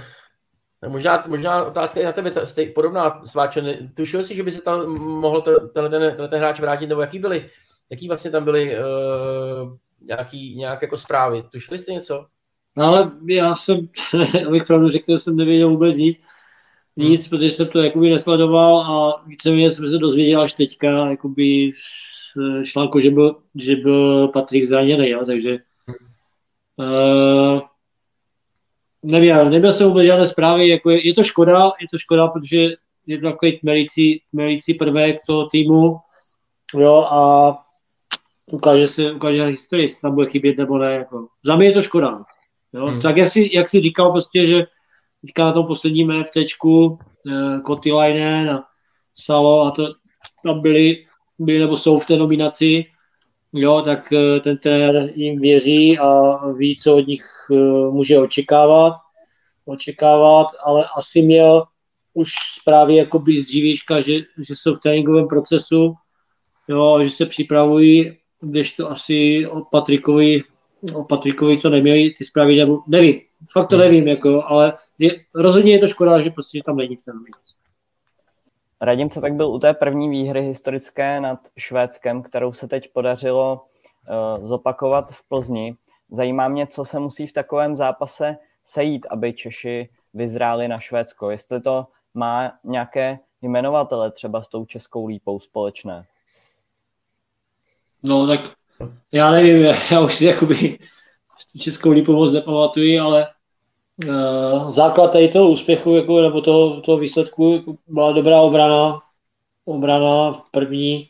možná, 0.88 1.24
možná 1.28 1.64
otázka 1.64 2.00
i 2.00 2.06
na 2.06 2.12
tebe, 2.12 2.32
stej, 2.44 2.72
podobná 2.72 3.22
sváče. 3.26 3.90
Tušil 3.94 4.24
jsi, 4.24 4.36
že 4.36 4.44
by 4.44 4.52
se 4.52 4.62
tam 4.62 4.88
mohl 4.98 5.42
tenhle 5.42 5.90
ten, 5.90 5.90
tenhle 5.90 6.28
ten 6.28 6.40
hráč 6.40 6.60
vrátit, 6.60 6.88
nebo 6.88 7.02
jaký 7.02 7.20
byly, 7.20 7.50
jaký 7.90 8.08
vlastně 8.08 8.32
tam 8.32 8.44
byly 8.44 8.76
uh, 8.78 9.78
nějaký, 10.02 10.56
nějak 10.56 10.82
jako 10.82 10.98
zprávy? 10.98 11.44
Tušili 11.52 11.78
jste 11.78 11.94
něco? 11.94 12.26
No 12.76 12.86
ale 12.86 13.12
já 13.30 13.56
jsem, 13.56 13.78
abych 14.48 14.66
pravdu 14.66 14.88
řekl, 14.88 15.18
jsem 15.18 15.36
nevěděl 15.36 15.70
vůbec 15.70 15.96
nic. 15.96 16.22
Nic, 16.98 17.22
hmm. 17.22 17.30
protože 17.30 17.52
jsem 17.52 17.68
to 17.68 17.80
jakoby 17.80 18.10
nesledoval 18.10 18.82
a 18.82 19.24
víceméně 19.28 19.72
jsem 19.72 19.92
se 19.92 19.98
dozvěděl 19.98 20.42
až 20.42 20.54
teďka, 20.54 21.10
jakoby 21.10 21.72
z 21.72 22.64
článku, 22.64 23.00
že 23.00 23.12
byl, 23.12 23.36
že 23.56 23.76
byl 23.76 24.28
Patrik 24.28 24.64
zraněný, 24.64 25.10
jo, 25.10 25.26
takže 25.26 25.58
uh, 26.78 27.62
nevím, 29.08 29.36
nebyl 29.50 29.74
jsem 29.74 29.88
vůbec 29.88 30.06
žádné 30.06 30.28
zprávy, 30.28 30.68
jako 30.68 30.90
je, 30.90 31.08
je, 31.08 31.14
to 31.14 31.24
škoda, 31.24 31.72
je 31.82 31.88
to 31.92 31.98
škoda, 31.98 32.28
protože 32.28 32.70
je 33.08 33.18
to 33.18 33.32
takový 33.32 33.60
tmelící, 33.60 34.22
tmelící 34.32 34.74
prvek 34.74 35.18
toho 35.28 35.48
týmu, 35.48 35.98
jo, 36.76 36.96
a 36.96 37.54
ukáže 38.52 38.88
se, 38.88 39.12
ukáže 39.12 39.38
na 39.38 39.46
historii, 39.46 39.84
jestli 39.84 40.02
tam 40.02 40.16
bude 40.16 40.30
chybět 40.30 40.58
nebo 40.58 40.78
ne, 40.78 40.94
jako. 40.94 41.28
Za 41.46 41.56
mě 41.56 41.68
je 41.68 41.72
to 41.72 41.82
škoda, 41.82 42.24
jo, 42.74 42.86
hmm. 42.86 43.02
tak 43.02 43.18
jak 43.18 43.30
si, 43.30 43.50
jak 43.54 43.70
si 43.70 43.82
říkal 43.82 44.12
prostě, 44.12 44.48
že 44.48 44.66
teďka 45.22 45.46
na 45.46 45.52
tom 45.52 45.66
posledním 45.66 46.24
FTčku, 46.24 47.00
eh, 47.32 47.60
Kotilainen 47.60 48.50
a 48.50 48.64
Salo 49.14 49.62
a 49.62 49.72
to 49.72 49.94
tam 50.44 50.62
byli, 50.62 51.06
byli 51.40 51.60
nebo 51.60 51.78
jsou 51.78 52.00
v 52.00 52.06
té 52.06 52.18
nominaci, 52.18 52.86
jo, 53.54 53.82
tak 53.82 54.14
eh, 54.14 54.40
ten 54.40 54.58
trenér 54.58 55.12
jim 55.16 55.40
věří 55.40 56.00
a 56.00 56.38
ví, 56.52 56.76
co 56.76 56.96
od 56.96 57.08
nich 57.08 57.26
eh, 57.52 57.56
může 57.92 58.20
očekávat, 58.20 58.94
očekávat, 59.66 60.48
ale 60.66 60.86
asi 60.98 61.22
měl 61.22 61.64
už 62.14 62.32
zprávy 62.62 62.96
jakoby 62.96 63.38
z 63.38 63.46
dřívějška, 63.46 64.00
že, 64.00 64.14
že 64.48 64.56
jsou 64.56 64.76
v 64.76 64.80
tréninkovém 64.80 65.28
procesu, 65.28 65.94
jo, 66.68 67.04
že 67.04 67.10
se 67.10 67.26
připravují, 67.26 68.18
to 68.78 68.92
asi 68.92 69.48
o 69.48 69.62
Patrikovi, 69.62 70.42
o 70.94 71.04
Patrikovi 71.04 71.58
to 71.58 71.70
neměli 71.70 72.14
ty 72.18 72.26
zprávy, 72.26 72.56
nebo 72.56 72.80
nevím, 72.88 73.22
fakt 73.52 73.68
to 73.68 73.76
hmm. 73.76 73.86
nevím, 73.86 74.08
jako, 74.08 74.44
ale 74.44 74.74
je, 75.00 75.16
rozhodně 75.36 75.72
je 75.72 75.80
to 75.80 75.88
škoda, 75.88 76.22
že 76.22 76.30
prostě 76.30 76.58
že 76.58 76.64
tam 76.64 76.78
není 76.78 76.96
v 76.96 77.04
té 77.04 77.14
nominaci. 77.14 77.67
Radim 78.82 79.10
tak 79.10 79.34
byl 79.34 79.48
u 79.48 79.60
té 79.60 79.74
první 79.74 80.10
výhry 80.10 80.42
historické 80.42 81.20
nad 81.20 81.40
Švédskem, 81.58 82.24
kterou 82.24 82.54
se 82.54 82.68
teď 82.68 82.94
podařilo 82.94 83.66
uh, 84.40 84.46
zopakovat 84.46 85.12
v 85.12 85.24
Plzni. 85.28 85.76
Zajímá 86.12 86.48
mě, 86.48 86.68
co 86.68 86.86
se 86.86 87.00
musí 87.00 87.28
v 87.28 87.34
takovém 87.34 87.76
zápase 87.76 88.38
sejít, 88.64 89.08
aby 89.10 89.34
Češi 89.34 89.90
vyzráli 90.14 90.68
na 90.68 90.80
Švédsko. 90.80 91.30
Jestli 91.30 91.62
to 91.62 91.88
má 92.14 92.54
nějaké 92.64 93.20
jmenovatele 93.42 94.12
třeba 94.12 94.42
s 94.42 94.48
tou 94.48 94.66
českou 94.66 95.08
lípou 95.08 95.40
společné. 95.40 96.06
No 98.04 98.28
tak 98.28 98.40
já 99.12 99.32
nevím, 99.32 99.76
já 99.92 100.02
už 100.02 100.16
si 100.16 100.26
jakoby 100.26 100.80
českou 101.60 101.92
lípu 101.92 102.14
moc 102.14 102.34
nepamatuji, 102.34 103.00
ale 103.00 103.28
základ 104.70 105.12
tady 105.12 105.28
toho 105.28 105.50
úspěchu 105.50 105.96
jako, 105.96 106.22
nebo 106.22 106.42
toho, 106.42 106.82
toho 106.82 106.98
výsledku 106.98 107.54
jako 107.54 107.76
byla 107.88 108.12
dobrá 108.12 108.42
obrana. 108.42 109.00
Obrana 109.66 110.32
v 110.32 110.42
první, 110.52 111.10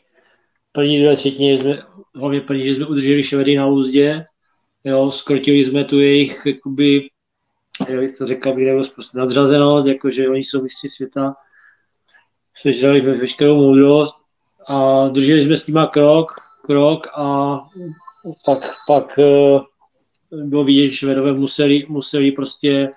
první 0.72 0.98
dvě 0.98 1.16
třetině 1.16 1.58
jsme, 1.58 1.82
hlavně 2.14 2.40
první, 2.40 2.66
že 2.66 2.74
jsme 2.74 2.86
udrželi 2.86 3.22
Švedy 3.22 3.56
na 3.56 3.66
úzdě, 3.66 4.26
jo, 4.84 5.10
skrotili 5.10 5.64
jsme 5.64 5.84
tu 5.84 6.00
jejich, 6.00 6.46
jakoby, 6.46 7.08
jak 7.88 8.18
to 8.18 8.26
řekl, 8.26 8.52
bych 8.52 8.66
nebo 8.66 8.82
prostě 8.94 9.18
nadřazenost, 9.18 9.86
jako, 9.86 10.10
že 10.10 10.28
oni 10.28 10.44
jsou 10.44 10.62
mistři 10.62 10.88
světa, 10.88 11.34
sežrali 12.54 13.00
ve 13.00 13.12
veškerou 13.12 13.56
moudrost 13.56 14.14
a 14.68 15.08
drželi 15.08 15.42
jsme 15.42 15.56
s 15.56 15.66
nima 15.66 15.86
krok, 15.86 16.32
krok 16.64 17.06
a 17.14 17.58
pak, 18.44 18.58
pak 18.86 19.18
uh, 19.18 19.60
bylo 20.32 20.64
vidět, 20.64 20.86
že 20.86 20.92
Švedové 20.92 21.32
museli, 21.32 21.86
museli 21.88 22.32
prostě 22.32 22.90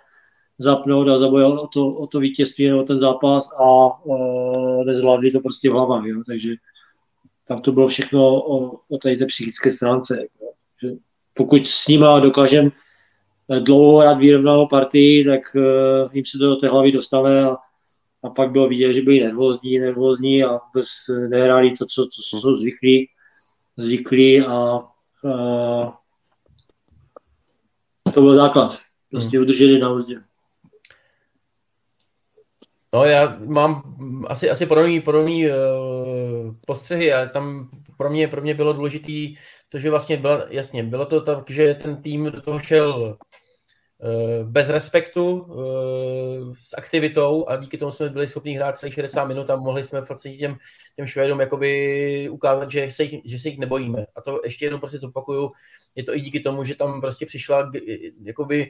zapnout 0.58 1.08
a 1.08 1.18
zabojovat 1.18 1.60
o 1.60 1.68
to, 1.68 1.88
o 1.88 2.08
to 2.08 2.20
vítězství 2.20 2.74
o 2.74 2.84
ten 2.84 3.00
zápas 3.00 3.50
a 3.60 3.66
uh, 4.04 4.86
nezvládli 4.86 5.32
to 5.32 5.40
prostě 5.40 5.70
v 5.70 5.74
hlavách. 5.74 6.06
Jo? 6.06 6.24
Takže 6.28 6.54
tam 7.48 7.60
to 7.60 7.72
bylo 7.72 7.88
všechno 7.88 8.44
o, 8.44 8.80
o 8.90 8.98
tady 8.98 9.18
té 9.18 9.26
psychické 9.26 9.72
stránce. 9.72 10.28
Jo? 10.42 10.52
Že 10.82 10.96
pokud 11.34 11.68
s 11.68 11.88
nima 11.88 12.20
dokážeme 12.20 12.70
dlouho 13.60 13.98
hrát 13.98 14.20
vyrovnanou 14.20 14.68
partii, 14.68 15.26
tak 15.26 15.42
uh, 15.56 16.10
jim 16.14 16.26
se 16.26 16.38
to 16.38 16.46
do 16.46 16.56
té 16.56 16.68
hlavy 16.68 16.92
dostane 16.92 17.44
a, 17.44 17.58
a 18.24 18.30
pak 18.30 18.52
bylo 18.52 18.68
vidět, 18.68 18.94
že 18.94 19.02
byli 19.02 19.20
nervózní, 19.20 19.80
nervózní 19.80 20.44
a 20.44 20.52
vůbec 20.52 20.88
nehráli 21.30 21.72
to, 21.72 21.86
co, 21.86 22.08
co, 22.08 22.40
jsou 22.40 22.56
zvyklí, 22.56 23.08
zvyklí 23.78 24.42
a 24.42 24.80
uh, 25.24 25.90
to 28.14 28.22
byl 28.22 28.36
základ. 28.36 28.78
Prostě 29.12 29.38
hmm. 29.38 29.44
udrželi 29.44 29.80
na 29.80 29.90
úzdě. 29.90 30.22
No 32.94 33.06
já 33.06 33.38
mám 33.46 33.96
asi, 34.28 34.50
asi 34.50 34.66
podobný, 34.66 35.02
podobný 35.02 35.48
uh, 35.48 35.54
postřehy 36.66 37.14
a 37.14 37.26
tam 37.26 37.70
pro 37.98 38.10
mě, 38.10 38.28
pro 38.28 38.42
mě 38.42 38.54
bylo 38.54 38.74
důležitý 38.74 39.36
to, 39.70 39.80
že 39.80 39.90
vlastně 39.90 40.18
bylo, 40.18 40.40
jasně, 40.50 40.84
bylo 40.84 41.06
to 41.06 41.22
tak, 41.22 41.50
že 41.50 41.74
ten 41.74 42.02
tým 42.02 42.32
do 42.32 42.42
toho 42.42 42.60
šel 42.60 43.18
bez 44.44 44.70
respektu, 44.70 45.40
uh, 45.42 46.54
s 46.54 46.78
aktivitou 46.78 47.48
a 47.48 47.56
díky 47.56 47.78
tomu 47.78 47.92
jsme 47.92 48.10
byli 48.10 48.28
schopni 48.28 48.54
hrát 48.54 48.78
celých 48.78 48.94
60 48.94 49.26
minut 49.26 49.50
a 49.50 49.56
mohli 49.56 49.84
jsme 49.84 50.02
fakt 50.02 50.22
těm, 50.22 50.58
těm 50.96 51.08
Švédům 51.08 51.40
jakoby 51.40 52.30
ukázat, 52.30 52.72
že 52.72 52.92
se, 52.92 53.04
jich, 53.04 53.22
že 53.26 53.40
se 53.40 53.48
jich 53.48 53.60
nebojíme. 53.60 54.06
A 54.16 54.22
to 54.22 54.42
ještě 54.44 54.66
jednou 54.66 54.80
prostě 54.80 54.98
zopakuju, 54.98 55.52
je 55.96 56.04
to 56.04 56.16
i 56.16 56.22
díky 56.22 56.40
tomu, 56.40 56.64
že 56.64 56.76
tam 56.76 57.02
prostě 57.02 57.26
přišla 57.26 57.72
jakoby 58.24 58.70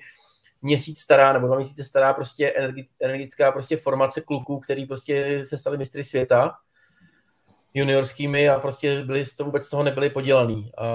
měsíc 0.61 0.99
stará 0.99 1.34
nebo 1.34 1.47
dva 1.47 1.55
měsíce 1.55 1.84
stará 1.84 2.13
prostě 2.13 2.53
energická 2.99 3.51
prostě 3.51 3.77
formace 3.77 4.21
kluků, 4.21 4.59
který 4.59 4.86
prostě 4.86 5.45
se 5.45 5.57
stali 5.57 5.77
mistry 5.77 6.03
světa 6.03 6.53
juniorskými 7.73 8.49
a 8.49 8.59
prostě 8.59 9.03
byli 9.03 9.23
to 9.38 9.45
vůbec 9.45 9.65
z 9.65 9.69
toho 9.69 9.84
nebyli 9.84 10.09
podělaný. 10.09 10.71
A 10.77 10.86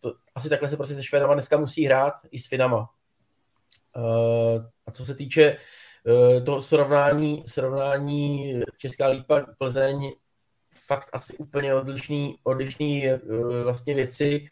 to, 0.00 0.14
asi 0.34 0.48
takhle 0.48 0.68
se 0.68 0.76
prostě 0.76 0.94
se 0.94 1.04
Švédama 1.04 1.34
dneska 1.34 1.56
musí 1.56 1.84
hrát 1.84 2.14
i 2.30 2.38
s 2.38 2.46
Finama. 2.46 2.88
A 4.86 4.90
co 4.92 5.04
se 5.04 5.14
týče 5.14 5.42
e, 5.42 6.40
toho 6.40 6.62
srovnání, 6.62 7.42
srovnání 7.46 8.54
Česká 8.78 9.06
lípa 9.06 9.46
Plzeň, 9.58 10.12
fakt 10.86 11.08
asi 11.12 11.36
úplně 11.36 11.74
odlišný, 11.74 12.36
odlišný 12.42 13.06
e, 13.06 13.20
vlastně 13.64 13.94
věci. 13.94 14.46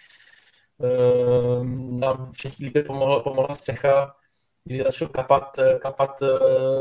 Nám 2.01 2.32
v 2.32 2.36
České 2.36 2.64
lípě 2.64 2.82
pomohla, 2.82 3.20
pomohla 3.20 3.55
střecha, 3.55 4.14
kdy 4.68 4.82
začal 4.82 5.09
kapat, 5.09 5.57
kapat, 5.80 6.20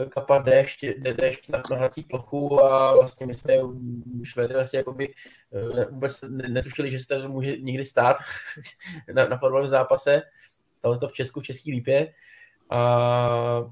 kapat 0.10 0.46
déšť, 0.46 0.86
déšť 1.00 1.50
na, 1.50 1.62
hrací 1.76 2.04
plochu 2.04 2.64
a 2.64 2.96
vlastně 2.96 3.26
my 3.26 3.34
jsme 3.34 3.54
Švédy 4.24 4.54
vlastně 4.54 4.78
jakoby 4.78 5.14
eh, 5.54 5.86
vůbec 5.86 6.24
netušili, 6.30 6.92
že 6.92 7.00
se 7.00 7.08
to 7.08 7.30
může 7.30 7.58
někdy 7.58 7.86
stát 7.86 8.18
na, 9.14 9.28
na 9.28 9.38
fotbalovém 9.38 9.68
zápase. 9.68 10.22
Stalo 10.74 10.96
se 10.96 11.02
to 11.02 11.08
v 11.08 11.14
Česku, 11.14 11.40
v 11.40 11.44
České 11.44 11.72
lípě. 11.72 12.14
A 12.70 13.64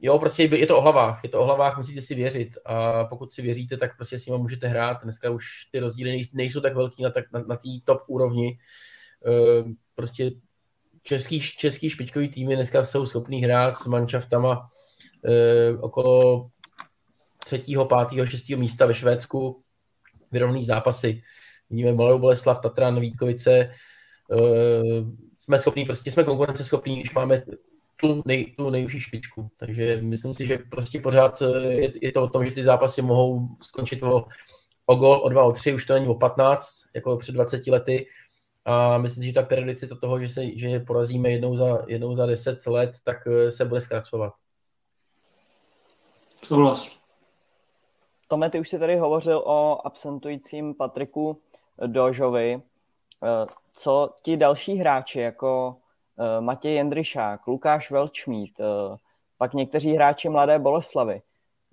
jo, 0.00 0.18
prostě 0.18 0.42
je 0.42 0.66
to 0.66 0.78
o 0.78 0.80
hlavách, 0.80 1.20
je 1.24 1.30
to 1.30 1.40
o 1.40 1.44
hlavách, 1.44 1.76
musíte 1.76 2.02
si 2.02 2.14
věřit 2.14 2.58
a 2.66 3.04
pokud 3.04 3.32
si 3.32 3.42
věříte, 3.42 3.76
tak 3.76 3.96
prostě 3.96 4.18
s 4.18 4.26
nimi 4.26 4.38
můžete 4.38 4.68
hrát. 4.68 5.02
Dneska 5.02 5.30
už 5.30 5.46
ty 5.72 5.80
rozdíly 5.80 6.22
nejsou 6.34 6.60
tak 6.60 6.74
velký 6.74 7.02
na, 7.02 7.10
na, 7.32 7.40
na 7.40 7.56
té 7.56 7.68
top 7.84 8.02
úrovni. 8.06 8.58
Eh, 9.26 9.64
prostě 9.94 10.30
český, 11.02 11.40
český 11.40 11.90
špičkový 11.90 12.28
týmy 12.28 12.54
dneska 12.54 12.84
jsou 12.84 13.06
schopný 13.06 13.42
hrát 13.42 13.76
s 13.76 13.86
manšaftama 13.86 14.66
eh, 15.24 15.72
okolo 15.78 16.48
třetího, 17.44 17.86
pátého, 17.86 18.26
šestého 18.26 18.60
místa 18.60 18.86
ve 18.86 18.94
Švédsku 18.94 19.62
vyrovný 20.32 20.64
zápasy. 20.64 21.22
Vidíme 21.70 21.92
Malou 21.92 22.18
Boleslav, 22.18 22.60
Tatran, 22.60 23.00
Vítkovice. 23.00 23.50
Eh, 23.50 23.72
jsme 25.36 25.58
schopní, 25.58 25.84
prostě 25.84 26.10
jsme 26.10 26.24
konkurenceschopní, 26.24 26.96
když 26.96 27.14
máme 27.14 27.42
tu, 28.00 28.22
nej, 28.24 28.54
tu 28.56 28.70
nejvyšší 28.70 29.00
špičku. 29.00 29.50
Takže 29.56 29.98
myslím 30.02 30.34
si, 30.34 30.46
že 30.46 30.58
prostě 30.70 31.00
pořád 31.00 31.42
je, 31.68 31.92
je 32.02 32.12
to 32.12 32.22
o 32.22 32.28
tom, 32.28 32.44
že 32.44 32.52
ty 32.52 32.64
zápasy 32.64 33.02
mohou 33.02 33.48
skončit 33.62 34.02
o, 34.02 34.24
o 34.86 34.94
gol, 34.94 35.20
o 35.24 35.28
dva, 35.28 35.44
o 35.44 35.52
tři, 35.52 35.74
už 35.74 35.84
to 35.84 35.94
není 35.94 36.08
o 36.08 36.14
15, 36.14 36.66
jako 36.94 37.16
před 37.16 37.32
20 37.32 37.66
lety, 37.66 38.06
a 38.64 38.98
myslím 38.98 39.22
si, 39.22 39.28
že 39.28 39.34
ta 39.34 39.42
periodicita 39.42 39.96
toho, 39.96 40.20
že, 40.20 40.28
se, 40.28 40.58
že 40.58 40.80
porazíme 40.80 41.30
jednou 41.30 41.56
za, 41.56 41.78
jednou 41.86 42.14
za 42.14 42.26
10 42.26 42.66
let, 42.66 42.90
tak 43.04 43.16
eh, 43.26 43.50
se 43.50 43.64
bude 43.64 43.80
zkracovat. 43.80 44.32
Souhlas. 46.44 46.88
Tome, 48.28 48.50
ty 48.50 48.60
už 48.60 48.68
si 48.68 48.78
tady 48.78 48.96
hovořil 48.96 49.38
o 49.38 49.86
absentujícím 49.86 50.74
Patriku 50.74 51.40
Dožovi. 51.86 52.62
Co 53.72 54.14
ti 54.22 54.36
další 54.36 54.74
hráči, 54.74 55.20
jako 55.20 55.76
Matěj 56.40 56.74
Jendryšák, 56.74 57.46
Lukáš 57.46 57.90
Velčmít, 57.90 58.60
pak 59.38 59.54
někteří 59.54 59.94
hráči 59.94 60.28
Mladé 60.28 60.58
Boleslavy, 60.58 61.22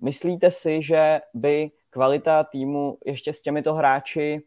myslíte 0.00 0.50
si, 0.50 0.82
že 0.82 1.20
by 1.34 1.70
kvalita 1.90 2.44
týmu 2.44 2.98
ještě 3.04 3.32
s 3.32 3.42
těmito 3.42 3.74
hráči 3.74 4.42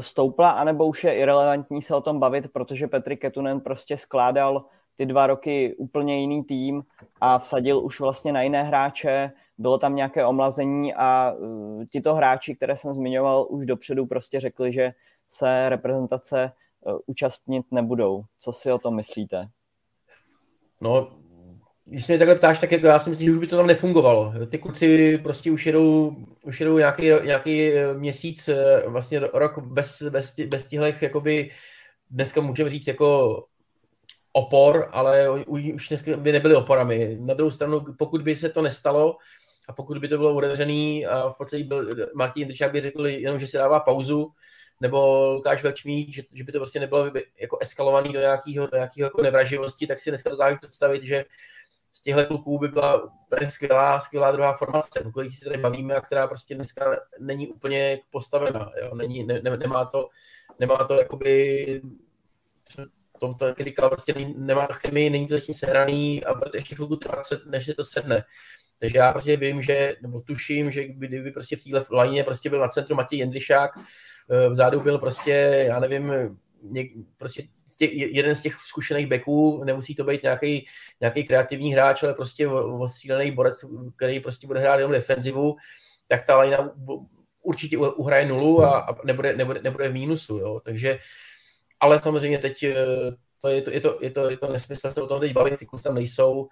stoupla, 0.00 0.50
anebo 0.50 0.86
už 0.86 1.04
je 1.04 1.14
irrelevantní 1.14 1.82
se 1.82 1.94
o 1.94 2.00
tom 2.00 2.20
bavit, 2.20 2.52
protože 2.52 2.88
Petr 2.88 3.16
Ketunen 3.16 3.60
prostě 3.60 3.96
skládal 3.96 4.64
ty 4.96 5.06
dva 5.06 5.26
roky 5.26 5.74
úplně 5.78 6.20
jiný 6.20 6.44
tým 6.44 6.82
a 7.20 7.38
vsadil 7.38 7.80
už 7.80 8.00
vlastně 8.00 8.32
na 8.32 8.42
jiné 8.42 8.62
hráče, 8.62 9.32
bylo 9.58 9.78
tam 9.78 9.96
nějaké 9.96 10.26
omlazení 10.26 10.94
a 10.94 11.34
tito 11.90 12.14
hráči, 12.14 12.56
které 12.56 12.76
jsem 12.76 12.94
zmiňoval, 12.94 13.46
už 13.50 13.66
dopředu 13.66 14.06
prostě 14.06 14.40
řekli, 14.40 14.72
že 14.72 14.92
se 15.28 15.68
reprezentace 15.68 16.52
účastnit 17.06 17.66
nebudou. 17.70 18.22
Co 18.38 18.52
si 18.52 18.72
o 18.72 18.78
tom 18.78 18.96
myslíte? 18.96 19.48
No, 20.80 21.10
když 21.84 22.04
se 22.04 22.12
mě 22.12 22.18
takhle 22.18 22.34
ptáš, 22.34 22.58
tak 22.58 22.72
jako 22.72 22.86
já 22.86 22.98
si 22.98 23.10
myslím, 23.10 23.26
že 23.26 23.32
už 23.32 23.38
by 23.38 23.46
to 23.46 23.56
tam 23.56 23.66
nefungovalo. 23.66 24.32
Ty 24.48 24.58
kluci 24.58 25.18
prostě 25.18 25.50
už 25.50 25.66
jedou, 25.66 26.16
už 26.42 26.60
jedou 26.60 26.78
nějaký, 26.78 27.02
nějaký 27.02 27.72
eh, 27.72 27.94
měsíc, 27.94 28.48
eh, 28.48 28.82
vlastně 28.86 29.20
rok 29.32 29.58
bez, 29.58 30.02
bez, 30.02 30.34
bez 30.46 30.68
těchto, 30.68 31.04
jakoby, 31.04 31.50
dneska 32.10 32.40
můžeme 32.40 32.70
říct 32.70 32.86
jako 32.86 33.42
opor, 34.32 34.88
ale 34.92 35.30
už 35.46 35.88
dneska 35.88 36.16
by 36.16 36.32
nebyly 36.32 36.54
oporami. 36.54 37.16
Na 37.20 37.34
druhou 37.34 37.50
stranu, 37.50 37.84
pokud 37.98 38.22
by 38.22 38.36
se 38.36 38.48
to 38.48 38.62
nestalo, 38.62 39.16
a 39.68 39.72
pokud 39.72 39.98
by 39.98 40.08
to 40.08 40.18
bylo 40.18 40.36
otevřený 40.36 41.06
a 41.06 41.28
v 41.28 41.34
podstatě 41.38 41.64
byl, 41.64 41.96
Martin 42.14 42.40
Jindřičák 42.40 42.72
by 42.72 42.80
řekl 42.80 43.06
jenom, 43.06 43.38
že 43.38 43.46
si 43.46 43.56
dává 43.56 43.80
pauzu, 43.80 44.28
nebo 44.80 45.26
Lukáš 45.32 45.62
Velčmík, 45.62 46.14
že, 46.14 46.22
že 46.32 46.44
by 46.44 46.52
to 46.52 46.58
vlastně 46.58 46.80
nebylo 46.80 47.10
jako 47.40 47.58
eskalovaný 47.60 48.12
do 48.12 48.20
nějakého, 48.20 48.66
do 48.66 48.76
nějakého 48.76 49.06
jako 49.06 49.22
nevraživosti, 49.22 49.86
tak 49.86 49.98
si 49.98 50.10
dneska 50.10 50.30
dokážu 50.30 50.58
představit, 50.58 51.02
že 51.02 51.24
z 51.92 52.02
těchto 52.02 52.26
kluků 52.26 52.58
by 52.58 52.68
byla 52.68 53.12
skvělá, 53.48 54.00
skvělá 54.00 54.32
druhá 54.32 54.52
formace, 54.52 55.00
o 55.00 55.10
kterých 55.10 55.38
si 55.38 55.44
tady 55.44 55.58
bavíme 55.58 55.94
a 55.94 56.00
která 56.00 56.26
prostě 56.26 56.54
dneska 56.54 56.96
není 57.18 57.48
úplně 57.48 58.00
postavená. 58.10 58.70
Jo? 58.82 58.94
Není, 58.94 59.24
ne, 59.24 59.40
ne, 59.42 59.56
nemá 59.56 59.84
to, 59.84 60.08
nemá 60.58 60.76
to 60.76 60.94
jakoby 60.94 61.82
to, 63.18 63.34
to 63.34 63.46
jak 63.46 63.60
říkal, 63.60 63.88
prostě 63.88 64.14
nemá 64.36 64.66
chemii, 64.66 65.10
není 65.10 65.26
to 65.26 65.34
zatím 65.34 65.54
sehraný 65.54 66.24
a 66.24 66.34
bude 66.34 66.50
to 66.50 66.56
ještě 66.56 66.74
chvilku 66.74 66.96
trvat, 66.96 67.26
než 67.46 67.66
se 67.66 67.74
to 67.74 67.84
sedne. 67.84 68.24
Takže 68.78 68.98
já 68.98 69.12
prostě 69.12 69.36
vím, 69.36 69.62
že, 69.62 69.96
nebo 70.02 70.20
tuším, 70.20 70.70
že 70.70 70.84
kdyby 70.84 71.30
prostě 71.30 71.56
v 71.56 71.64
téhle 71.64 71.84
lajně 71.90 72.24
prostě 72.24 72.50
byl 72.50 72.60
na 72.60 72.68
centru 72.68 72.94
Matěj 72.94 73.18
Jendlišák, 73.18 73.70
vzadu 74.50 74.80
byl 74.80 74.98
prostě, 74.98 75.64
já 75.66 75.80
nevím, 75.80 76.12
něk, 76.62 76.92
prostě 77.16 77.42
těch, 77.78 77.92
jeden 77.94 78.34
z 78.34 78.42
těch 78.42 78.54
zkušených 78.54 79.06
beků, 79.06 79.64
nemusí 79.64 79.94
to 79.94 80.04
být 80.04 80.22
nějaký, 80.22 80.66
nějaký 81.00 81.24
kreativní 81.24 81.72
hráč, 81.72 82.02
ale 82.02 82.14
prostě 82.14 82.48
ostřílený 82.48 83.30
borec, 83.30 83.64
který 83.96 84.20
prostě 84.20 84.46
bude 84.46 84.60
hrát 84.60 84.76
jenom 84.76 84.92
defenzivu, 84.92 85.56
tak 86.08 86.26
ta 86.26 86.36
lajna 86.36 86.70
určitě 87.42 87.78
uhraje 87.78 88.28
nulu 88.28 88.62
a, 88.62 88.78
a 88.78 88.96
nebude, 89.04 89.36
nebude, 89.36 89.60
nebude 89.62 89.88
v 89.88 89.92
mínusu. 89.92 90.38
Jo. 90.38 90.60
Takže, 90.64 90.98
ale 91.80 92.02
samozřejmě 92.02 92.38
teď 92.38 92.62
eh, 92.62 92.76
to 93.42 93.48
je, 93.48 93.62
to, 93.62 93.70
je, 93.70 93.80
to, 93.80 93.98
je, 94.00 94.10
to, 94.10 94.30
je 94.30 94.36
to 94.36 94.52
nesmysl 94.52 94.90
se 94.90 95.02
o 95.02 95.06
tom 95.06 95.20
teď 95.20 95.32
bavit, 95.32 95.56
ty 95.56 95.66
kluci 95.66 95.84
tam 95.84 95.94
nejsou. 95.94 96.48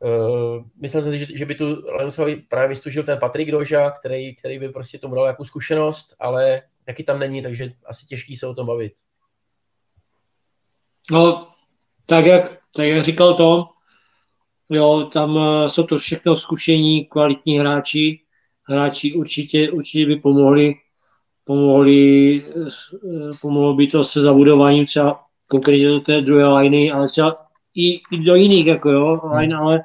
Uh, 0.00 0.64
myslel 0.80 1.02
jsem 1.02 1.12
si, 1.12 1.18
že, 1.18 1.26
že 1.34 1.46
by 1.46 1.54
tu 1.54 1.82
Lenusovi 1.86 2.36
právě 2.36 2.68
vystužil 2.68 3.02
ten 3.02 3.18
Patrik 3.18 3.50
Doža, 3.50 3.90
který, 3.90 4.36
který 4.36 4.58
by 4.58 4.68
prostě 4.68 4.98
tomu 4.98 5.14
dal 5.14 5.24
nějakou 5.24 5.44
zkušenost, 5.44 6.16
ale 6.18 6.62
taky 6.86 7.04
tam 7.04 7.18
není, 7.18 7.42
takže 7.42 7.72
asi 7.86 8.06
těžký 8.06 8.36
se 8.36 8.46
o 8.46 8.54
tom 8.54 8.66
bavit. 8.66 8.92
No, 11.10 11.48
tak 12.06 12.26
jak, 12.26 12.58
tak 12.76 12.86
jak 12.86 13.04
říkal 13.04 13.34
Tom, 13.34 13.64
jo, 14.70 15.08
tam 15.12 15.36
uh, 15.36 15.66
jsou 15.66 15.82
to 15.82 15.98
všechno 15.98 16.36
zkušení, 16.36 17.04
kvalitní 17.04 17.58
hráči, 17.58 18.20
hráči 18.62 19.14
určitě, 19.14 19.70
určitě 19.70 20.06
by 20.06 20.16
pomohli, 20.16 20.74
pomohli, 21.44 22.42
uh, 22.56 23.30
pomohlo 23.40 23.74
by 23.74 23.86
to 23.86 24.04
se 24.04 24.20
zabudováním 24.20 24.86
třeba 24.86 25.20
konkrétně 25.46 25.88
do 25.88 26.00
té 26.00 26.20
druhé 26.20 26.48
liney, 26.48 26.92
ale 26.92 27.08
třeba 27.08 27.36
i, 27.74 28.00
i 28.12 28.24
do 28.24 28.34
jiných, 28.34 28.66
jako 28.66 28.90
jo, 28.90 29.20
line, 29.24 29.56
hmm. 29.56 29.66
ale 29.66 29.84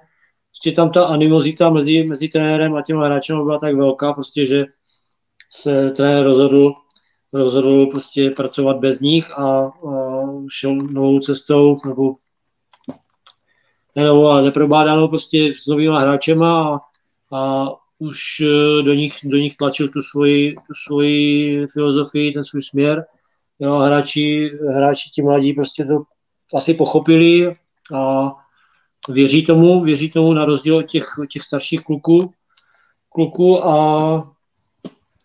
prostě 0.50 0.72
tam 0.72 0.92
ta 0.92 1.06
animozita 1.06 1.70
mezi, 1.70 2.04
mezi 2.04 2.30
trenérem 2.30 2.76
a 2.76 2.82
těmi 2.82 3.04
hráčem 3.04 3.44
byla 3.44 3.60
tak 3.60 3.76
velká, 3.76 4.14
prostě, 4.14 4.46
že 4.46 4.66
se 5.50 5.92
trenér 5.92 6.24
rozhodl, 6.24 6.74
rozhodl 7.34 7.86
prostě 7.86 8.30
pracovat 8.30 8.78
bez 8.78 9.00
nich 9.00 9.32
a, 9.32 9.66
a 9.66 9.72
šel 10.50 10.76
novou 10.76 11.20
cestou, 11.20 11.78
nebo 11.86 12.14
ne 13.96 14.06
novou, 14.06 14.26
ale 14.28 14.42
neprobádanou 14.42 15.08
prostě 15.08 15.54
s 15.54 15.68
novými 15.68 15.96
hráčema 15.98 16.76
a, 16.76 16.80
a 17.38 17.70
už 18.00 18.40
e, 18.40 18.84
do 18.84 18.94
nich, 18.94 19.18
do 19.24 19.38
nich 19.38 19.56
tlačil 19.56 19.90
tu 19.90 20.02
svoji, 20.02 20.56
tu 20.56 20.74
svoji 20.88 21.68
filozofii, 21.68 22.32
ten 22.32 22.44
svůj 22.44 22.62
směr. 22.62 23.06
Jo, 23.60 23.78
hráči, 23.78 24.52
hráči 24.76 25.10
ti 25.10 25.22
mladí 25.22 25.54
prostě 25.54 25.86
to 25.86 26.04
asi 26.56 26.74
pochopili 26.74 27.54
a 27.96 28.32
věří 29.10 29.46
tomu, 29.46 29.84
věří 29.84 30.12
tomu 30.12 30.34
na 30.34 30.46
rozdíl 30.46 30.78
od 30.78 30.84
těch, 30.84 31.08
těch 31.32 31.44
starších 31.44 31.82
kluků, 31.82 32.34
kluků 33.10 33.66
a 33.66 34.31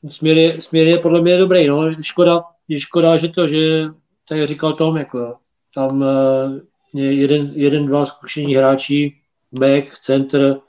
směr 0.09 0.39
je, 0.39 0.61
směr 0.61 0.87
je 0.87 0.99
podle 0.99 1.23
mě 1.23 1.39
dobrý. 1.39 1.67
No. 1.67 2.03
Škoda, 2.03 2.45
je 2.69 2.81
škoda, 2.81 3.17
že 3.17 3.29
to, 3.29 3.49
že 3.49 3.89
tak 4.29 4.49
říkal 4.49 4.73
Tom, 4.73 4.97
jako, 4.97 5.37
tam 5.75 6.01
uh, 6.01 6.59
jeden, 6.95 7.53
jeden, 7.55 7.87
dva 7.87 8.05
zkušení 8.05 8.55
hráči, 8.55 9.17
back, 9.53 9.99
center, 9.99 10.61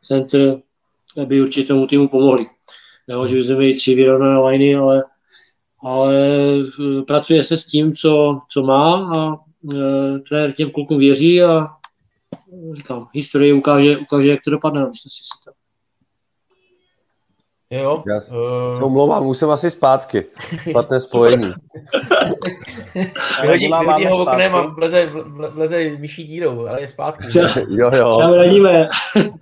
center, 0.00 0.62
by 1.24 1.42
určitě 1.42 1.68
tomu 1.68 1.86
týmu 1.86 2.08
pomohli. 2.08 2.46
Jo, 3.08 3.26
že 3.26 3.36
bychom 3.36 3.56
měli 3.56 3.74
tři 3.74 3.94
vyrovnané 3.94 4.48
liney, 4.48 4.76
ale, 4.76 5.04
ale 5.82 6.16
eh, 6.80 7.02
pracuje 7.02 7.44
se 7.44 7.56
s 7.56 7.66
tím, 7.66 7.92
co, 7.92 8.38
co 8.50 8.62
má 8.62 9.10
a 9.16 9.34
uh, 9.62 10.18
trenér 10.28 10.52
těm 10.52 10.70
klukům 10.70 10.98
věří 10.98 11.42
a 11.42 11.66
říkám, 12.74 13.08
historie 13.12 13.54
ukáže, 13.54 13.98
ukáže 13.98 14.28
jak 14.28 14.40
to 14.44 14.50
dopadne. 14.50 14.80
Myslím 14.80 15.10
si. 15.10 15.61
Jo. 17.72 18.02
Já 18.08 18.16
uh... 18.16 18.76
se 18.78 18.84
omlouvám, 18.84 19.24
musím 19.24 19.50
asi 19.50 19.70
zpátky. 19.70 20.24
Špatné 20.70 21.00
spojení. 21.00 21.52
Vyhodí, 23.42 23.68
vyhodí 23.80 24.06
ho 24.06 24.22
oknem 24.22 24.54
a 24.54 24.62
vleze, 24.66 25.10
vleze 25.50 25.90
myší 25.90 26.24
dírou, 26.24 26.66
ale 26.66 26.80
je 26.80 26.88
zpátky. 26.88 27.26
jo, 27.68 27.90
jo. 27.94 28.16
Čau, 28.20 28.34
radíme. 28.34 28.88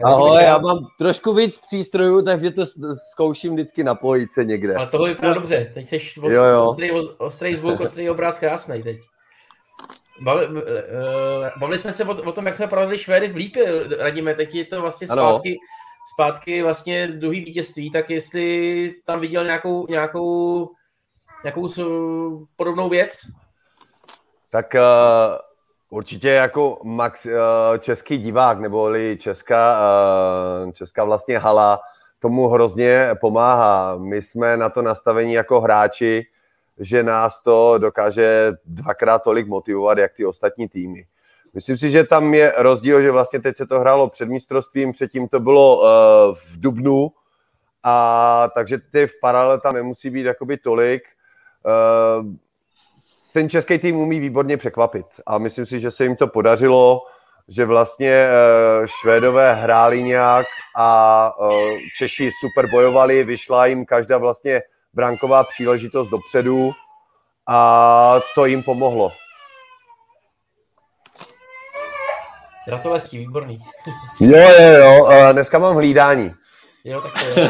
Ahoj, 0.05 0.43
já 0.43 0.59
mám 0.59 0.79
trošku 0.99 1.35
víc 1.35 1.59
přístrojů, 1.67 2.23
takže 2.23 2.51
to 2.51 2.63
zkouším 3.13 3.53
vždycky 3.53 3.85
napojit 3.85 4.33
se 4.33 4.45
někde. 4.45 4.75
Ale 4.75 4.87
tohle 4.87 5.09
vypadá 5.09 5.35
dobře. 5.35 5.71
Teď 5.75 5.87
jsi 5.87 5.99
jo, 6.23 6.45
jo. 6.45 6.65
Ostrý, 6.65 6.91
ostrý 7.19 7.57
zvuk, 7.57 7.81
ostrý 7.81 8.11
obraz, 8.11 8.39
krásný 8.39 8.83
teď. 8.83 8.97
Bavili, 10.23 10.47
uh, 10.47 10.63
bavili 11.61 11.79
jsme 11.79 11.93
se 11.93 12.05
o, 12.05 12.23
o, 12.23 12.33
tom, 12.33 12.47
jak 12.47 12.55
jsme 12.55 12.67
provedli 12.67 12.99
Švédy 12.99 13.29
v 13.29 13.37
Lípě, 13.37 13.85
radíme, 13.99 14.35
teď 14.35 14.55
je 14.55 14.65
to 14.65 14.81
vlastně 14.81 15.07
zpátky, 15.07 15.51
ano 15.51 15.81
zpátky 16.15 16.63
vlastně 16.63 17.07
druhý 17.07 17.45
vítězství, 17.45 17.91
tak 17.91 18.11
jestli 18.11 18.93
tam 19.07 19.21
viděl 19.21 19.45
nějakou, 19.45 19.87
nějakou, 19.87 20.69
nějakou 21.45 21.69
podobnou 22.57 22.89
věc? 22.89 23.21
Tak 24.51 24.75
uh, 24.75 25.99
určitě 25.99 26.29
jako 26.29 26.79
max, 26.85 27.27
uh, 27.27 27.33
český 27.79 28.19
divák, 28.19 28.61
neboli 28.61 29.19
česká, 29.21 29.81
uh, 30.65 30.73
česká 30.73 31.05
vlastně 31.05 31.39
hala, 31.39 31.81
tomu 32.19 32.49
hrozně 32.49 33.11
pomáhá. 33.21 33.97
My 33.97 34.23
jsme 34.23 34.57
na 34.57 34.71
to 34.71 34.83
nastavení 34.83 35.33
jako 35.33 35.61
hráči, 35.61 36.27
že 36.79 37.03
nás 37.03 37.43
to 37.43 37.79
dokáže 37.79 38.53
dvakrát 38.65 39.19
tolik 39.23 39.47
motivovat, 39.47 39.99
jak 39.99 40.13
ty 40.15 40.27
ostatní 40.27 40.69
týmy. 40.69 41.07
Myslím 41.55 41.77
si, 41.77 41.91
že 41.91 42.05
tam 42.05 42.35
je 42.35 42.53
rozdíl, 42.57 43.03
že 43.03 43.11
vlastně 43.11 43.41
teď 43.41 43.57
se 43.57 43.67
to 43.67 43.81
hrálo 43.81 44.09
před 44.09 44.29
mistrovstvím, 44.29 44.93
předtím 44.93 45.29
to 45.29 45.41
bylo 45.41 45.77
uh, 45.77 45.87
v 46.35 46.61
Dubnu, 46.61 47.13
a 47.83 48.49
takže 48.55 48.79
ty 48.79 49.07
v 49.07 49.21
paralele 49.21 49.61
tam 49.61 49.75
nemusí 49.75 50.11
být 50.11 50.23
jakoby 50.23 50.57
tolik. 50.57 51.03
Uh, 51.65 52.27
ten 53.33 53.49
český 53.49 53.79
tým 53.79 53.97
umí 53.97 54.21
výborně 54.21 54.57
překvapit 54.57 55.07
a 55.27 55.39
myslím 55.39 55.67
si, 55.67 55.81
že 55.81 55.91
se 55.91 56.05
jim 56.05 56.17
to 56.17 56.27
podařilo, 56.27 57.03
že 57.49 57.65
vlastně 57.65 58.29
uh, 58.29 58.87
Švédové 58.87 59.55
hráli 59.55 60.03
nějak 60.03 60.47
a 60.77 61.33
uh, 61.41 61.51
Češi 61.99 62.31
super 62.41 62.71
bojovali, 62.71 63.25
vyšla 63.25 63.67
jim 63.67 63.87
každá 63.87 64.19
vlastně 64.19 64.63
branková 64.93 65.45
příležitost 65.45 66.09
dopředu 66.09 66.71
a 67.47 68.19
to 68.35 68.47
jim 68.47 68.63
pomohlo. 68.63 69.11
Gratulestí, 72.71 73.19
výborný. 73.19 73.59
jo, 74.21 74.49
jo, 74.61 75.11
jo, 75.11 75.33
dneska 75.33 75.59
mám 75.59 75.77
hlídání. 75.77 76.35
Jo, 76.85 77.01
tak 77.01 77.13
to 77.13 77.41
je. 77.41 77.49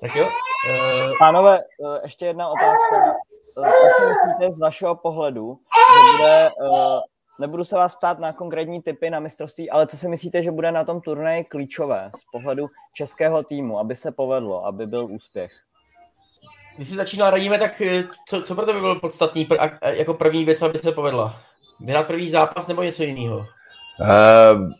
tak 0.00 0.16
jo. 0.16 0.24
Uh... 0.24 1.12
Pánové, 1.18 1.58
uh, 1.78 1.96
ještě 2.02 2.26
jedna 2.26 2.48
otázka. 2.48 3.14
Uh, 3.56 3.66
co 3.66 3.88
si 3.96 4.08
myslíte 4.08 4.52
z 4.52 4.58
vašeho 4.58 4.94
pohledu, 4.94 5.58
že 5.94 6.16
bude, 6.16 6.50
uh, 6.70 7.00
nebudu 7.40 7.64
se 7.64 7.76
vás 7.76 7.94
ptát 7.94 8.18
na 8.18 8.32
konkrétní 8.32 8.82
typy 8.82 9.10
na 9.10 9.20
mistrovství, 9.20 9.70
ale 9.70 9.86
co 9.86 9.96
si 9.96 10.08
myslíte, 10.08 10.42
že 10.42 10.50
bude 10.50 10.72
na 10.72 10.84
tom 10.84 11.00
turnaji 11.00 11.44
klíčové 11.44 12.10
z 12.16 12.24
pohledu 12.32 12.66
českého 12.92 13.42
týmu, 13.42 13.78
aby 13.78 13.96
se 13.96 14.12
povedlo, 14.12 14.66
aby 14.66 14.86
byl 14.86 15.06
úspěch? 15.10 15.50
Když 16.76 16.88
si 16.88 16.94
začínal 16.94 17.30
radíme, 17.30 17.58
tak 17.58 17.82
co, 18.28 18.42
co 18.42 18.54
pro 18.54 18.66
to 18.66 18.72
by 18.72 18.80
bylo 18.80 19.00
podstatný 19.00 19.46
pr- 19.46 19.78
jako 19.82 20.14
první 20.14 20.44
věc, 20.44 20.62
aby 20.62 20.78
se 20.78 20.92
povedla? 20.92 21.34
Vyhrát 21.80 22.06
první 22.06 22.30
zápas 22.30 22.68
nebo 22.68 22.82
něco 22.82 23.02
jiného? 23.02 23.36
Uh, 23.38 24.70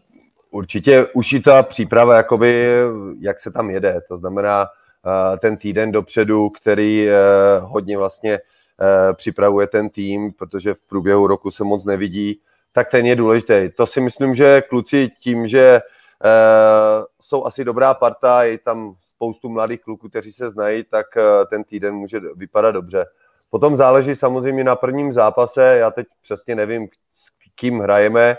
určitě 0.50 1.06
ta 1.44 1.62
příprava, 1.62 2.16
jakoby, 2.16 2.76
jak 3.20 3.40
se 3.40 3.50
tam 3.50 3.70
jede. 3.70 4.00
To 4.08 4.18
znamená 4.18 4.62
uh, 4.62 5.38
ten 5.38 5.56
týden 5.56 5.92
dopředu, 5.92 6.48
který 6.48 7.06
uh, 7.06 7.70
hodně 7.70 7.98
vlastně 7.98 8.38
uh, 8.38 9.14
připravuje 9.14 9.66
ten 9.66 9.90
tým, 9.90 10.32
protože 10.32 10.74
v 10.74 10.80
průběhu 10.88 11.26
roku 11.26 11.50
se 11.50 11.64
moc 11.64 11.84
nevidí, 11.84 12.40
tak 12.72 12.90
ten 12.90 13.06
je 13.06 13.16
důležitý. 13.16 13.70
To 13.76 13.86
si 13.86 14.00
myslím, 14.00 14.34
že 14.34 14.62
kluci 14.62 15.10
tím, 15.20 15.48
že 15.48 15.80
uh, 16.24 17.04
jsou 17.20 17.44
asi 17.44 17.64
dobrá 17.64 17.94
parta, 17.94 18.44
je 18.44 18.58
tam 18.58 18.94
spoustu 19.04 19.48
mladých 19.48 19.80
kluků, 19.80 20.08
kteří 20.08 20.32
se 20.32 20.50
znají, 20.50 20.84
tak 20.84 21.06
uh, 21.16 21.22
ten 21.50 21.64
týden 21.64 21.94
může 21.94 22.20
vypadat 22.36 22.70
dobře. 22.70 23.06
Potom 23.54 23.76
záleží 23.76 24.16
samozřejmě 24.16 24.64
na 24.64 24.76
prvním 24.76 25.12
zápase, 25.12 25.76
já 25.78 25.90
teď 25.90 26.06
přesně 26.22 26.54
nevím, 26.54 26.88
s 27.12 27.28
kým 27.54 27.80
hrajeme 27.80 28.36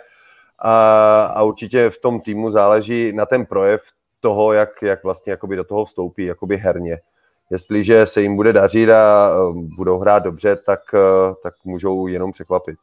a, 0.59 1.23
a 1.25 1.43
určitě 1.43 1.89
v 1.89 1.97
tom 1.97 2.21
týmu 2.21 2.51
záleží 2.51 3.13
na 3.13 3.25
ten 3.25 3.45
projev 3.45 3.81
toho, 4.19 4.53
jak, 4.53 4.69
jak 4.81 5.03
vlastně 5.03 5.31
jakoby 5.31 5.55
do 5.55 5.63
toho 5.63 5.85
vstoupí 5.85 6.25
jakoby 6.25 6.57
herně. 6.57 6.97
Jestliže 7.49 8.05
se 8.05 8.21
jim 8.21 8.35
bude 8.35 8.53
dařit 8.53 8.89
a 8.89 9.31
budou 9.53 9.97
hrát 9.97 10.23
dobře, 10.23 10.55
tak, 10.55 10.79
tak 11.43 11.53
můžou 11.63 12.07
jenom 12.07 12.31
překvapit. 12.31 12.75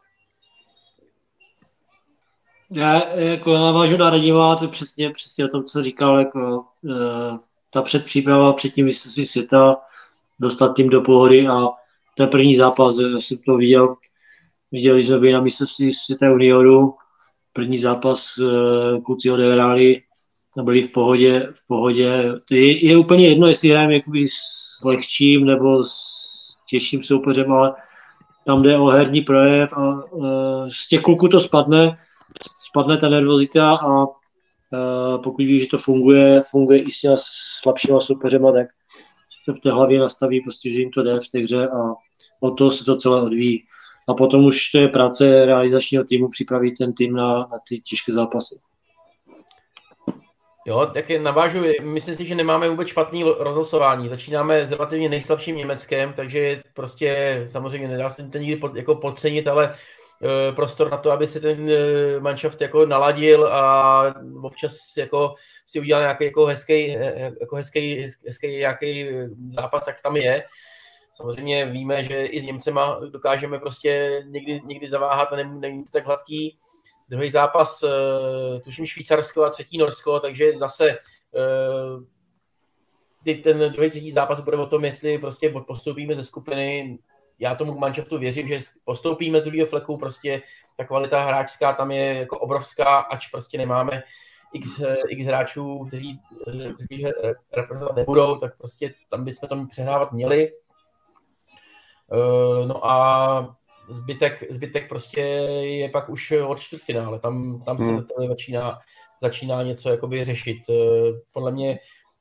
Já 2.70 3.08
jako 3.14 3.54
navážu 3.54 3.96
na 3.96 4.10
Radima, 4.10 4.56
to 4.56 4.68
přesně, 4.68 5.10
přesně 5.10 5.44
o 5.44 5.48
tom, 5.48 5.64
co 5.64 5.82
říkal, 5.82 6.18
jako, 6.18 6.64
e, 6.90 7.38
ta 7.72 7.82
předpříprava 7.82 8.52
před 8.52 8.70
tím 8.70 8.86
mistrovství 8.86 9.26
světa, 9.26 9.76
dostat 10.40 10.74
tým 10.74 10.88
do 10.88 11.00
pohody 11.00 11.48
a 11.48 11.81
ten 12.16 12.28
první 12.28 12.56
zápas, 12.56 12.98
já 12.98 13.20
jsem 13.20 13.38
to 13.46 13.56
viděl, 13.56 13.94
viděli 14.72 15.04
jsme 15.04 15.32
na 15.32 15.40
mistrovství 15.40 15.94
světa 15.94 16.26
junioru, 16.26 16.94
první 17.52 17.78
zápas 17.78 18.34
eh, 18.38 19.00
kluci 19.00 19.30
odehráli, 19.30 20.02
byli 20.62 20.82
v 20.82 20.92
pohodě, 20.92 21.48
v 21.54 21.66
pohodě. 21.66 22.32
Je, 22.50 22.86
je 22.86 22.96
úplně 22.96 23.28
jedno, 23.28 23.46
jestli 23.46 23.68
hrajeme 23.68 24.00
s 24.28 24.84
lehčím 24.84 25.44
nebo 25.44 25.84
s 25.84 25.92
těžším 26.70 27.02
soupeřem, 27.02 27.52
ale 27.52 27.74
tam 28.46 28.62
jde 28.62 28.78
o 28.78 28.86
herní 28.86 29.20
projev 29.20 29.72
a 29.72 30.04
uh, 30.04 30.68
z 30.68 30.88
těch 30.88 31.00
kluků 31.00 31.28
to 31.28 31.40
spadne, 31.40 31.96
spadne 32.68 32.96
ta 32.96 33.08
nervozita 33.08 33.74
a 33.74 34.06
pokud 35.22 35.42
víš, 35.42 35.62
že 35.62 35.68
to 35.68 35.78
funguje, 35.78 36.40
funguje 36.50 36.82
i 36.82 36.90
s 36.90 37.00
těma 37.00 37.16
slabšíma 37.62 38.00
soupeřema, 38.00 38.52
tak 38.52 38.66
v 39.48 39.60
té 39.60 39.70
hlavě 39.70 40.00
nastaví, 40.00 40.40
prostě, 40.40 40.70
že 40.70 40.78
jim 40.78 40.90
to 40.90 41.02
jde 41.02 41.20
v 41.20 41.28
té 41.32 41.38
hře 41.38 41.68
a 41.68 41.94
od 42.40 42.50
toho 42.50 42.70
se 42.70 42.84
to 42.84 42.96
celé 42.96 43.22
odvíjí. 43.22 43.64
A 44.08 44.14
potom 44.14 44.44
už 44.44 44.70
to 44.70 44.78
je 44.78 44.88
práce 44.88 45.44
realizačního 45.44 46.04
týmu 46.04 46.28
připravit 46.28 46.72
ten 46.78 46.92
tým 46.92 47.14
na, 47.14 47.32
na 47.38 47.58
ty 47.68 47.80
těžké 47.80 48.12
zápasy. 48.12 48.58
Jo, 50.66 50.90
tak 50.94 51.10
navážu, 51.10 51.58
myslím 51.82 52.16
si, 52.16 52.24
že 52.24 52.34
nemáme 52.34 52.68
vůbec 52.68 52.88
špatný 52.88 53.22
rozhlasování. 53.38 54.08
Začínáme 54.08 54.66
s 54.66 54.70
relativně 54.70 55.08
nejslabším 55.08 55.56
Německem, 55.56 56.12
takže 56.16 56.62
prostě 56.74 57.42
samozřejmě 57.48 57.88
nedá 57.88 58.08
se 58.08 58.28
to 58.28 58.38
nikdy 58.38 58.56
pod, 58.56 58.76
jako 58.76 58.94
podcenit, 58.94 59.48
ale 59.48 59.74
prostor 60.56 60.90
na 60.90 60.96
to, 60.96 61.10
aby 61.10 61.26
se 61.26 61.40
ten 61.40 61.70
e, 61.70 62.20
manšaft 62.20 62.60
jako 62.60 62.86
naladil 62.86 63.46
a 63.46 64.14
občas 64.42 64.96
jako 64.96 65.34
si 65.66 65.80
udělal 65.80 66.02
nějaký 66.02 66.24
jako 66.24 66.46
hezký, 66.46 66.92
jako 67.40 67.56
hezký, 67.56 68.06
hezký 68.26 68.56
nějaký 68.56 69.08
zápas, 69.48 69.84
tak 69.84 70.00
tam 70.00 70.16
je. 70.16 70.44
Samozřejmě 71.12 71.66
víme, 71.66 72.04
že 72.04 72.26
i 72.26 72.40
s 72.40 72.44
Němcema 72.44 73.00
dokážeme 73.10 73.58
prostě 73.58 74.22
někdy, 74.26 74.60
někdy 74.64 74.88
zaváhat 74.88 75.32
a 75.32 75.36
není 75.36 75.84
to 75.84 75.90
tak 75.90 76.06
hladký. 76.06 76.58
Druhý 77.08 77.30
zápas, 77.30 77.82
eh, 77.82 78.60
tuším 78.60 78.86
Švýcarsko 78.86 79.44
a 79.44 79.50
třetí 79.50 79.78
Norsko, 79.78 80.20
takže 80.20 80.52
zase 80.52 80.98
ten 83.42 83.72
druhý, 83.72 83.90
třetí 83.90 84.12
zápas 84.12 84.40
bude 84.40 84.56
o 84.56 84.66
tom, 84.66 84.84
jestli 84.84 85.18
prostě 85.18 85.54
postoupíme 85.66 86.14
ze 86.14 86.24
skupiny. 86.24 86.98
Já 87.42 87.54
tomu 87.54 87.78
manšaftu 87.78 88.18
věřím, 88.18 88.48
že 88.48 88.58
postoupíme 88.84 89.40
z 89.40 89.44
druhého 89.44 89.66
fleku, 89.66 89.96
prostě 89.96 90.42
ta 90.76 90.84
kvalita 90.84 91.20
hráčská 91.20 91.72
tam 91.72 91.90
je 91.90 92.14
jako 92.14 92.38
obrovská, 92.38 92.98
ač 92.98 93.28
prostě 93.28 93.58
nemáme 93.58 94.02
x, 94.52 94.80
x 95.08 95.26
hráčů, 95.26 95.84
kteří, 95.88 96.20
kteří 96.74 97.06
reprezentovat 97.52 97.96
nebudou, 97.96 98.36
tak 98.36 98.56
prostě 98.58 98.94
tam 99.10 99.24
bychom 99.24 99.48
to 99.48 99.66
přehrávat 99.70 100.12
měli. 100.12 100.52
Eh, 102.12 102.66
no 102.66 102.90
a 102.90 103.56
zbytek, 103.88 104.52
zbytek 104.52 104.88
prostě 104.88 105.20
je 105.20 105.88
pak 105.88 106.08
už 106.08 106.32
od 106.32 106.60
čtvrtfinále. 106.60 107.18
Tam, 107.18 107.62
tam 107.64 107.78
se 107.78 107.84
hmm. 107.84 108.06
začíná, 108.28 108.78
začíná 109.20 109.62
něco 109.62 109.90
jakoby 109.90 110.24
řešit. 110.24 110.58
Eh, 110.70 110.74
podle 111.32 111.52
mě 111.52 111.78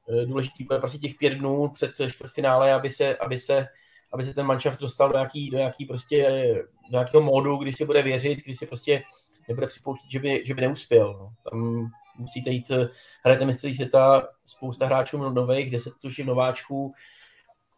eh, 0.10 0.26
důležitý 0.26 0.64
bude 0.64 0.80
prostě 0.80 0.98
těch 0.98 1.16
pět 1.20 1.34
dnů 1.34 1.70
před 1.70 1.92
čtvrtfinále, 2.12 2.74
aby 2.74 2.90
se, 2.90 3.18
aby 3.18 3.38
se, 3.38 3.68
aby 4.14 4.24
se 4.24 4.34
ten 4.34 4.46
manšaft 4.46 4.80
dostal 4.80 5.10
do 5.10 5.18
nějaký, 5.18 5.50
do 5.50 5.58
nějaký 5.58 5.86
prostě, 5.86 6.54
do 6.92 6.98
nějakého 6.98 7.24
módu, 7.24 7.58
kdy 7.58 7.72
si 7.72 7.86
bude 7.86 8.02
věřit, 8.02 8.44
kdy 8.44 8.54
si 8.54 8.66
prostě 8.66 9.04
nebude 9.48 9.68
připouštět, 9.68 10.12
že 10.12 10.20
by, 10.20 10.44
že 10.46 10.54
by 10.54 10.62
neuspěl. 10.62 11.14
No. 11.20 11.34
Tam 11.50 11.90
musíte 12.18 12.50
jít, 12.50 12.72
hrajete 13.24 13.46
mistří 13.46 13.74
světa, 13.74 14.28
spousta 14.46 14.86
hráčů 14.86 15.18
nových, 15.18 15.72
deset 15.72 15.94
tuším 16.02 16.26
nováčků, 16.26 16.94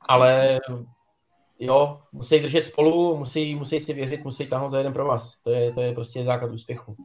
ale 0.10 0.60
jo, 1.60 2.02
musí 2.12 2.40
držet 2.40 2.64
spolu, 2.64 3.18
musí, 3.18 3.56
musí 3.56 3.80
si 3.80 3.94
věřit, 3.94 4.24
musí 4.24 4.48
tahnout 4.48 4.70
za 4.70 4.78
jeden 4.78 4.94
pro 4.94 5.06
vás. 5.06 5.38
To 5.38 5.52
je, 5.52 5.72
to 5.72 5.82
je 5.82 5.94
prostě 5.94 6.24
základ 6.24 6.52
úspěchu. 6.52 6.96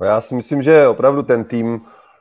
No 0.00 0.06
já 0.06 0.20
si 0.20 0.34
myslím, 0.34 0.62
že 0.62 0.88
opravdu 0.88 1.22
ten 1.22 1.44
tým, 1.44 1.80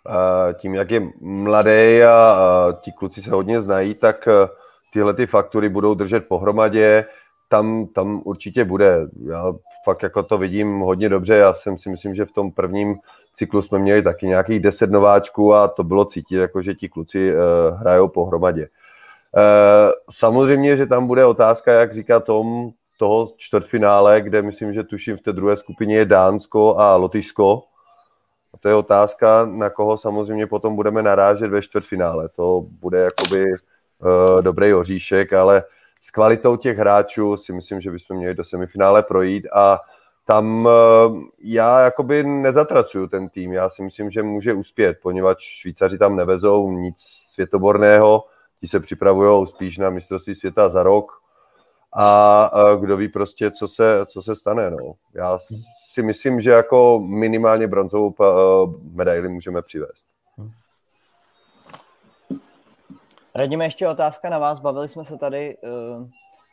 eh, 0.09 0.53
tím, 0.53 0.75
jak 0.75 0.91
je 0.91 1.01
mladý 1.21 2.03
a 2.03 2.67
ti 2.81 2.91
kluci 2.91 3.21
se 3.21 3.31
hodně 3.31 3.61
znají, 3.61 3.95
tak 3.95 4.27
eh, 4.27 4.47
tyhle 4.93 5.13
ty 5.13 5.27
faktury 5.27 5.69
budou 5.69 5.93
držet 5.93 6.27
pohromadě, 6.27 7.05
tam, 7.49 7.88
tam 7.88 8.21
určitě 8.25 8.65
bude. 8.65 9.07
Já 9.29 9.53
fakt 9.85 10.03
jako 10.03 10.23
to 10.23 10.38
vidím 10.38 10.79
hodně 10.79 11.09
dobře, 11.09 11.35
já 11.35 11.53
jsem 11.53 11.77
si 11.77 11.89
myslím, 11.89 12.15
že 12.15 12.25
v 12.25 12.31
tom 12.31 12.51
prvním 12.51 12.95
cyklu 13.33 13.61
jsme 13.61 13.79
měli 13.79 14.03
taky 14.03 14.27
nějakých 14.27 14.59
deset 14.59 14.91
nováčků 14.91 15.53
a 15.53 15.67
to 15.67 15.83
bylo 15.83 16.05
cítit, 16.05 16.35
jako 16.35 16.61
že 16.61 16.73
ti 16.73 16.89
kluci 16.89 17.33
uh, 17.33 17.79
hrajou 17.79 18.07
pohromadě. 18.07 18.67
Eh, 19.38 19.91
samozřejmě, 20.09 20.77
že 20.77 20.85
tam 20.85 21.07
bude 21.07 21.25
otázka, 21.25 21.71
jak 21.71 21.93
říká 21.93 22.19
Tom, 22.19 22.69
toho 22.97 23.27
čtvrtfinále, 23.38 24.21
kde 24.21 24.41
myslím, 24.41 24.73
že 24.73 24.83
tuším 24.83 25.17
v 25.17 25.21
té 25.21 25.33
druhé 25.33 25.57
skupině 25.57 25.95
je 25.95 26.05
Dánsko 26.05 26.77
a 26.77 26.95
Lotyšsko. 26.95 27.63
A 28.53 28.57
to 28.57 28.67
je 28.67 28.75
otázka, 28.75 29.45
na 29.45 29.69
koho 29.69 29.97
samozřejmě 29.97 30.47
potom 30.47 30.75
budeme 30.75 31.03
narážet 31.03 31.51
ve 31.51 31.61
čtvrtfinále. 31.61 32.29
To 32.29 32.65
bude 32.69 32.99
jakoby 32.99 33.43
uh, 33.99 34.41
dobrý 34.41 34.73
oříšek, 34.73 35.33
ale 35.33 35.63
s 36.01 36.11
kvalitou 36.11 36.55
těch 36.55 36.77
hráčů 36.77 37.37
si 37.37 37.53
myslím, 37.53 37.81
že 37.81 37.91
bychom 37.91 38.17
měli 38.17 38.35
do 38.35 38.43
semifinále 38.43 39.03
projít 39.03 39.47
a 39.53 39.79
tam 40.25 40.65
uh, 40.65 40.71
já 41.39 41.79
jakoby 41.79 42.23
nezatracuju 42.23 43.07
ten 43.07 43.29
tým. 43.29 43.53
Já 43.53 43.69
si 43.69 43.83
myslím, 43.83 44.09
že 44.09 44.23
může 44.23 44.53
uspět, 44.53 44.97
poněvadž 45.01 45.43
Švýcaři 45.43 45.97
tam 45.97 46.15
nevezou 46.15 46.71
nic 46.71 46.95
světoborného, 47.33 48.25
ti 48.59 48.67
se 48.67 48.79
připravují 48.79 49.47
spíš 49.47 49.77
na 49.77 49.89
mistrovství 49.89 50.35
světa 50.35 50.69
za 50.69 50.83
rok 50.83 51.11
a 51.99 52.51
kdo 52.79 52.97
ví 52.97 53.09
prostě, 53.09 53.51
co 53.51 53.67
se, 53.67 54.05
co 54.05 54.21
se 54.21 54.35
stane. 54.35 54.71
No. 54.71 54.93
Já 55.13 55.39
si 55.89 56.03
myslím, 56.03 56.41
že 56.41 56.49
jako 56.49 56.99
minimálně 56.99 57.67
bronzovou 57.67 58.13
medaili 58.93 59.29
můžeme 59.29 59.61
přivést. 59.61 60.05
Radíme 63.38 63.65
ještě 63.65 63.88
otázka 63.88 64.29
na 64.29 64.39
vás. 64.39 64.59
Bavili 64.59 64.89
jsme 64.89 65.05
se 65.05 65.17
tady 65.17 65.57
uh, 65.57 66.09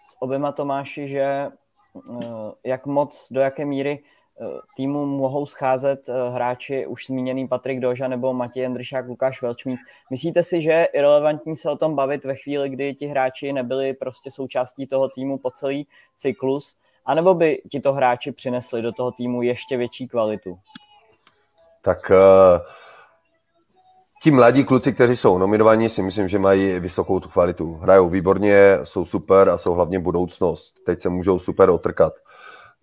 s 0.08 0.22
oběma 0.22 0.52
Tomáši, 0.52 1.08
že 1.08 1.48
uh, 1.94 2.52
jak 2.64 2.86
moc, 2.86 3.28
do 3.30 3.40
jaké 3.40 3.64
míry 3.64 4.02
Eh, 4.40 4.46
týmu 4.76 5.06
mohou 5.06 5.46
scházet 5.46 6.08
eh, 6.08 6.30
hráči 6.30 6.86
už 6.86 7.06
zmíněný 7.06 7.48
Patrik 7.48 7.80
Doža 7.80 8.08
nebo 8.08 8.32
Matěj 8.32 8.62
Jendršák, 8.62 9.06
Lukáš 9.06 9.42
Velčmík. 9.42 9.80
Myslíte 10.10 10.42
si, 10.42 10.62
že 10.62 10.70
je 10.70 10.84
irrelevantní 10.84 11.56
se 11.56 11.70
o 11.70 11.76
tom 11.76 11.94
bavit 11.94 12.24
ve 12.24 12.34
chvíli, 12.34 12.68
kdy 12.68 12.94
ti 12.94 13.06
hráči 13.06 13.52
nebyli 13.52 13.94
prostě 13.94 14.30
součástí 14.30 14.86
toho 14.86 15.08
týmu 15.08 15.38
po 15.38 15.50
celý 15.50 15.86
cyklus, 16.16 16.76
anebo 17.04 17.34
by 17.34 17.62
tito 17.70 17.92
hráči 17.92 18.32
přinesli 18.32 18.82
do 18.82 18.92
toho 18.92 19.12
týmu 19.12 19.42
ještě 19.42 19.76
větší 19.76 20.08
kvalitu? 20.08 20.58
tak 21.82 22.12
ti 24.24 24.30
mladí 24.30 24.64
kluci, 24.64 24.92
kteří 24.92 25.16
jsou 25.16 25.38
nominovaní, 25.38 25.90
si 25.90 26.02
myslím, 26.02 26.28
že 26.28 26.38
mají 26.38 26.80
vysokou 26.80 27.20
tu 27.20 27.28
kvalitu. 27.28 27.74
Hrajou 27.74 28.08
výborně, 28.08 28.78
jsou 28.84 29.04
super 29.04 29.48
a 29.48 29.58
jsou 29.58 29.72
hlavně 29.74 29.98
budoucnost. 29.98 30.74
Teď 30.86 31.02
se 31.02 31.08
můžou 31.08 31.38
super 31.38 31.70
otrkat. 31.70 32.12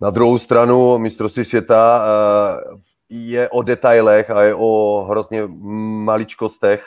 Na 0.00 0.10
druhou 0.10 0.38
stranu 0.38 0.98
mistrovství 0.98 1.44
světa 1.44 2.04
je 3.08 3.48
o 3.48 3.62
detailech 3.62 4.30
a 4.30 4.42
je 4.42 4.54
o 4.54 5.02
hrozně 5.10 5.42
maličkostech, 6.04 6.82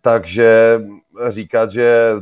takže 0.00 0.80
říkat, 1.28 1.70
že 1.70 2.14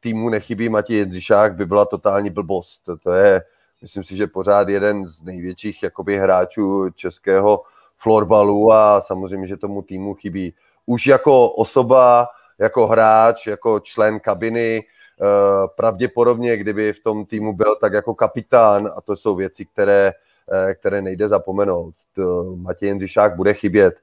týmu 0.00 0.28
nechybí 0.28 0.68
Matěj 0.68 0.96
Jindřišák 0.96 1.54
by 1.54 1.66
byla 1.66 1.84
totální 1.84 2.30
blbost. 2.30 2.82
To 3.02 3.12
je, 3.12 3.42
myslím 3.82 4.04
si, 4.04 4.16
že 4.16 4.26
pořád 4.26 4.68
jeden 4.68 5.08
z 5.08 5.22
největších 5.22 5.82
jakoby, 5.82 6.18
hráčů 6.18 6.90
českého 6.94 7.62
florbalu 7.98 8.72
a 8.72 9.00
samozřejmě, 9.00 9.46
že 9.46 9.56
tomu 9.56 9.82
týmu 9.82 10.14
chybí. 10.14 10.54
Už 10.86 11.06
jako 11.06 11.50
osoba, 11.50 12.28
jako 12.58 12.86
hráč, 12.86 13.46
jako 13.46 13.80
člen 13.80 14.20
kabiny, 14.20 14.82
eh, 14.82 15.24
pravděpodobně, 15.76 16.56
kdyby 16.56 16.92
v 16.92 17.02
tom 17.02 17.26
týmu 17.26 17.52
byl, 17.52 17.76
tak 17.80 17.92
jako 17.92 18.14
kapitán 18.14 18.90
a 18.96 19.00
to 19.00 19.16
jsou 19.16 19.34
věci, 19.34 19.64
které, 19.64 20.12
eh, 20.52 20.74
které 20.74 21.02
nejde 21.02 21.28
zapomenout. 21.28 21.94
Matěj 22.56 22.88
Jindřišák 22.88 23.36
bude 23.36 23.54
chybět 23.54 23.94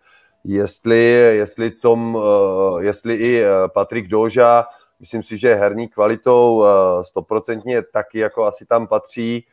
jestli, 0.44 1.04
jestli, 1.38 1.72
tom, 1.72 2.18
eh, 2.22 2.84
jestli 2.84 3.16
i 3.16 3.44
Patrik 3.74 4.08
Doža, 4.08 4.66
myslím 5.00 5.24
si, 5.24 5.38
že 5.38 5.56
herní 5.56 5.88
kvalitou 5.88 6.64
stoprocentně 7.02 7.82
taky 7.82 8.20
jako 8.20 8.46
asi 8.46 8.66
tam 8.66 8.88
patří, 8.88 9.46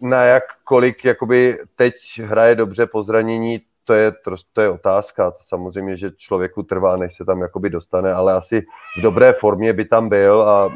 na 0.00 0.24
jak 0.24 0.42
kolik 0.64 1.04
jakoby 1.04 1.58
teď 1.76 1.94
hraje 2.20 2.54
dobře 2.54 2.86
po 2.86 3.02
zranění, 3.02 3.60
to 3.84 3.92
je, 3.92 4.12
to 4.52 4.60
je 4.60 4.70
otázka. 4.70 5.30
To 5.30 5.38
samozřejmě, 5.42 5.96
že 5.96 6.10
člověku 6.10 6.62
trvá, 6.62 6.96
než 6.96 7.16
se 7.16 7.24
tam 7.24 7.40
jakoby 7.40 7.70
dostane, 7.70 8.12
ale 8.12 8.32
asi 8.32 8.66
v 8.98 9.02
dobré 9.02 9.32
formě 9.32 9.72
by 9.72 9.84
tam 9.84 10.08
byl 10.08 10.42
a 10.42 10.66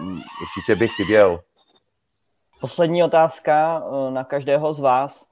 určitě 0.43 0.77
by 0.77 0.89
chyběl. 0.89 1.41
Poslední 2.61 3.05
otázka 3.05 3.83
na 4.11 4.25
každého 4.25 4.73
z 4.73 4.81
vás. 4.81 5.27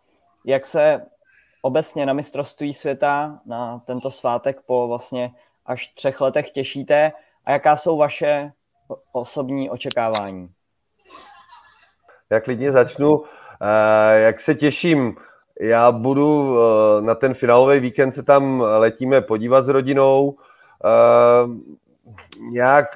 Jak 0.45 0.67
se 0.67 1.03
obecně 1.63 2.07
na 2.07 2.13
mistrovství 2.13 2.75
světa, 2.75 3.41
na 3.47 3.79
tento 3.79 4.11
svátek 4.11 4.61
po 4.67 4.89
vlastně 4.89 5.35
až 5.67 5.89
třech 5.89 6.21
letech 6.21 6.51
těšíte 6.51 7.13
a 7.45 7.51
jaká 7.51 7.77
jsou 7.77 7.97
vaše 7.97 8.53
osobní 9.13 9.71
očekávání? 9.71 10.49
Jak 12.31 12.45
klidně 12.45 12.73
začnu. 12.73 13.25
Eh, 13.61 14.21
jak 14.21 14.41
se 14.41 14.55
těším, 14.55 15.17
já 15.61 15.93
budu 15.93 16.59
eh, 16.59 17.03
na 17.03 17.15
ten 17.15 17.35
finálový 17.35 17.81
víkend 17.81 18.13
se 18.13 18.23
tam 18.23 18.61
letíme 18.61 19.21
podívat 19.21 19.63
s 19.65 19.69
rodinou. 19.69 20.37
Eh, 20.85 21.49
nějak, 22.51 22.87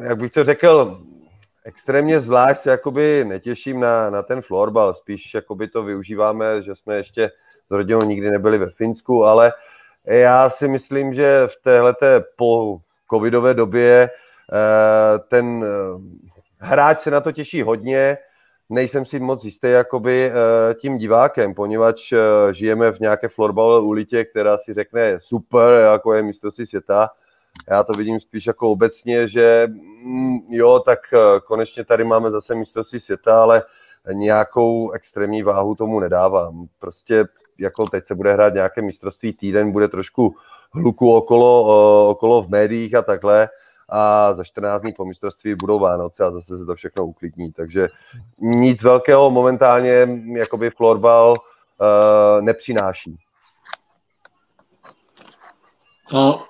jak 0.00 0.18
bych 0.18 0.32
to 0.32 0.44
řekl, 0.44 1.00
extrémně 1.64 2.20
zvlášť 2.20 2.60
se 2.60 2.70
jakoby 2.70 3.24
netěším 3.28 3.80
na, 3.80 4.10
na 4.10 4.22
ten 4.22 4.42
florbal, 4.42 4.94
spíš 4.94 5.34
jakoby 5.34 5.68
to 5.68 5.82
využíváme, 5.82 6.62
že 6.62 6.74
jsme 6.74 6.96
ještě 6.96 7.30
s 7.68 7.70
rodinou 7.70 8.02
nikdy 8.02 8.30
nebyli 8.30 8.58
ve 8.58 8.70
Finsku, 8.70 9.24
ale 9.24 9.52
já 10.04 10.48
si 10.48 10.68
myslím, 10.68 11.14
že 11.14 11.46
v 11.46 11.62
téhleté 11.62 12.24
po 12.36 12.78
covidové 13.10 13.54
době 13.54 14.10
eh, 14.10 15.18
ten 15.18 15.64
hráč 16.58 17.00
se 17.00 17.10
na 17.10 17.20
to 17.20 17.32
těší 17.32 17.62
hodně, 17.62 18.18
nejsem 18.72 19.04
si 19.04 19.20
moc 19.20 19.44
jistý 19.44 19.70
jakoby 19.70 20.30
eh, 20.30 20.74
tím 20.74 20.98
divákem, 20.98 21.54
poněvadž 21.54 22.14
žijeme 22.52 22.92
v 22.92 23.00
nějaké 23.00 23.28
florbalové 23.28 23.86
ulitě, 23.86 24.24
která 24.24 24.58
si 24.58 24.72
řekne 24.72 25.18
super, 25.20 25.72
jako 25.72 26.14
je 26.14 26.22
mistrovství 26.22 26.66
světa. 26.66 27.10
Já 27.70 27.82
to 27.82 27.92
vidím 27.92 28.20
spíš 28.20 28.46
jako 28.46 28.70
obecně, 28.70 29.28
že 29.28 29.66
mm, 30.04 30.38
jo, 30.48 30.80
tak 30.80 30.98
konečně 31.46 31.84
tady 31.84 32.04
máme 32.04 32.30
zase 32.30 32.54
mistrovství 32.54 33.00
světa, 33.00 33.42
ale 33.42 33.62
nějakou 34.12 34.90
extrémní 34.90 35.42
váhu 35.42 35.74
tomu 35.74 36.00
nedávám. 36.00 36.66
Prostě 36.78 37.24
jako 37.58 37.86
teď 37.86 38.06
se 38.06 38.14
bude 38.14 38.32
hrát 38.32 38.54
nějaké 38.54 38.82
mistrovství 38.82 39.32
týden, 39.32 39.72
bude 39.72 39.88
trošku 39.88 40.34
hluku 40.72 41.14
okolo, 41.14 42.10
okolo 42.10 42.42
v 42.42 42.48
médiích 42.48 42.94
a 42.94 43.02
takhle 43.02 43.48
a 43.92 44.34
za 44.34 44.44
14 44.44 44.82
dní 44.82 44.92
po 44.92 45.04
mistrovství 45.04 45.54
budou 45.54 45.78
Vánoce 45.78 46.24
a 46.24 46.30
zase 46.30 46.58
se 46.58 46.64
to 46.64 46.74
všechno 46.74 47.06
uklidní. 47.06 47.52
Takže 47.52 47.88
nic 48.38 48.82
velkého 48.82 49.30
momentálně 49.30 50.08
jakoby 50.36 50.70
florbal 50.70 51.30
uh, 51.30 52.44
nepřináší. 52.44 53.16
No, 56.12 56.44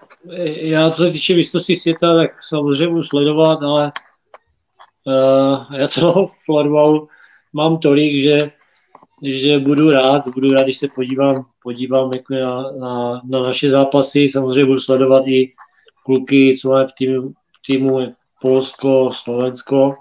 já 0.61 0.91
co 0.91 1.05
se 1.05 1.11
týče 1.11 1.35
mistrovství 1.35 1.77
světa, 1.77 2.17
tak 2.17 2.43
samozřejmě 2.43 2.89
budu 2.89 3.03
sledovat, 3.03 3.63
ale 3.63 3.93
uh, 5.07 5.77
já 5.77 5.89
toho 5.89 6.27
florbalu 6.45 7.09
mám 7.53 7.79
tolik, 7.79 8.21
že 8.21 8.39
že 9.25 9.59
budu 9.59 9.91
rád, 9.91 10.29
budu 10.29 10.51
rád, 10.51 10.63
když 10.63 10.79
se 10.79 10.89
podívám, 10.95 11.47
podívám 11.63 12.13
jako 12.13 12.35
na, 12.35 12.71
na, 12.71 13.23
na 13.25 13.43
naše 13.43 13.71
zápasy, 13.71 14.29
samozřejmě 14.29 14.65
budu 14.65 14.79
sledovat 14.79 15.27
i 15.27 15.53
kluky, 16.05 16.57
co 16.59 16.69
máme 16.69 16.87
v 16.87 16.93
týmu, 16.93 17.29
v 17.31 17.67
týmu 17.67 18.15
Polsko, 18.41 19.11
Slovensko, 19.15 19.95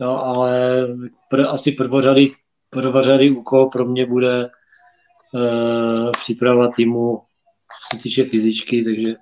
jo, 0.00 0.16
ale 0.16 0.86
pr, 1.30 1.40
asi 1.40 1.72
prvořady, 1.72 2.30
prvořady 2.70 3.30
úkol 3.30 3.66
pro 3.66 3.84
mě 3.84 4.06
bude 4.06 4.50
uh, 5.34 6.10
příprava 6.10 6.68
týmu, 6.68 7.20
se 7.92 8.02
týče 8.02 8.24
fyzičky, 8.24 8.84
takže 8.84 9.14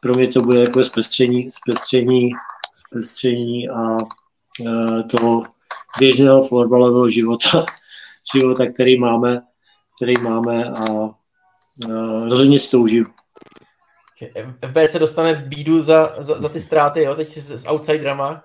pro 0.00 0.14
mě 0.14 0.28
to 0.28 0.40
bude 0.40 0.60
jako 0.60 0.84
zpestření, 0.84 1.50
zpestření, 1.50 2.30
zpestření 2.74 3.68
a 3.68 3.96
uh, 4.60 5.02
toho 5.02 5.42
běžného 5.98 6.42
florbalového 6.42 7.10
života, 7.10 7.66
života, 8.34 8.66
který 8.74 8.98
máme, 8.98 9.42
který 9.96 10.14
máme 10.22 10.64
a 10.64 10.90
uh, 10.90 12.28
rozhodně 12.28 12.58
si 12.58 12.70
to 12.70 12.80
užiju. 12.80 13.06
FB 14.68 14.76
se 14.86 14.98
dostane 14.98 15.34
bídu 15.34 15.82
za, 15.82 16.14
za, 16.18 16.40
za 16.40 16.48
ty 16.48 16.60
ztráty, 16.60 17.02
jo, 17.02 17.14
teď 17.14 17.28
s, 17.28 17.50
s 17.50 17.68
outsiderama. 17.68 18.44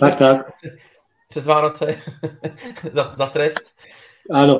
Tak, 0.00 0.18
tak. 0.18 0.52
Přes 1.28 1.46
Vánoce 1.46 1.96
za, 2.92 3.14
za 3.16 3.26
trest. 3.26 3.72
Ano. 4.30 4.58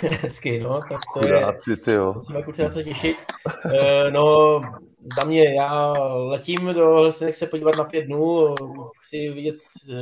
Hezky, 0.00 0.60
no, 0.60 0.80
tak 0.80 1.00
to 1.14 1.20
Kuráci, 1.20 1.70
je, 1.70 1.76
ty 1.76 1.92
jo. 1.92 2.12
musíme 2.12 2.42
kluci 2.42 2.62
na 2.62 2.70
co 2.70 2.82
těšit. 2.82 3.16
Uh, 3.64 4.10
no, 4.10 4.60
za 5.16 5.24
mě, 5.24 5.54
já 5.54 5.92
letím 6.08 6.74
do 6.74 6.94
Helsinek 6.94 7.36
se 7.36 7.46
podívat 7.46 7.76
na 7.76 7.84
pět 7.84 8.02
dnů, 8.02 8.54
chci 9.00 9.28
vidět 9.28 9.54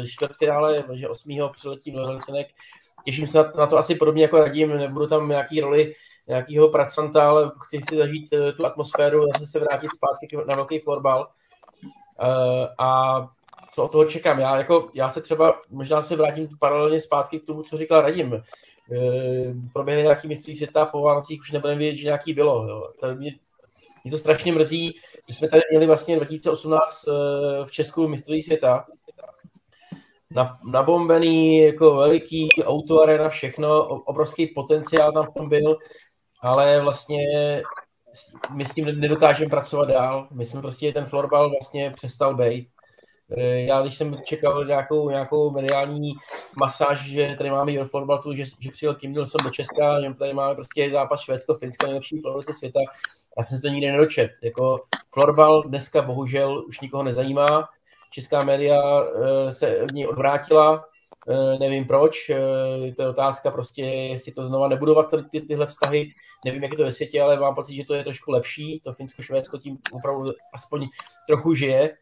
čtvrtfinále, 0.06 0.84
že 0.94 1.08
osmýho 1.08 1.48
přiletím 1.48 1.94
do 1.94 2.06
Helsinek, 2.06 2.46
těším 3.04 3.26
se 3.26 3.38
na, 3.38 3.52
na 3.58 3.66
to 3.66 3.78
asi 3.78 3.94
podobně 3.94 4.22
jako 4.22 4.38
radím, 4.38 4.76
nebudu 4.76 5.06
tam 5.06 5.28
nějaký 5.28 5.60
roli 5.60 5.94
nějakého 6.30 6.68
pracanta, 6.68 7.28
ale 7.28 7.52
chci 7.64 7.80
si 7.88 7.96
zažít 7.96 8.32
uh, 8.32 8.52
tu 8.52 8.66
atmosféru, 8.66 9.26
zase 9.32 9.46
se 9.46 9.58
vrátit 9.58 9.90
zpátky 9.94 10.36
na 10.46 10.54
velký 10.54 10.78
florbal. 10.78 11.28
Uh, 12.22 12.66
a 12.78 13.20
co 13.72 13.84
od 13.84 13.92
toho 13.92 14.04
čekám? 14.04 14.38
Já, 14.38 14.56
jako, 14.56 14.90
já 14.94 15.08
se 15.08 15.20
třeba, 15.20 15.60
možná 15.70 16.02
se 16.02 16.16
vrátím 16.16 16.48
paralelně 16.58 17.00
zpátky 17.00 17.40
k 17.40 17.46
tomu, 17.46 17.62
co 17.62 17.76
říkal 17.76 18.00
Radim. 18.00 18.32
Uh, 18.32 18.40
proběhne 19.72 20.02
nějaký 20.02 20.28
mistří 20.28 20.54
světa, 20.54 20.86
po 20.86 21.02
Vánocích 21.02 21.40
už 21.40 21.52
nebudeme 21.52 21.78
vědět, 21.78 21.98
že 21.98 22.04
nějaký 22.04 22.32
bylo. 22.32 22.68
Jo. 22.68 22.92
To 23.00 23.14
mě, 23.14 23.34
mě 24.04 24.10
to 24.10 24.18
strašně 24.18 24.52
mrzí. 24.52 24.96
My 25.28 25.34
jsme 25.34 25.48
tady 25.48 25.62
měli 25.70 25.86
vlastně 25.86 26.16
2018 26.16 27.08
uh, 27.08 27.14
v 27.64 27.70
Česku 27.70 28.08
mistrovství 28.08 28.42
světa 28.42 28.86
nabombený, 30.64 31.58
jako 31.58 31.94
veliký 31.94 32.48
autoarena, 32.64 33.28
všechno, 33.28 33.84
obrovský 33.86 34.46
potenciál 34.46 35.12
tam 35.12 35.26
v 35.26 35.34
tom 35.34 35.48
byl, 35.48 35.76
ale 36.42 36.80
vlastně 36.80 37.26
my 38.54 38.64
s 38.64 38.74
tím 38.74 39.00
nedokážeme 39.00 39.50
pracovat 39.50 39.88
dál. 39.88 40.28
My 40.30 40.44
jsme 40.44 40.60
prostě 40.60 40.92
ten 40.92 41.04
florbal 41.04 41.50
vlastně 41.50 41.90
přestal 41.90 42.34
být. 42.34 42.68
E, 43.36 43.60
já 43.60 43.82
když 43.82 43.94
jsem 43.94 44.16
čekal 44.24 44.64
nějakou, 44.64 45.10
nějakou 45.10 45.50
mediální 45.50 46.12
masáž, 46.56 47.00
že 47.00 47.34
tady 47.38 47.50
máme 47.50 47.72
Euroflorbal, 47.72 48.22
že, 48.32 48.44
že 48.58 48.70
přijel 48.70 48.94
Kim 48.94 49.12
Nilsson 49.12 49.44
do 49.44 49.50
Česka, 49.50 50.00
že 50.00 50.14
tady 50.14 50.32
máme 50.32 50.54
prostě 50.54 50.90
zápas 50.90 51.20
Švédsko-Finsko, 51.20 51.86
nejlepší 51.86 52.20
florbalci 52.20 52.52
světa, 52.52 52.80
já 53.38 53.42
jsem 53.42 53.56
se 53.56 53.62
to 53.62 53.68
nikdy 53.68 53.90
nedočet. 53.90 54.30
Jako 54.42 54.82
florbal 55.12 55.62
dneska 55.62 56.02
bohužel 56.02 56.64
už 56.68 56.80
nikoho 56.80 57.02
nezajímá, 57.02 57.68
česká 58.10 58.44
média 58.44 58.80
eh, 59.02 59.52
se 59.52 59.86
v 59.90 59.94
ní 59.94 60.06
odvrátila, 60.06 60.84
nevím 61.58 61.84
proč, 61.86 62.30
eh, 62.30 62.92
to 62.96 63.02
je 63.02 63.08
otázka 63.08 63.50
prostě, 63.50 63.82
jestli 63.82 64.32
to 64.32 64.44
znova 64.44 64.68
nebudovat 64.68 65.06
ty, 65.30 65.40
tyhle 65.40 65.66
vztahy, 65.66 66.10
nevím, 66.44 66.62
jak 66.62 66.72
je 66.72 66.78
to 66.78 66.84
ve 66.84 66.92
světě, 66.92 67.22
ale 67.22 67.40
mám 67.40 67.54
pocit, 67.54 67.74
že 67.74 67.84
to 67.84 67.94
je 67.94 68.04
trošku 68.04 68.30
lepší, 68.30 68.80
to 68.84 68.92
Finsko-Švédsko 68.92 69.58
tím 69.58 69.78
opravdu 69.92 70.32
aspoň 70.52 70.88
trochu 71.26 71.54
žije, 71.54 71.96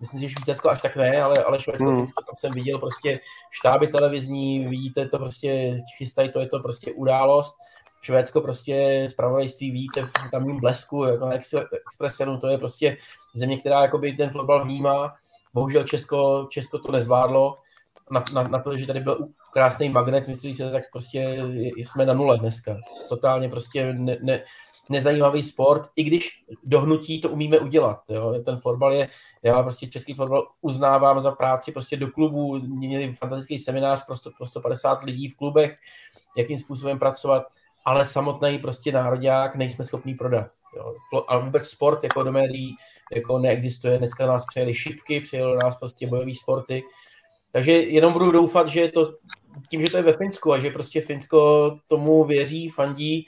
myslím 0.00 0.20
si, 0.20 0.28
že 0.28 0.32
Švýcarsko 0.32 0.70
až 0.70 0.82
tak 0.82 0.96
ne, 0.96 1.22
ale, 1.22 1.44
ale 1.44 1.60
Švédsko, 1.60 1.90
mm. 1.90 1.96
Finsko, 1.96 2.24
tam 2.24 2.34
jsem 2.36 2.52
viděl 2.52 2.78
prostě 2.78 3.20
štáby 3.50 3.88
televizní, 3.88 4.68
vidíte 4.68 5.08
to 5.08 5.18
prostě, 5.18 5.76
chystají 5.98 6.32
to, 6.32 6.40
je 6.40 6.48
to 6.48 6.58
prostě 6.58 6.92
událost, 6.92 7.56
Švédsko 8.04 8.40
prostě 8.40 9.04
zpravodajství 9.08 9.70
víte 9.70 10.06
v 10.06 10.30
tamním 10.30 10.60
blesku, 10.60 11.04
jako 11.04 11.26
na 11.26 11.34
Expressenu, 11.86 12.40
to 12.40 12.46
je 12.46 12.58
prostě 12.58 12.96
země, 13.34 13.58
která 13.58 13.82
jakoby 13.82 14.12
ten 14.12 14.30
fotbal 14.30 14.64
vnímá. 14.64 15.14
Bohužel 15.54 15.84
Česko, 15.84 16.46
Česko 16.50 16.78
to 16.78 16.92
nezvládlo. 16.92 17.54
Na, 18.10 18.24
na, 18.32 18.42
na 18.42 18.58
to, 18.58 18.76
že 18.76 18.86
tady 18.86 19.00
byl 19.00 19.28
krásný 19.52 19.88
magnet, 19.88 20.28
myslím 20.28 20.54
si, 20.54 20.62
tak 20.62 20.82
prostě 20.92 21.44
jsme 21.76 22.06
na 22.06 22.14
nule 22.14 22.38
dneska. 22.38 22.76
Totálně 23.08 23.48
prostě 23.48 23.92
ne, 23.92 24.16
ne, 24.22 24.44
nezajímavý 24.88 25.42
sport, 25.42 25.90
i 25.96 26.04
když 26.04 26.44
dohnutí 26.64 27.20
to 27.20 27.28
umíme 27.28 27.58
udělat. 27.58 28.02
Jo. 28.08 28.34
Ten 28.44 28.56
fotbal 28.56 28.92
je, 28.92 29.08
já 29.42 29.62
prostě 29.62 29.86
český 29.86 30.14
fotbal 30.14 30.48
uznávám 30.60 31.20
za 31.20 31.30
práci 31.30 31.72
prostě 31.72 31.96
do 31.96 32.10
klubu, 32.10 32.58
měli 32.58 33.12
fantastický 33.12 33.58
seminář 33.58 34.06
pro, 34.06 34.14
pro 34.36 34.46
150 34.46 35.04
lidí 35.04 35.28
v 35.28 35.36
klubech, 35.36 35.78
jakým 36.36 36.58
způsobem 36.58 36.98
pracovat, 36.98 37.42
ale 37.84 38.04
samotný 38.04 38.58
prostě 38.58 38.92
národák 38.92 39.56
nejsme 39.56 39.84
schopní 39.84 40.14
prodat. 40.14 40.50
Jo. 40.76 40.94
A 41.28 41.38
vůbec 41.38 41.68
sport 41.68 42.04
jako 42.04 42.22
do 42.22 42.32
médií 42.32 42.76
jako 43.14 43.38
neexistuje. 43.38 43.98
Dneska 43.98 44.26
nás 44.26 44.44
přejeli 44.46 44.74
šipky, 44.74 45.20
přejeli 45.20 45.56
nás 45.56 45.78
prostě 45.78 46.06
bojové 46.06 46.34
sporty. 46.34 46.82
Takže 47.54 47.72
jenom 47.72 48.12
budu 48.12 48.30
doufat, 48.30 48.68
že 48.68 48.88
to 48.88 49.14
tím, 49.70 49.80
že 49.80 49.90
to 49.90 49.96
je 49.96 50.02
ve 50.02 50.12
Finsku 50.12 50.52
a 50.52 50.58
že 50.58 50.70
prostě 50.70 51.00
Finsko 51.00 51.70
tomu 51.86 52.24
věří, 52.24 52.68
fandí, 52.68 53.26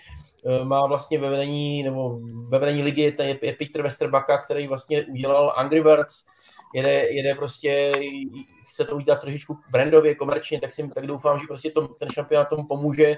Eh, 0.49 0.65
má 0.65 0.87
vlastně 0.87 1.19
ve 1.19 1.31
vedení, 1.31 1.83
nebo 1.83 2.21
ve 2.49 2.59
vedení 2.59 2.83
ligy 2.83 3.03
je, 3.03 3.39
je 3.43 3.53
Peter 3.53 3.83
Westerbaka, 3.83 4.39
který 4.39 4.67
vlastně 4.67 5.05
udělal 5.05 5.53
Angry 5.57 5.83
Birds, 5.83 6.25
jede, 6.75 6.93
jede 6.93 7.35
prostě, 7.35 7.93
chce 8.69 8.85
to 8.85 8.97
udělat 8.97 9.21
trošičku 9.21 9.59
brandově, 9.71 10.15
komerčně, 10.15 10.61
tak 10.61 10.71
si 10.71 10.89
tak 10.95 11.07
doufám, 11.07 11.39
že 11.39 11.47
prostě 11.47 11.71
to, 11.71 11.89
ten 11.89 12.09
šampionát 12.09 12.49
tomu 12.49 12.65
pomůže 12.65 13.17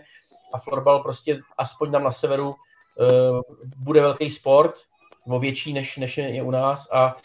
a 0.53 0.59
florbal 0.59 1.03
prostě 1.03 1.41
aspoň 1.59 1.93
tam 1.93 2.05
na 2.05 2.11
severu 2.11 2.49
uh, 2.49 3.41
bude 3.77 4.01
velký 4.01 4.31
sport, 4.31 4.75
nebo 5.27 5.41
větší 5.41 5.73
než, 5.73 5.97
než 5.97 6.19
je 6.19 6.43
u 6.43 6.51
nás 6.51 6.89
a 6.93 7.17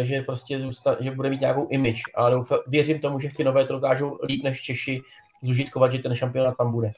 že 0.00 0.22
prostě 0.22 0.60
zůsta, 0.60 0.96
že 1.00 1.10
bude 1.10 1.30
mít 1.30 1.40
nějakou 1.40 1.66
image 1.68 2.02
a 2.14 2.30
doufám, 2.30 2.58
věřím 2.66 2.98
tomu, 2.98 3.20
že 3.20 3.28
Finové 3.28 3.64
to 3.64 3.72
dokážou 3.72 4.18
líp 4.22 4.44
než 4.44 4.62
Češi 4.62 5.02
zužitkovat, 5.42 5.92
že 5.92 5.98
ten 5.98 6.14
šampionát 6.14 6.56
tam 6.56 6.72
bude. 6.72 6.92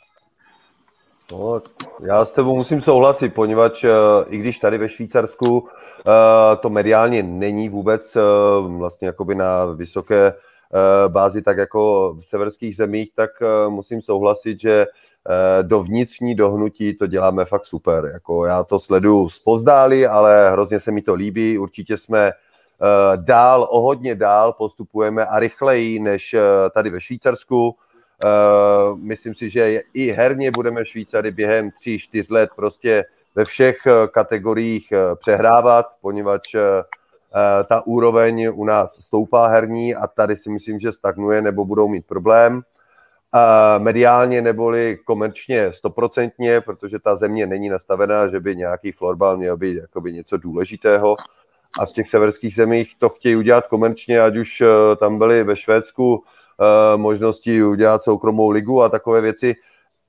No, 1.33 1.63
já 2.07 2.25
s 2.25 2.33
tebou 2.33 2.57
musím 2.57 2.81
souhlasit, 2.81 3.35
poněvadž 3.35 3.85
uh, 3.85 3.91
i 4.29 4.39
když 4.39 4.59
tady 4.59 4.79
ve 4.79 4.89
Švýcarsku 4.89 5.59
uh, 5.59 5.69
to 6.61 6.71
mediálně 6.71 7.23
není 7.23 7.69
vůbec 7.69 8.17
vlastně 8.67 9.07
jakoby 9.07 9.35
na 9.35 9.65
vysoké 9.65 10.35
bázi, 11.09 11.43
tak 11.43 11.59
jako 11.59 12.13
v 12.21 12.27
severských 12.27 12.77
zemích, 12.77 13.11
tak 13.15 13.31
musím 13.69 14.03
souhlasit, 14.03 14.61
že 14.61 14.87
do 15.63 15.83
vnitřní 15.83 16.35
dohnutí 16.35 16.95
to 16.95 17.07
děláme 17.07 17.45
fakt 17.45 17.67
super. 17.67 18.11
Jako 18.13 18.45
já 18.47 18.65
to 18.65 18.81
sleduju 18.81 19.29
zpozdálí, 19.29 20.07
ale 20.07 20.51
hrozně 20.51 20.81
se 20.81 20.93
mi 20.93 21.03
to 21.03 21.15
líbí. 21.15 21.59
Určitě 21.59 21.97
jsme 21.97 22.33
dál, 23.17 23.69
o 23.71 23.81
hodně 23.81 24.15
dál 24.15 24.53
postupujeme 24.53 25.27
a 25.27 25.39
rychleji 25.39 26.01
než 26.01 26.35
uh, 26.35 26.41
tady 26.75 26.91
ve 26.91 27.01
Švýcarsku. 27.01 27.69
Uh, 27.69 28.99
myslím 28.99 29.35
si, 29.35 29.51
že 29.51 29.81
i 29.95 30.11
herně 30.11 30.51
budeme 30.51 30.87
Švýcary 30.87 31.31
během 31.31 31.71
3-4 31.71 32.25
let 32.31 32.51
prostě 32.57 33.05
ve 33.35 33.45
všech 33.45 33.87
eh, 33.87 34.09
kategoriích 34.09 34.93
eh, 34.93 35.17
přehrávat, 35.17 35.87
poněvadž 36.01 36.55
ta 37.69 37.87
úroveň 37.87 38.53
u 38.55 38.65
nás 38.65 38.95
stoupá 39.01 39.47
herní 39.47 39.95
a 39.95 40.07
tady 40.07 40.37
si 40.37 40.51
myslím, 40.51 40.81
že 40.81 40.93
stagnuje 40.93 41.43
nebo 41.43 41.65
budou 41.65 41.89
mít 41.89 42.07
problém. 42.07 42.63
Mediálně 43.79 44.43
neboli 44.43 44.99
komerčně 45.05 45.73
stoprocentně, 45.73 46.61
protože 46.61 46.99
ta 46.99 47.17
země 47.17 47.47
není 47.47 47.69
nastavená, 47.69 48.29
že 48.29 48.41
by 48.41 48.57
nějaký 48.57 48.93
florbal 48.93 49.37
měl 49.37 49.57
být 49.57 49.77
jakoby 49.77 50.13
něco 50.13 50.37
důležitého. 50.37 51.17
A 51.79 51.87
v 51.87 51.93
těch 51.93 52.09
severských 52.09 52.55
zemích 52.55 52.93
to 52.99 53.09
chtějí 53.09 53.37
udělat 53.37 53.67
komerčně, 53.67 54.21
ať 54.21 54.37
už 54.37 54.63
tam 54.99 55.19
byli 55.19 55.45
ve 55.45 55.57
Švédsku 55.57 56.23
Eh, 56.61 56.97
možnosti 56.97 57.63
udělat 57.63 58.03
soukromou 58.03 58.51
ligu 58.51 58.83
a 58.83 58.89
takové 58.89 59.21
věci. 59.21 59.55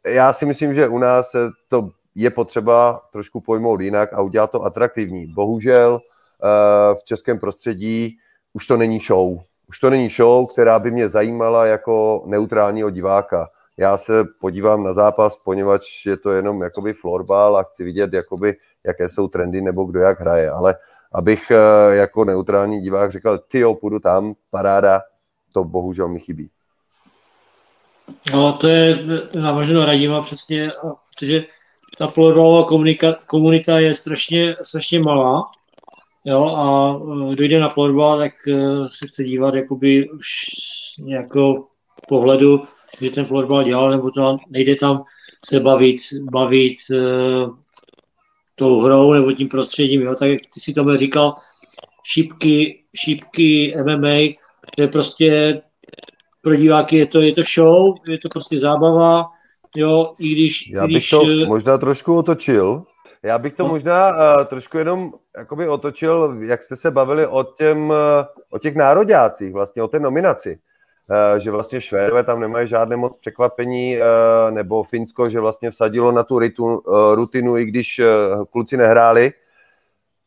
Já 0.07 0.33
si 0.33 0.45
myslím, 0.45 0.75
že 0.75 0.87
u 0.87 0.97
nás 0.97 1.31
to 1.67 1.89
je 2.15 2.29
potřeba 2.29 3.01
trošku 3.11 3.41
pojmout 3.41 3.81
jinak 3.81 4.13
a 4.13 4.21
udělat 4.21 4.51
to 4.51 4.63
atraktivní. 4.63 5.27
Bohužel 5.27 5.99
eh, 5.99 6.95
v 6.95 7.03
českém 7.03 7.39
prostředí 7.39 8.17
už 8.53 8.67
to 8.67 8.77
není 8.77 8.99
show. 8.99 9.37
Už 9.67 9.79
to 9.79 9.89
není 9.89 10.09
show, 10.09 10.47
která 10.47 10.79
by 10.79 10.91
mě 10.91 11.09
zajímala 11.09 11.65
jako 11.65 12.23
neutrálního 12.25 12.89
diváka. 12.89 13.49
Já 13.77 13.97
se 13.97 14.23
podívám 14.41 14.83
na 14.83 14.93
zápas, 14.93 15.37
poněvadž 15.37 16.05
je 16.05 16.17
to 16.17 16.31
jenom 16.31 16.61
jakoby 16.61 16.93
florbal 16.93 17.57
a 17.57 17.63
chci 17.63 17.83
vidět, 17.83 18.13
jakoby, 18.13 18.55
jaké 18.85 19.09
jsou 19.09 19.27
trendy 19.27 19.61
nebo 19.61 19.83
kdo 19.83 19.99
jak 19.99 20.19
hraje. 20.19 20.49
Ale 20.49 20.75
abych 21.11 21.51
eh, 21.51 21.95
jako 21.95 22.25
neutrální 22.25 22.81
divák 22.81 23.11
řekl, 23.11 23.37
ty 23.37 23.59
jo, 23.59 23.75
půjdu 23.75 23.99
tam, 23.99 24.33
paráda, 24.49 25.01
to 25.53 25.63
bohužel 25.63 26.07
mi 26.07 26.19
chybí. 26.19 26.49
No, 28.33 28.53
to 28.53 28.67
je 28.67 28.99
navaženo 29.35 29.85
Radima 29.85 30.21
přesně, 30.21 30.71
protože 31.17 31.45
ta 31.97 32.07
florbalová 32.07 32.67
komunita 33.25 33.79
je 33.79 33.93
strašně, 33.93 34.55
strašně 34.63 34.99
malá, 34.99 35.51
jo, 36.25 36.55
a 36.55 36.99
e, 37.31 37.35
dojde 37.35 37.59
na 37.59 37.69
florbal, 37.69 38.17
tak 38.17 38.33
e, 38.47 38.53
se 38.89 39.07
chce 39.07 39.23
dívat 39.23 39.55
jakoby 39.55 40.09
už 40.09 40.27
nějakou 40.99 41.67
pohledu, 42.07 42.63
že 43.01 43.11
ten 43.11 43.25
florbal 43.25 43.63
dělal, 43.63 43.91
nebo 43.91 44.11
to 44.11 44.37
nejde 44.49 44.75
tam 44.75 45.03
se 45.45 45.59
bavit, 45.59 45.97
bavit 46.31 46.75
tou 48.59 48.81
hrou 48.81 49.13
nebo 49.13 49.31
tím 49.31 49.49
prostředím, 49.49 50.01
jo, 50.01 50.15
tak 50.15 50.29
jak 50.29 50.41
ty 50.53 50.59
si 50.59 50.73
to 50.73 50.97
říkal, 50.97 51.33
šípky, 52.03 52.83
šípky 52.95 53.75
MMA, 53.83 54.35
to 54.75 54.81
je 54.81 54.87
prostě 54.87 55.61
pro 56.41 56.55
diváky 56.55 56.97
je 56.97 57.05
to, 57.05 57.21
je 57.21 57.33
to 57.33 57.41
show, 57.55 57.95
je 58.07 58.17
to 58.19 58.29
prostě 58.29 58.59
zábava, 58.59 59.25
jo, 59.75 60.13
i 60.19 60.31
když... 60.31 60.69
Já 60.69 60.87
bych 60.87 60.91
když, 60.91 61.09
to 61.09 61.21
eh, 61.23 61.45
možná 61.45 61.77
trošku 61.77 62.17
otočil. 62.17 62.83
Já 63.23 63.37
bych 63.37 63.53
to 63.53 63.63
no. 63.63 63.69
možná 63.69 64.11
uh, 64.11 64.45
trošku 64.45 64.77
jenom 64.77 65.13
jakoby 65.37 65.67
otočil, 65.67 66.37
jak 66.41 66.63
jste 66.63 66.75
se 66.75 66.91
bavili 66.91 67.27
o, 67.27 67.43
těm, 67.43 67.89
uh, 67.89 67.95
o 68.49 68.59
těch 68.59 68.75
nároďácích, 68.75 69.53
vlastně 69.53 69.83
o 69.83 69.87
té 69.87 69.99
nominaci. 69.99 70.59
Uh, 71.09 71.39
že 71.39 71.51
vlastně 71.51 71.81
Švédové 71.81 72.23
tam 72.23 72.39
nemají 72.39 72.67
žádné 72.67 72.95
moc 72.95 73.17
překvapení, 73.17 73.97
uh, 73.97 74.51
nebo 74.51 74.83
Finsko, 74.83 75.29
že 75.29 75.39
vlastně 75.39 75.71
vsadilo 75.71 76.11
na 76.11 76.23
tu 76.23 76.39
ritu, 76.39 76.77
uh, 76.77 77.15
rutinu, 77.15 77.57
i 77.57 77.65
když 77.65 78.01
kluci 78.51 78.77
nehráli. 78.77 79.31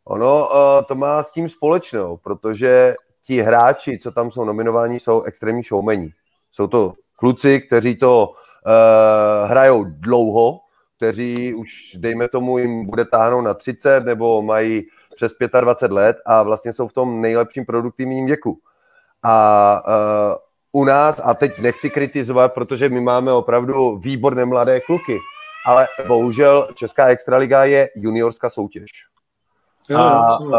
Ono 0.05 0.49
to 0.89 0.95
má 0.95 1.23
s 1.23 1.33
tím 1.33 1.49
společnou, 1.49 2.17
protože 2.17 2.95
ti 3.23 3.43
hráči, 3.43 3.99
co 3.99 4.13
tam 4.13 4.31
jsou 4.31 4.45
nominováni, 4.45 5.01
jsou 5.01 5.23
extrémní 5.23 5.63
showmeni. 5.63 6.13
Jsou 6.53 6.67
to 6.67 6.93
kluci, 7.17 7.61
kteří 7.61 7.97
to 7.97 8.33
hrajou 9.47 9.85
dlouho, 9.85 10.61
kteří 10.97 11.55
už, 11.55 11.97
dejme 11.99 12.29
tomu, 12.29 12.59
jim 12.59 12.87
bude 12.87 13.05
táhnout 13.05 13.45
na 13.45 13.55
30 13.55 14.05
nebo 14.05 14.43
mají 14.43 14.83
přes 15.15 15.33
25 15.61 15.95
let 15.95 16.17
a 16.27 16.43
vlastně 16.43 16.73
jsou 16.73 16.89
v 16.89 16.93
tom 16.93 17.21
nejlepším 17.21 17.65
produktivním 17.65 18.27
věku. 18.27 18.59
A 19.23 19.83
u 20.73 20.85
nás, 20.85 21.21
a 21.25 21.35
teď 21.35 21.59
nechci 21.59 21.91
kritizovat, 21.91 22.55
protože 22.55 22.89
my 22.89 23.01
máme 23.01 23.33
opravdu 23.33 23.97
výborné 23.97 24.45
mladé 24.45 24.81
kluky, 24.81 25.19
ale 25.67 25.89
bohužel 26.07 26.69
Česká 26.75 27.07
extraliga 27.07 27.65
je 27.65 27.91
juniorská 27.95 28.51
soutěž. 28.51 28.91
A 29.97 30.41
uh, 30.41 30.55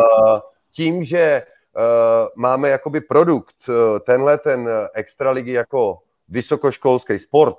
tím, 0.71 1.03
že 1.03 1.43
uh, 1.75 1.81
máme 2.35 2.69
jakoby 2.69 3.01
produkt, 3.01 3.55
uh, 3.69 3.75
tenhle 3.99 4.37
ten 4.37 4.69
extraligy 4.93 5.51
jako 5.51 5.99
vysokoškolský 6.29 7.19
sport, 7.19 7.57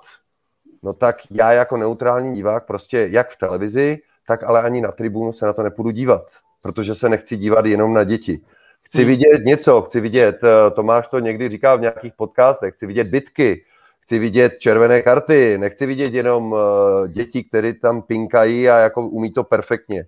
no 0.83 0.93
tak 0.93 1.15
já 1.31 1.51
jako 1.51 1.77
neutrální 1.77 2.33
divák 2.33 2.65
prostě 2.65 3.07
jak 3.11 3.29
v 3.29 3.37
televizi, 3.37 3.97
tak 4.27 4.43
ale 4.43 4.61
ani 4.61 4.81
na 4.81 4.91
tribunu 4.91 5.33
se 5.33 5.45
na 5.45 5.53
to 5.53 5.63
nepůjdu 5.63 5.89
dívat, 5.89 6.23
protože 6.61 6.95
se 6.95 7.09
nechci 7.09 7.37
dívat 7.37 7.65
jenom 7.65 7.93
na 7.93 8.03
děti. 8.03 8.41
Chci 8.85 8.97
hmm. 8.97 9.07
vidět 9.07 9.45
něco, 9.45 9.81
chci 9.81 9.99
vidět, 9.99 10.43
uh, 10.43 10.75
Tomáš 10.75 11.07
to 11.07 11.19
někdy 11.19 11.49
říkal 11.49 11.77
v 11.77 11.81
nějakých 11.81 12.13
podcastech, 12.13 12.73
chci 12.73 12.85
vidět 12.85 13.07
bitky, 13.07 13.65
chci 13.99 14.19
vidět 14.19 14.59
červené 14.59 15.01
karty, 15.01 15.57
nechci 15.57 15.85
vidět 15.85 16.13
jenom 16.13 16.51
uh, 16.51 16.59
děti, 17.07 17.43
které 17.43 17.73
tam 17.73 18.01
pinkají 18.01 18.69
a 18.69 18.77
jako 18.77 19.07
umí 19.07 19.31
to 19.31 19.43
perfektně. 19.43 20.05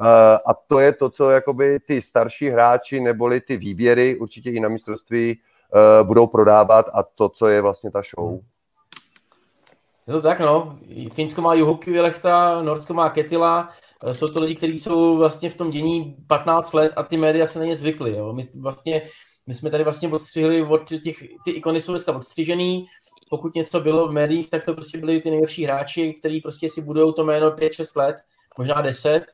Eh, 0.00 0.38
a 0.46 0.54
to 0.66 0.78
je 0.78 0.92
to, 0.92 1.10
co 1.10 1.30
jakoby 1.30 1.80
ty 1.80 2.02
starší 2.02 2.50
hráči 2.50 3.00
neboli 3.00 3.40
ty 3.40 3.56
výběry 3.56 4.18
určitě 4.18 4.50
i 4.50 4.60
na 4.60 4.68
mistrovství 4.68 5.40
budou 6.02 6.26
prodávat 6.26 6.86
a 6.94 7.02
to, 7.02 7.28
co 7.28 7.46
je 7.46 7.60
vlastně 7.60 7.90
ta 7.90 8.02
show. 8.02 8.40
Je 10.06 10.12
to 10.12 10.22
tak, 10.22 10.40
no. 10.40 10.78
Finsko 11.12 11.42
má 11.42 11.54
Juhoky 11.54 11.90
Vilechta, 11.90 12.62
Norsko 12.62 12.94
má 12.94 13.10
Ketila. 13.10 13.68
Jsou 14.12 14.28
to 14.28 14.40
lidi, 14.40 14.54
kteří 14.54 14.78
jsou 14.78 15.16
vlastně 15.16 15.50
v 15.50 15.54
tom 15.54 15.70
dění 15.70 16.16
15 16.26 16.72
let 16.72 16.92
a 16.96 17.02
ty 17.02 17.16
média 17.16 17.46
se 17.46 17.58
na 17.58 17.64
ně 17.64 17.76
zvykly. 17.76 18.16
Jo. 18.16 18.32
My, 18.32 18.48
vlastně, 18.60 19.02
my 19.46 19.54
jsme 19.54 19.70
tady 19.70 19.84
vlastně 19.84 20.08
odstřihli 20.08 20.62
od 20.62 20.88
těch, 21.04 21.16
ty 21.44 21.50
ikony 21.50 21.80
jsou 21.80 21.92
dneska 21.92 22.16
odstřižený, 22.16 22.86
pokud 23.30 23.54
něco 23.54 23.80
bylo 23.80 24.08
v 24.08 24.12
médiích, 24.12 24.50
tak 24.50 24.64
to 24.64 24.74
prostě 24.74 24.98
byli 24.98 25.20
ty 25.20 25.30
nejlepší 25.30 25.64
hráči, 25.64 26.12
kteří 26.12 26.40
prostě 26.40 26.68
si 26.68 26.82
budou 26.82 27.12
to 27.12 27.24
jméno 27.24 27.50
5-6 27.50 28.00
let, 28.00 28.16
možná 28.58 28.80
10, 28.80 29.24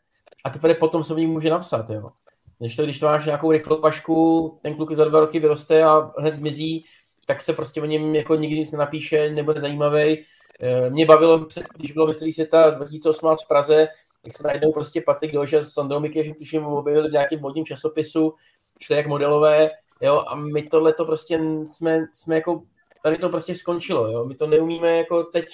a 0.44 0.50
teprve 0.50 0.74
potom 0.74 1.04
se 1.04 1.14
o 1.14 1.18
ní 1.18 1.26
může 1.26 1.50
napsat, 1.50 1.90
jo. 1.90 2.10
Když 2.58 2.76
to, 2.76 2.82
když 2.82 2.98
to 2.98 3.06
máš 3.06 3.26
nějakou 3.26 3.52
rychlou 3.52 3.76
pašku, 3.76 4.58
ten 4.62 4.74
kluk 4.74 4.92
za 4.92 5.04
dva 5.04 5.20
roky 5.20 5.40
vyroste 5.40 5.82
a 5.82 6.12
hned 6.18 6.36
zmizí, 6.36 6.84
tak 7.26 7.40
se 7.40 7.52
prostě 7.52 7.82
o 7.82 7.84
něm 7.84 8.14
jako 8.14 8.34
nikdy 8.34 8.58
nic 8.58 8.72
nenapíše, 8.72 9.30
nebude 9.30 9.60
zajímavý. 9.60 10.24
Eh, 10.60 10.90
mě 10.90 11.06
bavilo, 11.06 11.46
když 11.76 11.92
bylo 11.92 12.06
mistrovství 12.06 12.32
světa 12.32 12.70
2018 12.70 13.44
v 13.44 13.48
Praze, 13.48 13.88
tak 14.22 14.32
se 14.32 14.42
najednou 14.42 14.72
prostě 14.72 15.00
Patrik 15.00 15.32
Dože 15.32 15.62
s 15.62 15.72
Sandrou 15.72 16.00
Mikychem, 16.00 16.34
tuším, 16.34 16.66
objevili 16.66 17.08
v 17.08 17.12
nějakém 17.12 17.40
modním 17.40 17.64
časopisu, 17.64 18.34
šli 18.80 18.96
jak 18.96 19.06
modelové, 19.06 19.68
jo, 20.00 20.24
a 20.26 20.34
my 20.34 20.62
tohle 20.62 20.92
to 20.92 21.04
prostě 21.04 21.40
jsme, 21.66 22.06
jsme 22.12 22.34
jako, 22.34 22.62
tady 23.02 23.18
to 23.18 23.28
prostě 23.28 23.54
skončilo, 23.54 24.10
jo, 24.10 24.24
my 24.24 24.34
to 24.34 24.46
neumíme 24.46 24.96
jako 24.96 25.22
teď, 25.22 25.46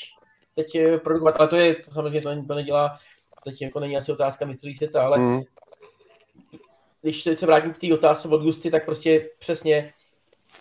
teď 0.55 0.75
eh, 0.75 0.99
produkovat, 0.99 1.37
ale 1.39 1.49
to 1.49 1.57
je, 1.57 1.75
to 1.75 1.91
samozřejmě 1.91 2.23
to, 2.23 2.45
to 2.49 2.55
nedělá, 2.55 2.99
teď 3.45 3.63
jako 3.63 3.81
není 3.81 3.97
asi 3.97 4.13
otázka 4.13 4.47
mistrovství 4.47 4.75
světa, 4.75 5.07
ale 5.07 5.19
mm. 5.19 5.41
když 7.03 7.23
se 7.23 7.47
vrátím 7.47 7.73
k 7.73 7.79
té 7.79 7.95
otázce 7.95 8.29
od 8.29 8.43
Gusty, 8.43 8.71
tak 8.71 8.85
prostě 8.85 9.31
přesně 9.39 9.93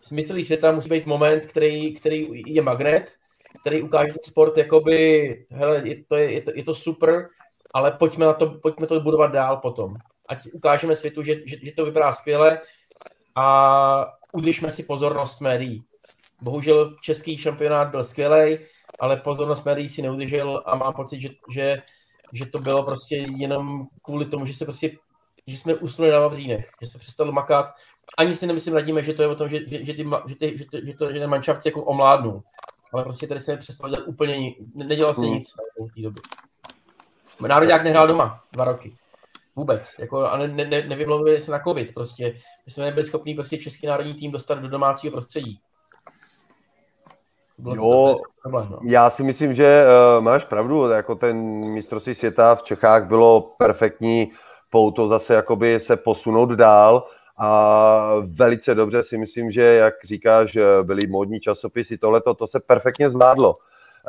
z 0.04 0.12
mistrovství 0.12 0.46
světa 0.46 0.72
musí 0.72 0.90
být 0.90 1.06
moment, 1.06 1.46
který, 1.46 1.94
který 1.94 2.44
je 2.46 2.62
magnet, 2.62 3.16
který 3.62 3.82
ukáže 3.82 4.14
sport, 4.22 4.58
jakoby, 4.58 5.46
hele, 5.50 5.82
je 5.86 6.04
to, 6.08 6.16
je, 6.16 6.32
je, 6.32 6.42
to, 6.42 6.52
je 6.56 6.64
to 6.64 6.76
super, 6.76 7.30
ale 7.76 7.92
pojďme, 7.92 8.26
na 8.26 8.34
to, 8.34 8.48
pojďme 8.48 8.88
to 8.88 9.00
budovat 9.00 9.32
dál 9.32 9.58
potom. 9.58 9.96
Ať 10.28 10.48
ukážeme 10.54 10.96
světu, 10.96 11.24
že, 11.24 11.36
že, 11.46 11.56
že 11.62 11.72
to 11.72 11.86
vypadá 11.86 12.12
skvěle 12.12 12.62
a 13.36 14.08
udržme 14.32 14.72
si 14.72 14.84
pozornost 14.84 15.42
médií. 15.42 15.84
Bohužel 16.42 16.96
český 17.02 17.38
šampionát 17.38 17.90
byl 17.90 18.04
skvělý, 18.04 18.60
ale 19.00 19.18
pozornost 19.18 19.66
médií 19.66 19.90
si 19.90 20.02
neudržel 20.02 20.64
a 20.66 20.76
mám 20.76 20.94
pocit, 20.94 21.22
že, 21.22 21.30
že, 21.52 21.82
že 22.34 22.46
to 22.46 22.60
bylo 22.60 22.84
prostě 22.84 23.24
jenom 23.36 23.88
kvůli 24.02 24.26
tomu, 24.26 24.46
že 24.46 24.54
se 24.54 24.66
prostě 24.66 24.92
že 25.48 25.58
jsme 25.58 25.76
usnuli 25.76 26.12
na 26.12 26.20
Vavřínech, 26.20 26.72
že 26.82 26.88
se 26.88 26.98
přestalo 26.98 27.32
makat. 27.32 27.66
Ani 28.18 28.36
si 28.36 28.48
nemyslím 28.48 28.74
radíme, 28.74 29.04
že 29.04 29.14
to 29.14 29.22
je 29.22 29.28
o 29.28 29.36
tom, 29.36 29.50
že, 29.50 29.60
že, 29.68 29.86
že, 29.86 29.94
ty, 29.94 30.06
že, 30.28 30.36
ty, 30.36 30.58
že, 30.58 30.66
to, 30.66 30.78
že, 30.86 30.94
to, 30.94 31.14
že 31.14 31.20
ten 31.20 31.30
manšaft 31.30 31.66
jako 31.66 31.84
omládnul. 31.84 32.44
Ale 32.94 33.04
prostě 33.04 33.28
tady 33.28 33.40
se 33.40 33.58
přestalo 33.58 33.90
dělat 33.90 34.08
úplně, 34.08 34.54
nedělal 34.74 35.14
se 35.14 35.22
hmm. 35.22 35.34
nic 35.34 35.54
v 35.92 35.96
té 35.96 36.02
době. 36.02 36.22
Národák 37.40 37.84
nehrál 37.84 38.08
doma 38.08 38.44
dva 38.52 38.66
roky. 38.66 38.96
Vůbec. 39.56 39.96
Jako, 40.00 40.26
a 40.26 40.38
ne, 40.38 40.48
ne, 40.48 40.84
nevymlouvali 40.88 41.42
se 41.42 41.52
na 41.52 41.60
covid. 41.60 41.94
Prostě. 41.94 42.34
My 42.66 42.72
jsme 42.72 42.86
nebyli 42.86 43.04
schopni 43.04 43.36
prostě 43.36 43.58
český 43.58 43.88
národní 43.88 44.14
tým 44.14 44.32
dostat 44.32 44.56
do 44.60 44.70
domácího 44.70 45.12
prostředí. 45.12 45.60
Bylo 47.58 47.76
jo, 47.76 48.16
problém, 48.42 48.68
no. 48.72 48.80
já 48.84 49.10
si 49.10 49.24
myslím, 49.24 49.54
že 49.54 49.86
uh, 50.18 50.24
máš 50.24 50.46
pravdu, 50.46 50.90
jako 50.90 51.16
ten 51.16 51.38
mistrovství 51.66 52.16
světa 52.16 52.56
v 52.56 52.64
Čechách 52.64 53.08
bylo 53.08 53.42
perfektní 53.58 54.32
pouto 54.70 55.08
zase 55.08 55.34
jakoby 55.34 55.80
se 55.80 55.98
posunout 55.98 56.50
dál 56.50 57.08
a 57.38 58.12
velice 58.26 58.76
dobře 58.76 59.04
si 59.04 59.18
myslím, 59.18 59.52
že 59.52 59.62
jak 59.62 59.94
říkáš, 60.04 60.58
byly 60.84 61.08
módní 61.08 61.40
časopisy, 61.40 61.98
tohleto, 61.98 62.34
to 62.34 62.48
se 62.48 62.60
perfektně 62.60 63.10
zvládlo. 63.10 63.56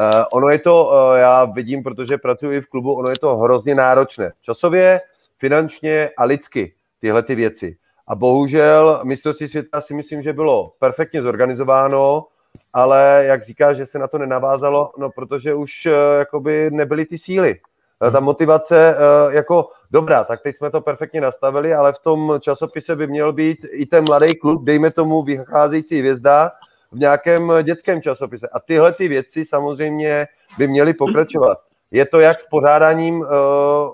Uh, 0.00 0.24
ono 0.32 0.48
je 0.48 0.58
to, 0.58 0.84
uh, 0.84 1.16
já 1.16 1.44
vidím, 1.44 1.82
protože 1.82 2.18
pracuji 2.18 2.58
i 2.58 2.60
v 2.60 2.68
klubu, 2.68 2.94
ono 2.94 3.08
je 3.08 3.18
to 3.18 3.36
hrozně 3.36 3.74
náročné. 3.74 4.32
Časově, 4.40 5.00
finančně 5.38 6.10
a 6.18 6.24
lidsky 6.24 6.74
tyhle 7.00 7.22
ty 7.22 7.34
věci. 7.34 7.76
A 8.08 8.14
bohužel 8.14 9.00
mistrovství 9.04 9.48
světa 9.48 9.80
si 9.80 9.94
myslím, 9.94 10.22
že 10.22 10.32
bylo 10.32 10.72
perfektně 10.78 11.22
zorganizováno, 11.22 12.26
ale 12.72 13.24
jak 13.26 13.44
říká, 13.44 13.72
že 13.72 13.86
se 13.86 13.98
na 13.98 14.08
to 14.08 14.18
nenavázalo, 14.18 14.92
no 14.98 15.10
protože 15.10 15.54
už 15.54 15.86
uh, 15.86 15.92
jakoby 16.18 16.70
nebyly 16.70 17.04
ty 17.04 17.18
síly. 17.18 17.60
Uh, 18.02 18.10
ta 18.10 18.20
motivace 18.20 18.96
jako 19.30 19.68
dobrá, 19.90 20.24
tak 20.24 20.42
teď 20.42 20.56
jsme 20.56 20.70
to 20.70 20.80
perfektně 20.80 21.20
nastavili, 21.20 21.74
ale 21.74 21.92
v 21.92 21.98
tom 21.98 22.34
časopise 22.40 22.96
by 22.96 23.06
měl 23.06 23.32
být 23.32 23.66
i 23.70 23.86
ten 23.86 24.04
mladý 24.04 24.34
klub, 24.34 24.64
dejme 24.64 24.90
tomu 24.90 25.22
vycházející 25.22 25.98
hvězda, 25.98 26.50
v 26.96 26.98
nějakém 26.98 27.52
dětském 27.62 28.02
časopise. 28.02 28.48
A 28.52 28.60
tyhle 28.60 28.92
ty 28.92 29.08
věci 29.08 29.44
samozřejmě 29.44 30.26
by 30.58 30.68
měly 30.68 30.94
pokračovat. 30.94 31.58
Je 31.90 32.06
to 32.06 32.20
jak 32.20 32.40
s 32.40 32.46
pořádáním 32.46 33.20
uh, 33.20 33.26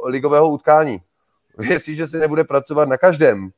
ligového 0.05 0.49
utkání. 0.49 1.01
Jestliže 1.61 2.07
se 2.07 2.19
nebude 2.19 2.45
pracovat 2.45 2.89
na 2.89 2.97
každém 2.97 3.51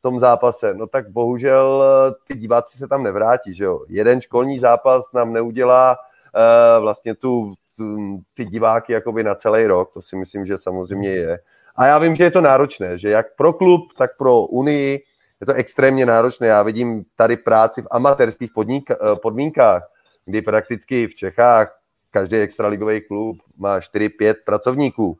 tom 0.00 0.20
zápase, 0.20 0.74
no 0.74 0.86
tak 0.86 1.10
bohužel 1.10 1.84
eh, 1.84 2.14
ty 2.26 2.38
diváci 2.38 2.78
se 2.78 2.88
tam 2.88 3.02
nevrátí, 3.02 3.54
že 3.54 3.64
jo. 3.64 3.80
Jeden 3.88 4.20
školní 4.20 4.58
zápas 4.58 5.12
nám 5.12 5.32
neudělá 5.32 5.96
uh, 5.96 6.82
vlastně 6.82 7.14
tu, 7.14 7.54
tu, 7.76 7.96
ty 8.34 8.44
diváky 8.44 8.92
jakoby 8.92 9.24
na 9.24 9.34
celý 9.34 9.66
rok, 9.66 9.92
to 9.92 10.02
si 10.02 10.16
myslím, 10.16 10.46
že 10.46 10.58
samozřejmě 10.58 11.10
je. 11.10 11.38
A 11.76 11.86
já 11.86 11.98
vím, 11.98 12.16
že 12.16 12.24
je 12.24 12.30
to 12.30 12.40
náročné, 12.40 12.98
že 12.98 13.08
jak 13.08 13.26
pro 13.36 13.52
klub, 13.52 13.82
tak 13.98 14.16
pro 14.16 14.40
Unii 14.40 15.02
je 15.40 15.46
to 15.46 15.52
extrémně 15.52 16.06
náročné. 16.06 16.46
Já 16.46 16.62
vidím 16.62 17.04
tady 17.16 17.36
práci 17.36 17.82
v 17.82 17.86
amatérských 17.90 18.50
podnik, 18.54 18.90
eh, 18.90 18.96
podmínkách, 19.22 19.82
kdy 20.24 20.42
prakticky 20.42 21.06
v 21.06 21.14
Čechách 21.14 21.78
každý 22.10 22.36
extraligový 22.36 23.00
klub 23.00 23.38
má 23.56 23.80
4-5 23.80 24.36
pracovníků. 24.44 25.18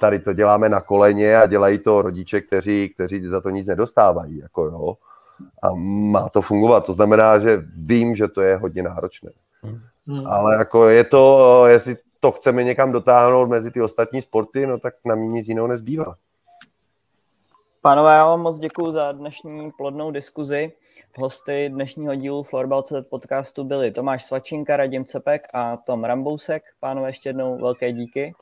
Tady 0.00 0.18
to 0.18 0.32
děláme 0.32 0.68
na 0.68 0.80
koleně 0.80 1.36
a 1.36 1.46
dělají 1.46 1.78
to 1.78 2.02
rodiče, 2.02 2.40
kteří, 2.40 2.88
kteří 2.94 3.26
za 3.26 3.40
to 3.40 3.50
nic 3.50 3.66
nedostávají. 3.66 4.38
Jako 4.38 4.64
jo. 4.64 4.96
A 5.62 5.68
má 6.10 6.28
to 6.28 6.42
fungovat. 6.42 6.86
To 6.86 6.92
znamená, 6.92 7.38
že 7.38 7.62
vím, 7.76 8.16
že 8.16 8.28
to 8.28 8.40
je 8.40 8.56
hodně 8.56 8.82
náročné. 8.82 9.30
Hmm. 10.06 10.26
Ale 10.26 10.54
jako 10.54 10.88
je 10.88 11.04
to, 11.04 11.64
jestli 11.66 11.96
to 12.20 12.32
chceme 12.32 12.64
někam 12.64 12.92
dotáhnout 12.92 13.50
mezi 13.50 13.70
ty 13.70 13.82
ostatní 13.82 14.22
sporty, 14.22 14.66
no 14.66 14.78
tak 14.78 14.94
na 15.04 15.14
mě 15.14 15.28
nic 15.28 15.48
jiného 15.48 15.66
nezbývá. 15.66 16.14
Pánové, 17.82 18.10
já 18.10 18.26
vám 18.26 18.40
moc 18.40 18.58
děkuji 18.58 18.92
za 18.92 19.12
dnešní 19.12 19.70
plodnou 19.70 20.10
diskuzi. 20.10 20.72
Hosty 21.16 21.68
dnešního 21.68 22.14
dílu 22.14 22.42
Florbal.cz 22.42 22.92
podcastu 23.10 23.64
byli 23.64 23.92
Tomáš 23.92 24.24
Svačinka, 24.24 24.76
Radim 24.76 25.04
Cepek 25.04 25.48
a 25.54 25.76
Tom 25.76 26.04
Rambousek. 26.04 26.62
Pánové, 26.80 27.08
ještě 27.08 27.28
jednou 27.28 27.58
velké 27.58 27.92
díky. 27.92 28.34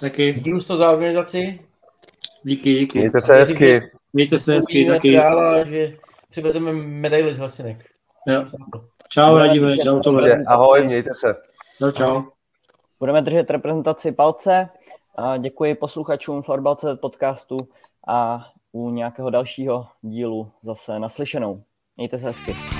Taky. 0.00 0.32
Díky 0.32 0.64
to 0.66 0.76
za 0.76 0.90
organizaci. 0.90 1.60
Díky, 2.42 2.74
díky. 2.74 2.98
Mějte 2.98 3.20
se 3.20 3.34
hezky. 3.34 3.80
Mějte 4.12 4.38
se 4.38 4.54
hezky. 4.54 4.86
Taky. 4.86 5.12
že 5.64 5.96
přivezeme 6.30 6.72
medaily 6.72 7.34
z 7.34 7.38
Hlasinek. 7.38 7.84
Jo. 8.26 8.44
Čau, 9.08 9.38
Radíme. 9.38 9.78
Čau, 9.78 10.00
Tome. 10.00 10.44
Ahoj, 10.46 10.86
mějte 10.86 11.14
se. 11.14 11.34
Čau, 11.78 11.90
čau. 11.90 12.22
Budeme 13.00 13.22
držet 13.22 13.50
reprezentaci 13.50 14.12
palce. 14.12 14.68
A 15.18 15.36
děkuji 15.36 15.74
posluchačům 15.74 16.42
Florbal.cz 16.42 17.00
podcastu 17.00 17.68
a 18.06 18.46
u 18.72 18.90
nějakého 18.90 19.30
dalšího 19.30 19.86
dílu 20.02 20.50
zase 20.62 20.98
naslyšenou. 20.98 21.62
Mějte 21.96 22.18
se 22.18 22.26
hezky. 22.26 22.75